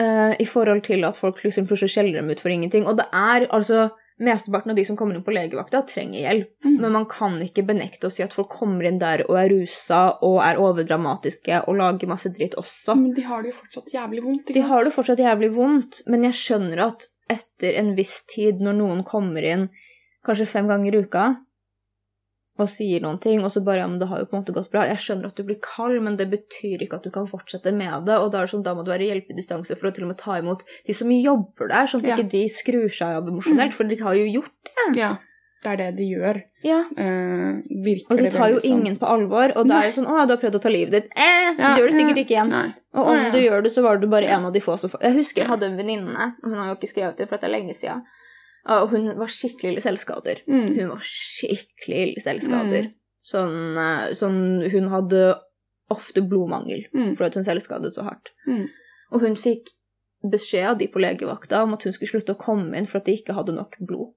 Uh, 0.00 0.34
I 0.40 0.46
forhold 0.48 0.82
til 0.84 1.04
at 1.04 1.16
folk 1.20 1.42
liksom 1.44 1.66
plutselig 1.68 1.92
skjeller 1.94 2.20
dem 2.20 2.30
ut 2.30 2.40
for 2.40 2.48
ingenting. 2.52 2.86
Og 2.86 2.96
det 2.96 3.06
er 3.12 3.46
altså 3.52 3.90
Mesteparten 4.22 4.70
av 4.70 4.76
de 4.76 4.84
som 4.84 4.96
kommer 4.96 5.16
inn 5.16 5.24
på 5.24 5.34
legevakta, 5.34 5.82
trenger 5.88 6.20
hjelp. 6.20 6.50
Mm. 6.64 6.74
Men 6.82 6.96
man 6.98 7.06
kan 7.10 7.38
ikke 7.42 7.64
benekte 7.68 8.08
å 8.08 8.12
si 8.14 8.24
at 8.24 8.34
folk 8.36 8.52
kommer 8.52 8.88
inn 8.88 9.00
der 9.02 9.24
og 9.28 9.38
er 9.40 9.48
rusa 9.54 10.02
og 10.22 10.40
er 10.44 10.60
overdramatiske 10.62 11.62
og 11.66 11.78
lager 11.80 12.10
masse 12.10 12.32
dritt 12.34 12.58
også. 12.60 12.96
Men 12.98 13.16
de 13.16 13.24
har 13.26 13.42
det 13.42 13.54
jo 13.54 13.60
fortsatt 13.62 13.94
jævlig 13.94 14.26
vondt. 14.26 14.52
De 14.52 14.66
har 14.68 14.84
det 14.84 14.94
fortsatt 14.94 15.22
jævlig 15.24 15.52
vondt, 15.56 16.02
men 16.12 16.28
jeg 16.28 16.38
skjønner 16.42 16.84
at 16.90 17.08
etter 17.32 17.78
en 17.80 17.94
viss 17.96 18.20
tid, 18.28 18.60
når 18.60 18.76
noen 18.78 19.02
kommer 19.08 19.46
inn 19.46 19.70
kanskje 20.26 20.50
fem 20.50 20.68
ganger 20.70 20.94
i 20.94 21.02
uka 21.06 21.24
og 22.58 22.68
sier 22.68 23.00
noen 23.00 23.18
ting, 23.18 23.40
og 23.44 23.50
så 23.50 23.62
bare 23.64 23.78
ja, 23.80 23.86
men 23.88 23.98
det 23.98 24.08
har 24.08 24.18
jo 24.20 24.26
på 24.28 24.36
en 24.36 24.42
måte 24.42 24.52
gått 24.52 24.70
bra 24.70 24.84
Jeg 24.84 24.98
skjønner 25.00 25.26
at 25.26 25.36
du 25.36 25.42
blir 25.42 25.56
kald, 25.64 26.02
men 26.04 26.16
det 26.16 26.28
betyr 26.30 26.82
ikke 26.84 26.96
at 27.00 27.02
du 27.02 27.10
kan 27.10 27.26
fortsette 27.26 27.72
med 27.72 28.04
det. 28.06 28.18
Og 28.20 28.30
da 28.30 28.42
det 28.44 28.50
sånn, 28.52 28.62
da 28.62 28.74
må 28.74 28.84
du 28.84 28.90
være 28.92 29.06
i 29.06 29.10
hjelpedistanse 29.12 29.76
for 29.78 29.88
å 29.88 29.94
til 29.94 30.04
og 30.04 30.08
med 30.12 30.18
ta 30.18 30.36
imot 30.38 30.62
de 30.86 30.92
som 30.92 31.08
jobber 31.10 31.68
der, 31.72 31.86
sånn 31.86 32.02
at 32.04 32.08
Ja. 32.12 32.16
ikke 32.16 32.30
de 32.30 32.44
skrur 32.48 32.88
seg 32.92 33.16
av 33.16 33.26
emosjonelt, 33.28 33.72
Mm. 33.72 33.76
for 33.78 33.84
de 33.84 33.96
har 33.96 34.14
jo 34.14 34.26
gjort 34.40 34.52
det. 34.68 34.96
Ja, 35.00 35.16
det 35.64 35.70
er 35.72 35.76
det 35.76 35.96
de 35.96 36.04
gjør. 36.12 36.42
Ja. 36.62 36.80
Uh, 36.92 37.62
virker 37.88 38.10
Og 38.12 38.18
de 38.18 38.30
tar 38.30 38.48
jo 38.50 38.60
sånn. 38.60 38.70
ingen 38.70 38.96
på 38.98 39.06
alvor, 39.08 39.56
og 39.56 39.66
da 39.68 39.80
er 39.80 39.82
det 39.88 39.94
sånn 39.94 40.06
'Å 40.06 40.18
ja, 40.18 40.26
du 40.26 40.32
har 40.36 40.42
prøvd 40.42 40.54
å 40.58 40.62
ta 40.62 40.68
livet 40.68 40.92
ditt'. 40.92 41.10
Eh, 41.16 41.54
Ja, 41.58 41.74
du 41.76 41.82
gjør 41.82 41.90
det 41.90 41.94
sikkert 42.00 42.16
ja, 42.16 42.22
ikke 42.24 42.36
igjen. 42.36 42.48
Nei. 42.50 42.74
Og 42.94 43.06
om 43.06 43.32
du 43.32 43.38
gjør 43.38 43.62
det, 43.62 43.72
så 43.72 43.82
var 43.82 43.96
du 43.98 44.06
bare 44.06 44.26
en 44.28 44.44
av 44.44 44.52
de 44.52 44.60
få 44.60 44.78
som 44.78 44.90
Jeg 45.00 45.14
husker 45.14 45.40
jeg 45.42 45.48
hadde 45.48 45.62
en 45.64 45.76
venninne, 45.78 46.34
hun 46.44 46.54
har 46.54 46.68
jo 46.68 46.76
ikke 46.76 46.92
skrevet 46.92 47.16
det, 47.16 47.28
for 47.28 47.36
dette 47.38 47.44
er 47.48 47.56
lenge 47.58 47.74
siden. 47.74 48.02
Og 48.70 48.90
hun 48.92 49.08
var 49.18 49.26
skikkelig 49.32 49.72
ille 49.72 49.82
selvskader. 49.82 50.42
Mm. 50.46 50.68
Hun 50.76 50.88
var 50.92 51.02
skikkelig 51.06 52.02
ille 52.06 52.22
selvskader. 52.22 52.84
Mm. 52.90 52.94
Sånn, 53.22 53.56
eh, 53.78 54.12
sånn 54.18 54.70
Hun 54.70 54.88
hadde 54.90 55.22
ofte 55.90 56.22
blodmangel 56.22 56.86
Mm. 56.94 57.16
fordi 57.18 57.34
hun 57.40 57.44
selvskadet 57.44 57.94
så 57.94 58.02
hardt. 58.06 58.30
Mm. 58.46 58.68
Og 59.12 59.20
hun 59.20 59.34
fikk 59.36 59.68
beskjed 60.24 60.66
av 60.70 60.78
de 60.78 60.86
på 60.88 61.00
legevakta 61.02 61.62
om 61.64 61.74
at 61.74 61.82
hun 61.82 61.92
skulle 61.92 62.10
slutte 62.10 62.34
å 62.36 62.38
komme 62.40 62.76
inn 62.78 62.86
for 62.86 62.98
at 62.98 63.04
de 63.04 63.16
ikke 63.18 63.34
hadde 63.34 63.52
nok 63.54 63.76
blod. 63.80 64.14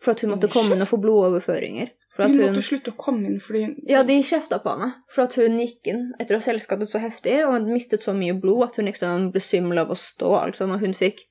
For 0.00 0.12
at 0.12 0.20
hun 0.20 0.30
måtte 0.30 0.48
komme 0.52 0.76
inn 0.76 0.84
og 0.84 0.88
få 0.88 0.98
blodoverføringer. 1.00 1.90
For 2.14 2.24
Hun 2.24 2.34
hun 2.38 2.54
måtte 2.54 2.62
slutte 2.64 2.92
å 2.92 2.96
komme 2.96 3.26
inn 3.28 3.40
fordi 3.40 3.62
hun... 3.64 3.76
ja, 3.88 4.02
de 4.02 4.22
kjefta 4.22 4.58
på 4.62 4.72
henne 4.72 4.94
for 5.12 5.24
at 5.26 5.34
hun 5.34 5.58
gikk 5.60 5.90
inn 5.92 6.14
etter 6.20 6.36
å 6.36 6.40
ha 6.40 6.44
selvskadet 6.46 6.88
så 6.88 7.00
heftig 7.02 7.42
og 7.44 7.66
mistet 7.68 8.02
så 8.06 8.14
mye 8.16 8.36
blod 8.40 8.68
at 8.70 8.76
hun 8.76 8.86
liksom 8.88 9.30
ble 9.34 9.40
svimmel 9.44 9.78
av 9.82 9.90
å 9.92 9.98
stå. 10.00 10.30
Altså 10.46 10.68
når 10.70 10.78
hun 10.84 10.94
fikk 10.96 11.26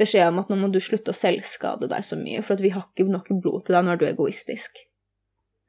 beskjed 0.00 0.28
om 0.28 0.40
at 0.42 0.50
nå 0.50 0.58
må 0.60 0.70
du 0.72 0.80
slutte 0.82 1.12
å 1.12 1.16
selvskade 1.16 1.88
deg 1.90 2.06
så 2.06 2.18
mye, 2.18 2.42
for 2.46 2.60
vi 2.60 2.72
har 2.74 2.88
ikke 2.88 3.06
nok 3.10 3.30
blod 3.42 3.66
til 3.66 3.76
deg 3.76 3.86
når 3.86 4.00
du 4.00 4.06
er 4.06 4.14
egoistisk. 4.14 4.80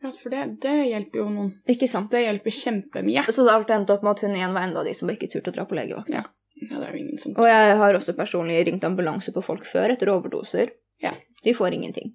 Ja, 0.04 0.12
for 0.12 0.34
det, 0.34 0.42
det 0.62 0.74
hjelper 0.90 1.22
jo 1.22 1.28
noen. 1.34 1.52
Ikke 1.72 1.88
sant? 1.90 2.12
Det 2.12 2.22
hjelper 2.26 2.54
kjempemye. 2.54 3.24
Så 3.34 3.46
det 3.48 3.74
endte 3.74 3.96
opp 3.96 4.04
med 4.06 4.14
at 4.14 4.26
hun 4.26 4.36
igjen 4.38 4.54
var 4.54 4.68
en 4.68 4.76
av 4.78 4.86
de 4.86 4.94
som 4.98 5.10
ikke 5.10 5.30
turte 5.32 5.54
å 5.54 5.56
dra 5.56 5.66
på 5.70 5.78
legevakt. 5.78 6.12
Ja. 6.14 6.26
Ja, 6.56 6.78
det 6.80 6.86
er 6.86 6.94
jo 6.96 7.02
ingen 7.02 7.20
som 7.20 7.34
Og 7.36 7.48
jeg 7.50 7.72
har 7.82 7.98
også 7.98 8.14
personlig 8.16 8.62
ringt 8.68 8.86
ambulanse 8.88 9.34
på 9.36 9.44
folk 9.44 9.66
før 9.68 9.92
etter 9.96 10.12
overdoser. 10.14 10.72
Ja. 11.04 11.12
De 11.44 11.54
får 11.56 11.76
ingenting. 11.76 12.14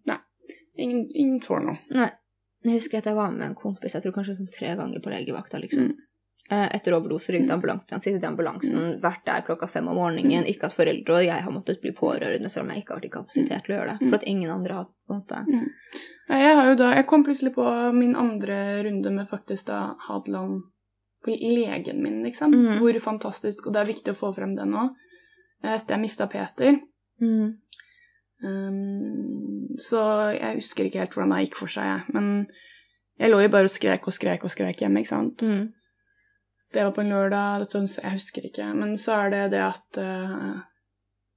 Ingen, 0.81 1.09
ingen 1.13 1.43
får 1.45 1.67
noe. 1.67 1.77
Nei. 1.93 2.09
Jeg 2.65 2.77
husker 2.77 3.01
at 3.01 3.09
jeg 3.09 3.17
var 3.17 3.33
med 3.33 3.47
en 3.47 3.57
kompis, 3.57 3.95
jeg 3.97 4.05
tror 4.05 4.15
kanskje 4.19 4.37
sånn 4.37 4.51
tre 4.53 4.75
ganger 4.77 5.01
på 5.01 5.13
legevakta, 5.13 5.61
liksom. 5.63 5.91
Mm. 5.91 6.09
Eh, 6.51 6.67
Etter 6.77 6.97
overdose 6.97 7.31
ringte 7.33 7.55
ambulansen. 7.55 8.01
Sittet 8.03 8.25
i 8.25 8.27
ambulansen, 8.27 8.97
vært 9.03 9.23
der 9.29 9.45
klokka 9.47 9.69
fem 9.71 9.87
om 9.87 9.95
morgenen. 10.01 10.49
Ikke 10.51 10.67
at 10.67 10.75
foreldre 10.75 11.21
og 11.21 11.25
jeg 11.25 11.45
har 11.47 11.55
måttet 11.55 11.79
bli 11.83 11.93
pårørende, 11.95 12.51
selv 12.51 12.67
om 12.67 12.73
jeg 12.75 12.83
ikke 12.83 12.95
har 12.95 12.99
vært 12.99 13.07
i 13.07 13.13
kapasitet 13.15 13.65
til 13.67 13.75
å 13.75 13.79
gjøre 13.79 13.93
det. 13.93 14.09
For 14.09 14.19
at 14.19 14.27
ingen 14.33 14.51
andre 14.51 14.81
har 14.81 14.89
på 14.91 15.15
en 15.15 15.21
måte 15.21 15.45
Jeg, 16.31 16.77
da, 16.79 16.91
jeg 16.99 17.07
kom 17.07 17.25
plutselig 17.27 17.55
på 17.55 17.67
min 17.95 18.17
andre 18.19 18.83
runde 18.87 19.11
med 19.15 19.31
faktisk 19.31 19.67
da 19.71 19.95
Hadeland 20.09 20.65
på 21.25 21.37
legen 21.37 22.03
min, 22.03 22.23
liksom. 22.25 22.55
Mm. 22.55 22.79
Hvor 22.81 22.99
fantastisk, 23.05 23.67
og 23.67 23.75
det 23.75 23.81
er 23.83 23.93
viktig 23.93 24.15
å 24.15 24.19
få 24.19 24.33
frem 24.35 24.57
det 24.57 24.67
nå. 24.67 24.89
Etter 25.63 25.95
jeg 25.95 26.03
mista 26.03 26.27
Peter. 26.27 26.81
mm. 27.21 27.51
Um, 28.41 29.67
så 29.77 30.01
jeg 30.33 30.63
husker 30.63 30.87
ikke 30.89 31.03
helt 31.03 31.13
hvordan 31.13 31.35
det 31.35 31.43
gikk 31.45 31.59
for 31.61 31.69
seg, 31.69 31.91
jeg. 31.91 32.15
Men 32.17 32.47
Jeg 33.21 33.29
lå 33.35 33.43
jo 33.43 33.51
bare 33.53 33.69
og 33.69 33.73
skrek 33.75 34.07
og 34.09 34.15
skrek 34.17 34.45
og 34.49 34.51
skrek 34.51 34.81
hjemme, 34.81 35.03
ikke 35.03 35.13
sant. 35.13 35.43
Mm. 35.45 35.67
Det 36.73 36.85
var 36.85 36.93
på 36.95 37.01
en 37.03 37.09
lørdag, 37.11 37.61
dette, 37.65 37.81
jeg 38.03 38.13
husker 38.15 38.45
ikke. 38.47 38.67
Men 38.79 38.93
så 38.97 39.17
er 39.25 39.31
det 39.35 39.45
det 39.57 39.63
at 39.65 39.99
uh, 39.99 40.61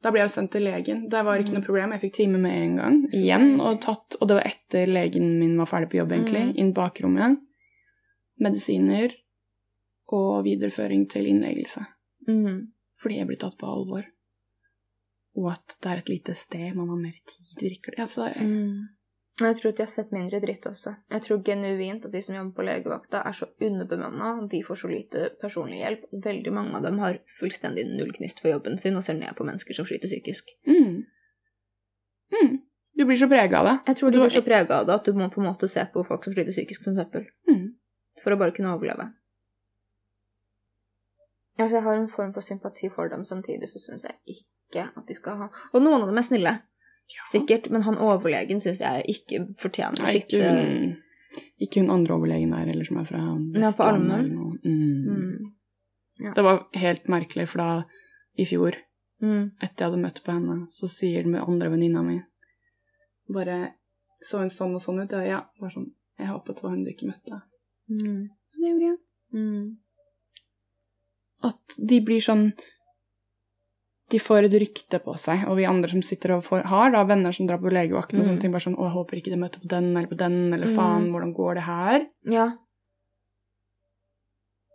Da 0.03 0.11
ble 0.11 0.19
jeg 0.19 0.27
jo 0.29 0.33
sendt 0.35 0.51
til 0.51 0.65
legen. 0.67 1.05
Det 1.09 1.21
var 1.25 1.39
ikke 1.39 1.53
Mm. 1.53 1.57
noe 1.57 1.65
problem, 1.65 1.91
jeg 1.95 2.01
fikk 2.01 2.13
time 2.17 2.37
med 2.43 2.55
en 2.61 2.75
gang. 2.77 2.97
Igjen, 3.15 3.59
og, 3.61 3.77
tatt, 3.81 4.17
og 4.19 4.27
det 4.27 4.35
var 4.35 4.43
etter 4.49 4.85
legen 4.91 5.29
min 5.39 5.57
var 5.57 5.65
ferdig 5.65 5.89
på 5.93 5.97
jobb, 6.01 6.11
egentlig. 6.11 6.41
Mm. 6.49 6.55
Inn 6.59 6.73
bakrommet 6.75 7.21
igjen. 7.23 7.37
Medisiner 8.43 9.13
og 10.11 10.43
videreføring 10.45 11.05
til 11.09 11.29
innleggelse. 11.31 11.85
Mm. 12.27 12.67
Fordi 12.99 13.17
jeg 13.21 13.27
blir 13.29 13.39
tatt 13.39 13.55
på 13.57 13.69
alvor. 13.69 14.03
Og 15.39 15.47
at 15.53 15.77
det 15.81 15.89
er 15.93 15.97
et 16.03 16.09
lite 16.11 16.35
sted, 16.37 16.75
man 16.75 16.89
har 16.91 16.99
mer 16.99 17.15
tid, 17.23 17.55
virker 17.63 17.95
det. 17.95 18.03
Altså, 18.05 18.27
jeg- 18.35 18.45
Mm. 18.45 18.83
Og 19.41 19.47
Jeg 19.47 19.55
tror 19.57 19.71
at 19.71 19.77
de 19.79 19.81
har 19.81 19.89
sett 19.89 20.11
mindre 20.13 20.39
dritt 20.43 20.65
også. 20.69 20.91
Jeg 21.09 21.23
tror 21.25 21.39
genuint 21.45 22.03
at 22.05 22.11
de 22.13 22.21
som 22.21 22.35
jobber 22.35 22.53
på 22.57 22.65
legevakta, 22.67 23.23
er 23.25 23.33
så 23.33 23.47
underbemanna, 23.65 24.47
de 24.51 24.59
får 24.63 24.77
så 24.83 24.91
lite 24.91 25.31
personlig 25.41 25.79
hjelp. 25.79 26.03
Veldig 26.25 26.53
mange 26.53 26.77
av 26.77 26.85
dem 26.85 26.99
har 27.01 27.17
fullstendig 27.39 27.87
null 27.89 28.13
gnist 28.13 28.43
for 28.43 28.53
jobben 28.53 28.77
sin 28.77 28.99
og 28.99 29.03
ser 29.07 29.17
ned 29.17 29.33
på 29.37 29.47
mennesker 29.47 29.73
som 29.73 29.89
sliter 29.89 30.11
psykisk. 30.11 30.53
mm. 30.69 31.01
Mm. 32.33 32.61
Du 32.93 33.05
blir 33.05 33.17
så 33.17 33.27
prega 33.29 33.59
av 33.59 33.65
det. 33.65 33.77
Jeg 33.87 33.97
tror 33.97 34.11
Du 34.11 34.17
du 34.17 34.21
blir 34.21 34.33
så 34.33 34.41
prega 34.45 34.79
av 34.79 34.87
det 34.87 34.93
at 34.93 35.05
du 35.05 35.13
må 35.17 35.29
på 35.29 35.41
en 35.41 35.47
måte 35.47 35.67
se 35.67 35.81
på 35.93 36.03
folk 36.05 36.23
som 36.25 36.33
sliter 36.33 36.53
psykisk 36.53 36.83
som 36.85 36.95
søppel. 36.95 37.25
Mm. 37.49 37.73
For 38.23 38.33
å 38.33 38.37
bare 38.37 38.53
kunne 38.53 38.73
overleve. 38.73 39.09
Altså, 41.57 41.77
jeg 41.77 41.83
har 41.85 41.97
en 41.97 42.09
form 42.09 42.33
for 42.33 42.41
sympati 42.41 42.89
for 42.93 43.09
dem, 43.09 43.25
samtidig 43.25 43.69
så 43.69 43.81
syns 43.81 44.05
jeg 44.05 44.37
ikke 44.37 44.87
at 44.89 45.07
de 45.07 45.15
skal 45.15 45.37
ha 45.37 45.47
Og 45.73 45.81
noen 45.81 46.01
av 46.01 46.07
dem 46.09 46.17
er 46.17 46.25
snille, 46.25 46.53
sikkert, 47.31 47.69
men 47.73 47.83
han 47.85 47.97
overlegen 48.01 48.61
syns 48.63 48.81
jeg 48.83 49.03
ikke 49.15 49.43
fortjener 49.59 50.01
å 50.01 50.07
Nei, 50.07 50.15
ikke, 50.21 50.39
sitte 50.39 50.53
hun, 50.53 51.43
ikke 51.61 51.83
hun 51.83 51.91
andre 51.93 52.15
overlegen 52.17 52.55
der, 52.55 52.71
eller 52.73 52.87
som 52.87 53.01
er 53.01 53.09
fra 53.09 53.21
Ja, 53.21 53.35
på 53.35 53.59
Vestlandet 53.59 54.15
Almen. 54.17 54.59
Mm. 54.63 55.05
mm. 55.09 56.33
Det 56.35 56.43
var 56.45 56.65
helt 56.77 57.07
merkelig, 57.09 57.47
for 57.51 57.63
da 57.63 57.69
i 58.39 58.45
fjor, 58.49 58.77
Mm. 59.23 59.53
etter 59.61 59.85
jeg 59.85 59.87
hadde 59.87 60.01
møtt 60.03 60.17
på 60.25 60.33
henne, 60.35 60.55
så 60.73 60.87
sier 60.91 61.23
den 61.23 61.37
andre 61.39 61.69
venninna 61.71 62.01
mi 62.03 62.17
bare 63.31 63.73
Så 64.23 64.39
hun 64.39 64.51
sånn 64.51 64.75
og 64.75 64.81
sånn 64.83 65.01
ut? 65.03 65.11
Ja, 65.11 65.23
ja. 65.23 65.39
Bare 65.59 65.73
sånn 65.73 65.89
Jeg 66.19 66.29
håpet 66.29 66.55
det 66.55 66.63
var 66.63 66.75
hun 66.75 66.83
du 66.85 66.91
ikke 66.91 67.09
møtte. 67.09 67.39
Mm. 67.89 68.29
Men 68.29 68.61
det 68.61 68.69
gjorde 68.69 68.85
jeg. 68.85 68.97
Mm. 69.33 69.63
At 71.49 71.77
de 71.91 71.99
blir 72.05 72.21
sånn 72.23 72.45
De 74.13 74.19
får 74.21 74.45
et 74.45 74.55
rykte 74.61 74.99
på 75.01 75.15
seg, 75.17 75.47
og 75.49 75.57
vi 75.57 75.65
andre 75.65 75.89
som 75.89 76.03
sitter 76.05 76.35
og 76.35 76.43
får, 76.45 76.67
har 76.69 76.91
da 76.93 77.01
venner 77.09 77.33
som 77.33 77.47
drar 77.49 77.57
på 77.61 77.71
legevakten 77.73 78.19
og 78.19 78.25
Mm. 78.25 78.29
sånne 78.29 78.41
ting, 78.41 78.51
bare 78.53 78.61
sånn 78.67 78.77
'Å, 78.77 78.85
jeg 78.85 78.93
håper 78.97 79.17
ikke 79.17 79.31
de 79.33 79.39
møter 79.41 79.59
på 79.63 79.67
den 79.73 79.87
eller 79.97 80.07
på 80.11 80.17
den', 80.17 80.53
eller 80.53 80.67
Mm. 80.67 80.75
'faen, 80.77 81.09
hvordan 81.11 81.33
går 81.33 81.53
det 81.55 81.63
her?' 81.63 82.07
Ja. 82.29 82.47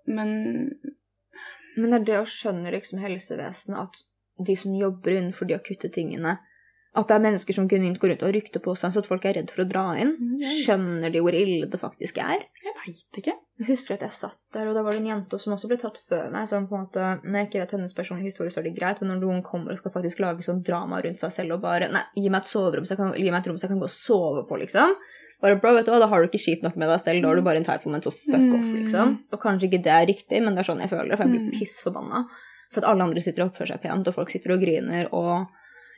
Men 0.07 0.81
Men 1.77 1.95
er 1.95 2.05
det 2.05 2.17
å 2.19 2.27
skjønne 2.27 2.73
liksom 2.75 2.99
helsevesenet 2.99 3.79
at 3.79 4.45
de 4.45 4.55
som 4.57 4.75
jobber 4.75 5.13
innenfor 5.15 5.47
de 5.47 5.55
akutte 5.55 5.91
tingene 5.95 6.39
At 6.99 7.07
det 7.07 7.15
er 7.15 7.23
mennesker 7.23 7.55
som 7.55 7.69
genuint 7.71 8.01
går 8.03 8.11
rundt 8.11 8.23
og 8.27 8.33
rykter 8.35 8.63
på 8.65 8.73
seg 8.75 8.91
så 8.95 8.99
at 9.05 9.07
folk 9.07 9.25
er 9.29 9.37
redd 9.39 9.53
for 9.55 9.63
å 9.63 9.69
dra 9.71 9.85
inn. 10.03 10.17
Mm. 10.19 10.41
Skjønner 10.65 11.13
de 11.15 11.21
hvor 11.23 11.37
ille 11.39 11.69
det 11.71 11.79
faktisk 11.79 12.19
er? 12.19 12.41
jeg 12.65 12.75
veit 12.81 13.21
ikke. 13.23 13.35
Jeg 13.59 13.67
husker 13.69 13.95
at 13.95 14.03
jeg 14.07 14.15
satt 14.17 14.39
der, 14.55 14.67
og 14.71 14.75
da 14.75 14.83
var 14.87 14.93
det 14.97 15.01
en 15.05 15.07
jente 15.13 15.39
som 15.43 15.55
også 15.55 15.69
ble 15.71 15.79
tatt 15.79 16.01
før 16.11 16.27
meg. 16.35 16.49
Sånn 16.51 16.67
på 16.71 16.75
en 16.75 16.85
måte, 16.89 17.07
Når 17.23 17.39
jeg 17.39 17.47
ikke 17.49 17.63
vet 17.63 17.75
hennes 17.77 17.95
personlige 17.95 18.33
historie, 18.33 18.51
så 18.51 18.59
er 18.61 18.67
det 18.69 18.75
greit, 18.79 19.01
men 19.01 19.13
når 19.15 19.23
noen 19.23 19.43
kommer 19.47 19.73
og 19.73 19.79
skal 19.79 19.95
faktisk 19.95 20.19
lage 20.25 20.43
sånn 20.47 20.65
drama 20.67 21.01
rundt 21.07 21.23
seg 21.23 21.33
selv 21.33 21.55
og 21.57 21.63
bare 21.63 21.89
Nei, 21.95 22.03
gi 22.19 22.29
meg 22.29 22.43
et 22.43 22.51
soverom, 22.51 22.85
så 22.87 22.95
jeg 22.97 23.01
kan, 23.05 23.15
gi 23.15 23.31
meg 23.31 23.41
et 23.41 23.49
rom 23.53 23.59
så 23.59 23.67
jeg 23.69 23.73
kan 23.77 23.81
gå 23.83 23.89
og 23.89 23.95
sove 23.95 24.45
på, 24.51 24.59
liksom. 24.65 24.95
Bare, 25.41 25.55
bro, 25.63 25.71
vet 25.75 25.87
du 25.87 25.93
hva, 25.95 26.01
Da 26.03 26.09
har 26.11 26.19
du 26.23 26.27
ikke 26.33 26.43
kjipt 26.43 26.65
nok 26.67 26.75
med 26.77 26.89
deg 26.91 26.99
selv, 27.01 27.23
da 27.23 27.29
har 27.31 27.37
du 27.39 27.43
bare 27.47 27.63
entitlement, 27.63 28.03
så 28.03 28.11
fuck 28.11 28.43
Mm. 28.43 28.55
off, 28.59 28.71
liksom. 28.75 29.19
Og 29.33 29.41
kanskje 29.41 29.71
ikke 29.71 29.83
det 29.87 29.95
er 29.95 30.07
riktig, 30.07 30.43
men 30.43 30.55
det 30.55 30.67
er 30.67 30.73
sånn 30.73 30.81
jeg 30.83 30.91
føler 30.91 31.11
det, 31.11 31.17
for 31.19 31.25
jeg 31.29 31.33
blir 31.37 31.47
Mm. 31.47 31.59
pissforbanna. 31.61 32.25
For 32.73 32.83
at 32.83 32.91
alle 32.91 33.03
andre 33.07 33.21
sitter 33.23 33.45
og 33.45 33.53
oppfører 33.55 33.69
seg 33.75 33.83
pent, 33.83 34.09
og 34.09 34.15
folk 34.15 34.31
sitter 34.31 34.53
og 34.53 34.61
griner 34.61 35.09
og 35.13 35.47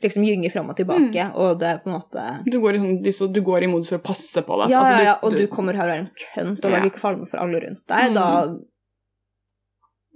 liksom 0.02 0.24
gynger 0.24 0.50
fram 0.52 0.68
og 0.70 0.76
tilbake, 0.76 1.12
Mm. 1.30 1.34
og 1.36 1.58
det 1.60 1.68
er 1.68 1.78
på 1.78 1.90
en 1.90 2.00
måte 2.00 2.44
Du 2.50 2.60
går 2.60 2.74
i, 2.74 2.78
sånn, 2.78 3.04
så- 3.12 3.32
du 3.32 3.40
går 3.42 3.62
i 3.64 3.66
modus 3.66 3.88
for 3.90 3.98
å 3.98 4.02
passe 4.02 4.42
på 4.42 4.56
deg. 4.62 4.70
ja, 4.70 4.78
Altså, 4.80 4.96
ja, 4.98 5.04
ja, 5.04 5.18
og 5.22 5.32
du 5.32 5.46
kommer 5.46 5.74
her 5.74 5.84
og 5.84 5.94
er 5.96 5.98
en 6.00 6.10
kønt 6.34 6.64
og 6.64 6.70
Ja. 6.70 6.78
lager 6.78 6.90
kvalme 6.90 7.28
for 7.28 7.36
alle 7.38 7.60
rundt 7.60 7.86
deg, 7.86 8.10
Mm. 8.10 8.14
da 8.14 8.56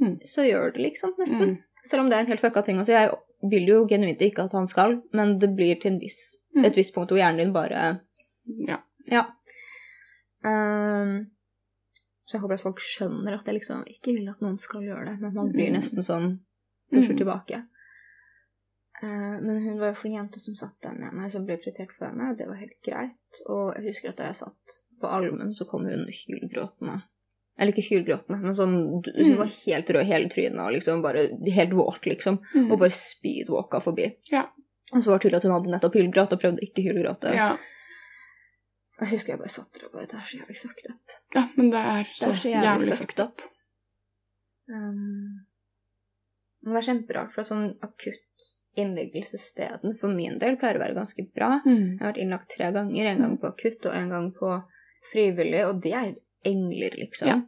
Mm. 0.02 0.18
Så 0.26 0.42
gjør 0.42 0.72
det 0.74 0.82
liksom, 0.82 1.12
nesten. 1.18 1.40
Mm. 1.40 1.58
Selv 1.84 2.00
om 2.02 2.08
det 2.10 2.16
er 2.16 2.20
en 2.20 2.26
helt 2.26 2.40
fucka 2.40 2.64
ting. 2.64 2.78
Altså, 2.78 2.88
jeg 2.92 3.10
vil 3.50 3.66
jo 3.66 3.86
genuint 3.86 4.18
ikke 4.20 4.44
at 4.44 4.52
han 4.52 4.66
skal, 4.66 5.00
men 5.12 5.38
det 5.38 5.54
blir 5.56 5.80
til 5.80 5.92
en 5.92 6.00
viss, 6.00 6.36
Mm. 6.56 6.64
et 6.64 6.74
visst 6.74 6.92
punkt 6.94 7.08
hvor 7.10 7.16
hjernen 7.18 7.38
din 7.38 7.52
bare 7.52 8.00
Ja. 8.68 8.78
Ja. 9.06 9.24
Um, 10.44 11.26
så 12.26 12.34
jeg 12.36 12.40
håper 12.42 12.54
at 12.54 12.60
folk 12.60 12.80
skjønner 12.80 13.34
at 13.38 13.46
jeg 13.46 13.54
liksom 13.60 13.84
ikke 13.88 14.12
vil 14.14 14.28
at 14.28 14.40
noen 14.40 14.58
skal 14.58 14.82
gjøre 14.82 15.06
det, 15.06 15.20
men 15.20 15.34
man 15.34 15.52
blir 15.52 15.70
Mm. 15.70 15.76
nesten 15.78 16.02
sånn 16.04 16.40
pusher 16.92 17.16
tilbake. 17.16 17.64
Eh, 19.02 19.34
men 19.42 19.62
hun 19.64 19.78
var 19.80 19.88
jo 19.92 19.94
for 19.98 20.08
en 20.08 20.14
jente 20.20 20.40
som 20.40 20.54
satt 20.56 20.76
der 20.82 20.94
med 20.94 21.12
meg, 21.18 21.32
som 21.32 21.44
ble 21.46 21.56
prioritert 21.58 21.92
for 21.98 22.12
meg, 22.14 22.32
og 22.32 22.38
det 22.38 22.46
var 22.48 22.60
helt 22.60 22.78
greit. 22.86 23.40
Og 23.50 23.74
jeg 23.76 23.88
husker 23.90 24.12
at 24.12 24.16
da 24.20 24.28
jeg 24.30 24.36
satt 24.44 24.78
på 25.00 25.10
Almen, 25.10 25.50
så 25.54 25.66
kom 25.66 25.84
hun 25.88 26.06
hylgråtende. 26.06 27.00
Eller 27.58 27.70
ikke 27.74 27.86
hylgråtende, 27.86 28.40
men 28.42 28.54
sånn 28.58 28.74
Hun 28.74 29.02
Mm. 29.04 29.36
var 29.38 29.46
helt 29.66 29.90
rød 29.90 30.04
hele 30.06 30.28
trynet 30.28 30.58
og 30.58 30.72
liksom 30.74 31.02
bare 31.02 31.28
helt 31.54 31.72
våt, 31.72 32.06
liksom. 32.06 32.38
Mm. 32.54 32.70
Og 32.72 32.78
bare 32.80 32.90
speedwalka 32.90 33.80
forbi. 33.80 34.08
Ja. 34.32 34.48
Og 34.92 35.02
så 35.02 35.10
var 35.10 35.18
det 35.18 35.22
tydelig 35.26 35.36
at 35.38 35.42
hun 35.48 35.52
hadde 35.52 35.70
nettopp 35.70 35.94
hylgrått 35.94 36.32
og 36.32 36.40
prøvde 36.40 36.62
ikke 36.66 36.82
hylgråte. 36.82 37.34
ja. 37.34 37.56
Jeg 39.00 39.08
husker 39.10 39.32
jeg 39.32 39.38
bare 39.40 39.50
satt 39.50 39.72
der 39.74 39.86
og 39.88 39.92
bare 39.92 40.06
Det 40.06 40.14
er 40.14 40.26
så 40.30 40.36
jævlig 40.38 40.56
fucked 40.56 40.90
up. 40.90 41.14
ja, 41.34 41.48
men 41.56 41.70
det 41.70 41.78
er 41.80 42.04
så, 42.14 42.26
Det 42.26 42.32
er 42.34 42.36
så 42.42 42.48
jævlig 42.48 42.64
jævlig 42.64 42.94
fucked 42.94 43.16
fucked 43.18 43.20
up. 43.26 43.40
Um, 44.70 45.46
men 46.62 46.74
det 46.74 46.78
er 46.80 46.86
kjemperart, 46.88 47.32
for 47.34 47.42
sånn 47.44 47.66
akutt 47.84 48.33
innleggelsessteden 48.76 49.96
for 50.00 50.08
min 50.12 50.38
del 50.42 50.56
pleier 50.60 50.78
å 50.78 50.82
være 50.82 50.96
ganske 50.98 51.24
bra. 51.34 51.60
Mm. 51.64 51.80
Jeg 51.94 52.00
har 52.00 52.12
vært 52.12 52.22
innlagt 52.24 52.50
tre 52.56 52.70
ganger, 52.74 53.06
en 53.10 53.24
gang 53.24 53.34
på 53.40 53.50
akutt 53.52 53.86
og 53.90 53.94
en 53.98 54.08
gang 54.14 54.30
på 54.36 54.52
frivillig, 55.12 55.64
og 55.68 55.82
det 55.84 55.92
er 55.94 56.14
engler, 56.44 56.96
liksom. 56.98 57.28
Ja. 57.28 57.40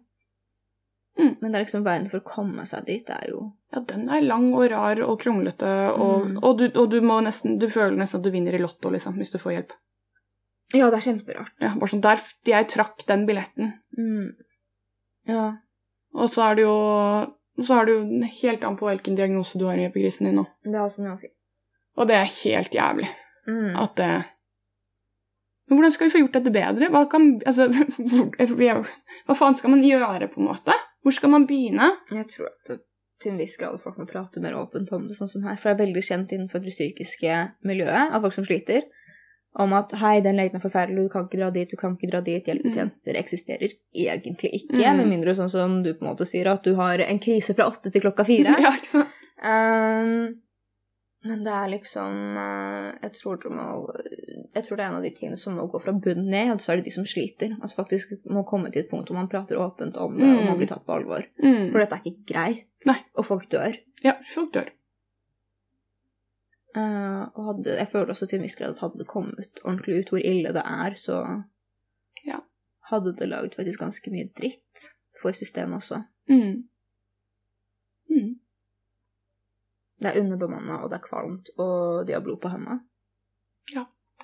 Mm. 1.18 1.36
Men 1.40 1.52
det 1.52 1.58
er 1.58 1.64
liksom 1.64 1.84
veien 1.86 2.10
for 2.12 2.20
å 2.20 2.26
komme 2.28 2.66
seg 2.68 2.84
dit, 2.86 3.08
er 3.08 3.30
jo 3.30 3.52
Ja, 3.72 3.80
den 3.80 4.08
er 4.12 4.20
lang 4.20 4.50
og 4.54 4.66
rar 4.70 5.00
og 5.02 5.18
kronglete, 5.22 5.70
og, 5.96 6.26
Mm. 6.26 6.38
og, 6.42 6.58
du, 6.58 6.66
og 6.78 6.90
du 6.90 7.00
må 7.00 7.16
nesten 7.24 7.58
Du 7.58 7.68
føler 7.72 7.96
nesten 7.96 8.20
at 8.20 8.24
du 8.24 8.30
vinner 8.30 8.54
i 8.54 8.60
Lotto, 8.60 8.90
liksom, 8.92 9.16
hvis 9.16 9.32
du 9.32 9.38
får 9.38 9.52
hjelp. 9.56 9.72
Ja, 10.74 10.90
det 10.90 10.98
er 10.98 11.06
kjemperart. 11.12 11.52
Ja, 11.62 11.74
bare 11.78 11.88
sånn 11.88 12.02
der 12.04 12.20
Jeg 12.44 12.68
trakk 12.68 13.06
den 13.06 13.24
billetten. 13.26 13.72
Mm. 13.96 14.34
Ja. 15.26 15.56
Og 16.14 16.28
så 16.30 16.42
er 16.50 16.54
det 16.56 16.62
jo 16.66 16.76
så 17.64 17.74
har 17.78 17.86
du 17.88 17.92
jo 17.94 18.22
helt 18.42 18.64
an 18.64 18.76
på 18.76 18.84
hvilken 18.90 19.14
diagnose 19.16 19.58
du 19.58 19.64
har 19.64 19.78
i 19.80 19.86
epikrisen 19.88 20.26
din 20.28 20.34
nå. 20.36 20.44
Det 20.64 20.74
har 20.76 20.84
også 20.90 21.04
noe 21.06 21.14
å 21.16 21.20
si. 21.20 21.30
Og 21.96 22.06
det 22.10 22.16
er 22.18 22.32
helt 22.44 22.74
jævlig 22.76 23.08
Mm. 23.46 23.76
at 23.78 23.92
det 23.96 24.24
Men 25.68 25.78
hvordan 25.78 25.92
skal 25.94 26.06
vi 26.08 26.10
få 26.10 26.18
gjort 26.24 26.32
dette 26.34 26.50
bedre? 26.54 26.88
Hva, 26.90 27.04
kan, 27.10 27.40
altså, 27.46 27.68
hvor, 28.10 28.62
er- 28.62 28.90
hva 29.26 29.34
faen 29.38 29.54
skal 29.58 29.70
man 29.70 29.82
gjøre, 29.86 30.28
på 30.30 30.40
en 30.42 30.48
måte? 30.50 30.74
Hvor 31.02 31.14
skal 31.14 31.30
man 31.30 31.46
begynne? 31.46 31.88
Jeg 32.10 32.26
tror 32.32 32.50
at 32.50 32.80
til 33.22 33.32
en 33.32 33.38
viss 33.40 33.56
grad 33.56 33.78
folk 33.82 33.96
må 33.98 34.04
prate 34.06 34.42
mer 34.44 34.54
åpent 34.58 34.90
om 34.92 35.06
det, 35.08 35.16
sånn 35.16 35.30
som 35.30 35.42
her. 35.46 35.56
For 35.56 35.70
det 35.70 35.74
er 35.78 35.86
veldig 35.86 36.02
kjent 36.04 36.32
innenfor 36.36 36.60
det 36.62 36.74
psykiske 36.74 37.38
miljøet 37.64 38.12
av 38.12 38.20
folk 38.26 38.34
som 38.36 38.44
sliter. 38.44 38.82
Om 39.58 39.72
at 39.72 39.92
'hei, 39.96 40.20
den 40.20 40.36
legen 40.36 40.56
er 40.58 40.60
forferdelig, 40.60 41.06
du 41.06 41.08
kan 41.08 41.24
ikke 41.24 41.38
dra 41.40 41.50
dit, 41.50 41.70
du 41.70 41.76
kan 41.80 41.94
ikke 41.96 42.10
dra 42.12 42.20
dit'. 42.20 42.44
Hjelpetjenester 42.44 43.16
eksisterer 43.16 43.70
egentlig 43.94 44.50
ikke. 44.52 44.76
Mm. 44.76 44.96
Med 44.98 45.08
mindre 45.08 45.34
sånn 45.34 45.48
som 45.50 45.82
du 45.82 45.94
på 45.94 46.04
en 46.04 46.10
måte 46.12 46.26
sier, 46.28 46.46
at 46.52 46.62
du 46.62 46.74
har 46.76 47.00
en 47.00 47.18
krise 47.18 47.54
fra 47.56 47.64
åtte 47.70 47.90
til 47.90 48.02
klokka 48.04 48.24
fire. 48.28 48.52
Ja, 48.60 48.74
ikke 48.76 48.86
sant? 48.92 49.08
Um, 49.40 50.42
men 51.26 51.42
det 51.42 51.52
er 51.52 51.68
liksom 51.72 52.36
eh, 52.38 52.92
jeg, 53.02 53.12
tror 53.18 53.40
må, 53.50 53.66
jeg 54.54 54.62
tror 54.64 54.76
det 54.76 54.84
er 54.84 54.88
en 54.92 54.98
av 55.00 55.02
de 55.02 55.10
tingene 55.16 55.36
som 55.40 55.56
må 55.58 55.66
gå 55.72 55.80
fra 55.82 55.92
bunnen 55.92 56.28
ned, 56.30 56.60
så 56.62 56.72
er 56.72 56.76
det 56.76 56.84
de 56.90 56.94
som 56.94 57.04
sliter. 57.08 57.56
At 57.64 57.74
faktisk 57.74 58.12
må 58.30 58.44
komme 58.46 58.70
til 58.70 58.84
et 58.84 58.90
punkt 58.90 59.08
hvor 59.10 59.18
man 59.18 59.28
prater 59.32 59.56
åpent 59.58 59.96
om 59.96 60.16
det, 60.18 60.28
og 60.28 60.42
Mm. 60.44 60.46
man 60.52 60.58
blir 60.60 60.68
tatt 60.68 60.84
på 60.86 60.94
alvor. 61.00 61.24
Mm. 61.42 61.72
For 61.72 61.78
dette 61.80 61.96
er 61.98 62.04
ikke 62.12 62.26
greit. 62.34 62.64
Nei. 62.86 62.98
Og 63.16 63.24
folk 63.26 63.48
dør. 63.50 63.74
Ja, 64.04 64.12
folk 64.34 64.52
dør. 64.52 64.68
Eh, 66.76 67.22
og 67.34 67.44
hadde, 67.50 67.76
jeg 67.78 67.88
føler 67.92 68.12
også 68.12 68.26
til 68.28 68.38
en 68.40 68.46
viss 68.46 68.56
grad 68.58 68.74
at 68.74 68.82
hadde 68.84 69.00
det 69.00 69.08
kommet 69.08 69.60
ordentlig 69.64 70.00
ut 70.02 70.10
hvor 70.12 70.24
ille 70.32 70.52
det 70.52 70.62
er, 70.64 70.96
så 71.00 71.20
Ja. 72.26 72.40
hadde 72.90 73.14
det 73.16 73.28
laget 73.28 73.54
faktisk 73.56 73.80
ganske 73.80 74.10
mye 74.12 74.28
dritt 74.36 74.88
for 75.22 75.32
systemet 75.32 75.76
også. 75.82 76.02
Mm. 76.28 76.68
Mm. 78.10 78.34
Det 80.02 80.10
er 80.10 80.20
underbemanna, 80.20 80.82
og 80.84 80.90
det 80.90 80.98
er 81.00 81.08
kvalmt, 81.08 81.48
og 81.58 82.06
de 82.06 82.12
har 82.12 82.20
blod 82.20 82.40
på 82.42 82.52
hendene. 82.52 82.80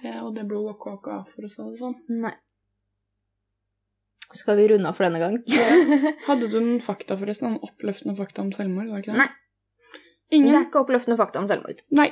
Det, 0.02 0.14
og 0.22 0.32
det 0.34 0.46
blodet 0.48 0.78
går 0.80 0.96
ikke 0.98 1.12
av, 1.14 1.28
for 1.30 1.46
å 1.46 1.50
si 1.50 1.64
det 1.70 1.78
sånn. 1.78 1.94
Nei. 2.24 2.32
Skal 4.32 4.56
vi 4.58 4.64
runde 4.72 4.88
av 4.88 4.96
for 4.96 5.06
denne 5.06 5.20
gang? 5.20 5.36
Hadde 6.28 6.48
du 6.48 6.56
noen 6.58 6.80
fakta, 6.82 7.14
forresten? 7.20 7.52
Noen 7.52 7.68
oppløftende 7.68 8.16
fakta 8.18 8.42
om 8.42 8.50
selvmord? 8.56 8.88
var 8.88 8.98
det 8.98 9.04
ikke 9.04 9.12
det? 9.12 9.20
Nei. 9.20 9.28
Det 10.32 10.54
er 10.56 10.64
ikke 10.64 10.80
oppløftende 10.80 11.18
fakta 11.20 11.42
om 11.42 11.48
selvmord. 11.50 11.84
Nei. 11.94 12.08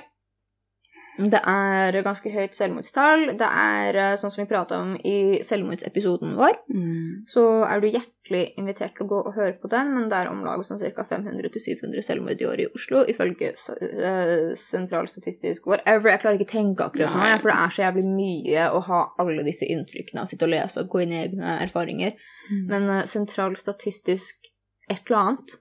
Det 1.18 1.40
er 1.46 1.96
ganske 2.04 2.30
høyt 2.32 2.54
selvmordstall. 2.56 3.32
Det 3.38 3.46
er 3.46 3.96
eh, 3.98 4.14
sånn 4.20 4.32
som 4.32 4.42
vi 4.42 4.48
prata 4.50 4.78
om 4.80 4.94
i 4.96 5.40
selvmordsepisoden 5.44 6.36
vår. 6.38 6.56
Mm. 6.72 7.26
Så 7.28 7.42
er 7.66 7.82
du 7.82 7.88
hjertelig 7.88 8.44
invitert 8.60 8.94
til 8.96 9.04
å 9.04 9.10
gå 9.10 9.18
og 9.28 9.34
høre 9.36 9.56
på 9.60 9.68
den, 9.72 9.90
men 9.96 10.08
det 10.10 10.20
er 10.20 10.30
om 10.30 10.44
lag 10.46 10.62
sånn 10.64 10.80
ca. 10.80 11.04
500-700 11.10 12.06
selvmord 12.06 12.40
i 12.40 12.46
året 12.48 12.64
i 12.64 12.78
Oslo, 12.78 13.02
ifølge 13.10 13.50
uh, 13.52 14.52
sentralstatistisk 14.60 15.66
whatever. 15.68 16.12
Jeg 16.14 16.22
klarer 16.22 16.38
ikke 16.38 16.48
å 16.48 16.54
tenke 16.54 16.86
akkurat 16.86 17.16
nå, 17.16 17.26
for 17.42 17.52
det 17.52 17.58
er 17.58 17.74
så 17.74 17.84
jævlig 17.84 18.06
mye 18.14 18.68
å 18.70 18.84
ha 18.86 19.02
alle 19.20 19.44
disse 19.46 19.68
inntrykkene 19.68 20.24
og 20.24 20.30
sitte 20.30 20.48
og 20.48 20.54
lese 20.54 20.84
og 20.84 20.94
gå 20.94 21.04
inn 21.04 21.16
i 21.16 21.20
egne 21.24 21.58
erfaringer. 21.66 22.16
Mm. 22.48 22.64
Men 22.70 22.88
uh, 22.94 23.02
sentralstatistisk 23.10 24.50
et 24.90 25.04
eller 25.04 25.20
annet, 25.20 25.58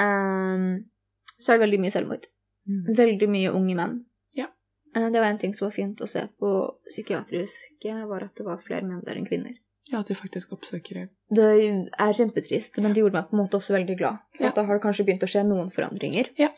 um, 0.00 0.66
så 1.36 1.52
er 1.52 1.58
det 1.58 1.66
veldig 1.66 1.84
mye 1.84 1.94
selvmord. 1.94 2.26
Mm. 2.64 2.82
Veldig 2.96 3.28
mye 3.30 3.54
unge 3.54 3.78
menn. 3.78 4.02
Eh, 4.94 5.10
Det 5.10 5.20
var 5.20 5.26
en 5.30 5.38
ting 5.38 5.54
som 5.54 5.66
var 5.68 5.72
fint 5.76 6.00
å 6.00 6.08
se 6.08 6.26
på 6.40 6.50
psykiatrisk, 6.90 7.84
eh, 7.84 8.04
var 8.06 8.22
at 8.24 8.34
det 8.36 8.44
var 8.46 8.58
flere 8.62 8.82
menn 8.86 9.02
der 9.04 9.16
enn 9.16 9.26
kvinner. 9.26 9.56
Ja, 9.90 10.00
at 10.00 10.06
de 10.08 10.14
faktisk 10.16 10.52
oppsøker 10.56 10.94
det. 10.94 11.08
Det 11.34 11.48
er 11.98 12.12
kjempetrist, 12.16 12.78
men 12.80 12.94
det 12.94 13.02
gjorde 13.02 13.12
meg 13.18 13.28
på 13.28 13.36
en 13.36 13.42
måte 13.44 13.58
også 13.58 13.74
veldig 13.76 13.98
glad. 13.98 14.18
Ja. 14.40 14.48
at 14.48 14.54
da 14.56 14.64
har 14.64 14.78
det 14.78 14.82
kanskje 14.82 15.04
begynt 15.06 15.22
å 15.26 15.28
skje 15.28 15.42
noen 15.46 15.70
forandringer. 15.70 16.30
Ja. 16.38 16.48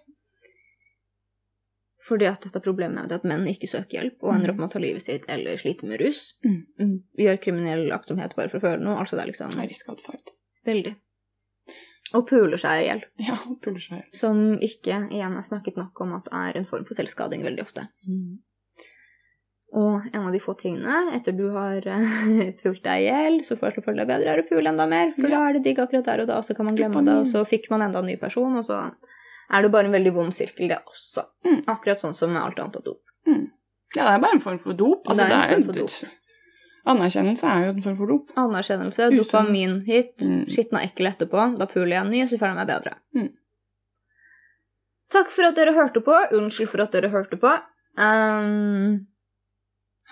Fordi 2.07 2.28
at 2.30 2.45
dette 2.47 2.61
problemet 2.62 3.03
er 3.03 3.09
det 3.09 3.16
at 3.18 3.24
menn 3.26 3.49
ikke 3.51 3.66
søker 3.66 3.99
hjelp 3.99 4.22
og 4.22 4.34
ender 4.37 4.53
opp 4.53 4.61
med 4.61 4.68
å 4.68 4.72
ta 4.76 4.78
livet 4.78 5.03
sitt 5.03 5.24
eller 5.28 5.57
sliter 5.59 5.89
med 5.91 5.99
rus. 5.99 6.34
Mm. 6.47 7.03
Gjør 7.18 7.41
kriminell 7.43 7.91
aktsomhet 7.97 8.37
bare 8.37 8.49
for 8.53 8.61
å 8.61 8.62
føle 8.62 8.84
noe. 8.84 8.95
Altså 9.03 9.16
det 9.18 9.24
er 9.24 9.32
liksom 9.32 9.51
Riskeatferd. 9.59 10.30
veldig. 10.64 10.95
Og 12.16 12.26
puler 12.28 12.60
seg 12.60 12.82
i 12.82 12.88
hjel. 12.88 13.04
Ja, 13.26 13.36
og 13.50 13.78
seg. 13.82 14.04
Som 14.16 14.56
ikke 14.64 15.02
igjen 15.12 15.36
er 15.36 15.46
snakket 15.46 15.76
nok 15.80 16.00
om 16.04 16.16
at 16.18 16.28
er 16.32 16.58
en 16.60 16.68
form 16.68 16.86
for 16.88 16.96
selvskading 16.98 17.44
veldig 17.46 17.64
ofte. 17.66 17.86
Mm. 18.08 18.38
Og 19.76 20.04
en 20.12 20.22
av 20.28 20.32
de 20.32 20.40
få 20.40 20.54
tingene 20.56 21.16
etter 21.16 21.34
du 21.36 21.48
har 21.52 21.84
eh, 21.90 22.52
pult 22.62 22.82
deg 22.84 23.02
i 23.02 23.08
hjel, 23.08 23.40
så 23.44 23.58
får 23.58 23.76
du 23.76 23.90
deg 23.98 24.08
bedre, 24.08 24.32
er 24.32 24.42
å 24.44 24.46
pule 24.48 24.70
enda 24.70 24.86
mer. 24.88 25.12
For 25.18 25.28
da 25.32 25.42
er 25.48 25.58
det 25.58 25.64
digg 25.66 25.82
akkurat 25.82 26.06
der 26.06 26.22
og 26.24 26.30
da, 26.30 26.38
så 26.46 26.56
kan 26.56 26.68
man 26.70 26.78
glemme 26.78 27.02
det, 27.04 27.16
og 27.24 27.28
så 27.30 27.42
fikk 27.48 27.68
man 27.74 27.84
enda 27.88 28.00
en 28.00 28.08
ny 28.08 28.16
person, 28.20 28.56
og 28.56 28.64
så 28.68 28.78
er 28.86 29.62
det 29.62 29.72
bare 29.74 29.90
en 29.90 29.94
veldig 29.94 30.12
vond 30.14 30.34
sirkel, 30.34 30.70
det 30.70 30.78
også. 30.86 31.26
Mm. 31.46 31.60
Akkurat 31.74 32.02
sånn 32.02 32.16
som 32.16 32.32
med 32.32 32.42
alt 32.42 32.62
annet 32.62 32.78
av 32.80 32.86
dop. 32.86 33.02
Mm. 33.28 33.44
Ja, 33.96 34.06
det 34.06 34.12
er 34.14 34.22
bare 34.24 34.38
en 34.38 34.42
form 34.46 34.62
for 34.62 34.78
dop. 34.78 35.04
Altså, 35.06 35.26
Det 35.26 35.36
er 35.36 35.52
en 35.56 35.60
jo- 35.60 35.66
form 35.66 35.74
for 35.74 35.82
dop. 35.82 36.14
Anerkjennelse 36.87 37.47
er 37.51 37.64
jo 37.64 37.70
en 37.74 37.82
form 37.82 37.97
for 37.99 38.07
dop. 38.12 38.28
Anerkjennelse, 38.39 39.09
dopamin 39.16 39.80
hit, 39.87 40.14
Mm. 40.22 40.45
skitna 40.49 40.84
ekkel 40.87 41.07
etterpå. 41.11 41.59
Da 41.59 41.66
puler 41.66 41.97
jeg 41.97 42.05
en 42.05 42.11
ny, 42.12 42.20
så 42.26 42.39
føler 42.39 42.55
jeg 42.55 42.61
meg 42.61 42.68
bedre. 42.70 42.93
Mm. 43.16 43.32
Takk 45.11 45.30
for 45.30 45.47
at 45.49 45.57
dere 45.59 45.74
hørte 45.74 46.01
på. 46.03 46.14
Unnskyld 46.37 46.68
for 46.70 46.82
at 46.82 46.93
dere 46.93 47.11
hørte 47.12 47.39
på. 47.43 47.53
Um, 47.99 49.07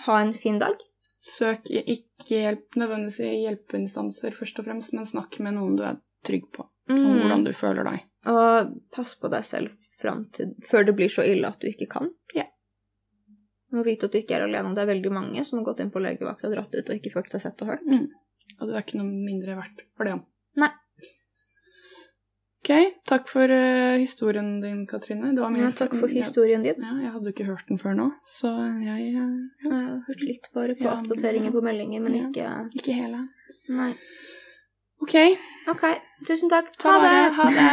ha 0.07 0.19
en 0.23 0.33
fin 0.35 0.59
dag. 0.59 0.77
Søk 1.25 1.71
ikke 1.71 2.41
hjelp 2.43 2.77
nødvendigvis 2.77 3.21
i 3.25 3.31
hjelpeinstanser 3.47 4.35
først 4.37 4.59
og 4.61 4.67
fremst, 4.67 4.93
men 4.93 5.07
snakk 5.09 5.39
med 5.41 5.55
noen 5.57 5.77
du 5.79 5.83
er 5.89 5.97
trygg 6.27 6.51
på, 6.53 6.67
om 6.91 6.97
Mm. 6.97 7.21
hvordan 7.21 7.45
du 7.45 7.53
føler 7.53 7.85
deg. 7.85 8.03
Og 8.27 8.75
pass 8.93 9.15
på 9.15 9.31
deg 9.31 9.45
selv 9.45 9.71
til, 10.35 10.55
før 10.69 10.85
det 10.85 10.97
blir 10.97 11.09
så 11.09 11.23
ille 11.25 11.47
at 11.49 11.59
du 11.61 11.67
ikke 11.67 11.89
kan. 11.89 12.11
Ja. 12.35 12.45
Og 13.75 13.87
vite 13.87 14.07
at 14.07 14.15
du 14.15 14.21
ikke 14.21 14.37
er 14.39 14.47
alene. 14.47 14.75
Det 14.77 14.85
er 14.85 14.93
veldig 14.93 15.11
mange 15.15 15.43
som 15.47 15.59
har 15.59 15.67
gått 15.67 15.83
inn 15.83 15.91
på 15.95 16.03
legevakta, 16.03 16.51
dratt 16.53 16.75
ut 16.75 16.89
og 16.89 16.95
ikke 16.95 17.13
følt 17.17 17.35
seg 17.35 17.43
sett 17.43 17.65
og 17.65 17.75
hørt. 17.75 17.85
Mm. 17.89 18.07
Og 18.61 18.69
du 18.69 18.75
er 18.75 18.85
ikke 18.85 19.01
noe 19.01 19.11
mindre 19.11 19.59
verdt 19.59 19.85
for 19.99 20.09
det. 20.09 20.19
Nei. 20.63 20.71
Ok, 22.65 22.71
takk 23.05 23.27
for 23.29 23.51
uh, 23.53 23.99
historien 24.01 24.47
din, 24.63 24.87
Katrine. 24.89 25.35
Det 25.37 25.43
var 25.43 25.51
mye 25.53 25.67
Ja, 25.67 25.73
takk 25.77 25.97
for 26.01 26.09
historien 26.09 26.63
din. 26.65 26.79
Ja, 26.81 26.95
jeg 27.03 27.11
hadde 27.13 27.33
ikke 27.35 27.45
hørt 27.45 27.67
den 27.69 27.81
før 27.83 27.99
nå, 27.99 28.07
så 28.25 28.55
jeg 28.81 29.11
ja, 29.13 29.27
Jeg 29.61 29.73
har 29.73 29.91
hørt 30.07 30.23
litt 30.25 30.49
bare 30.55 30.79
på 30.79 30.87
Ja, 30.87 30.95
oppdateringer 31.03 31.53
på 31.53 31.61
meldinger, 31.67 32.01
men 32.07 32.17
ja. 32.17 32.31
ikke 32.31 32.81
Ikke 32.81 32.97
hele. 32.97 33.27
Nei. 33.69 33.91
Ok, 35.05 35.19
OK. 35.75 35.85
Tusen 36.25 36.49
takk. 36.49 36.73
ta 36.81 36.97
det, 37.05 37.19
Ha 37.37 37.51
det. 37.53 37.69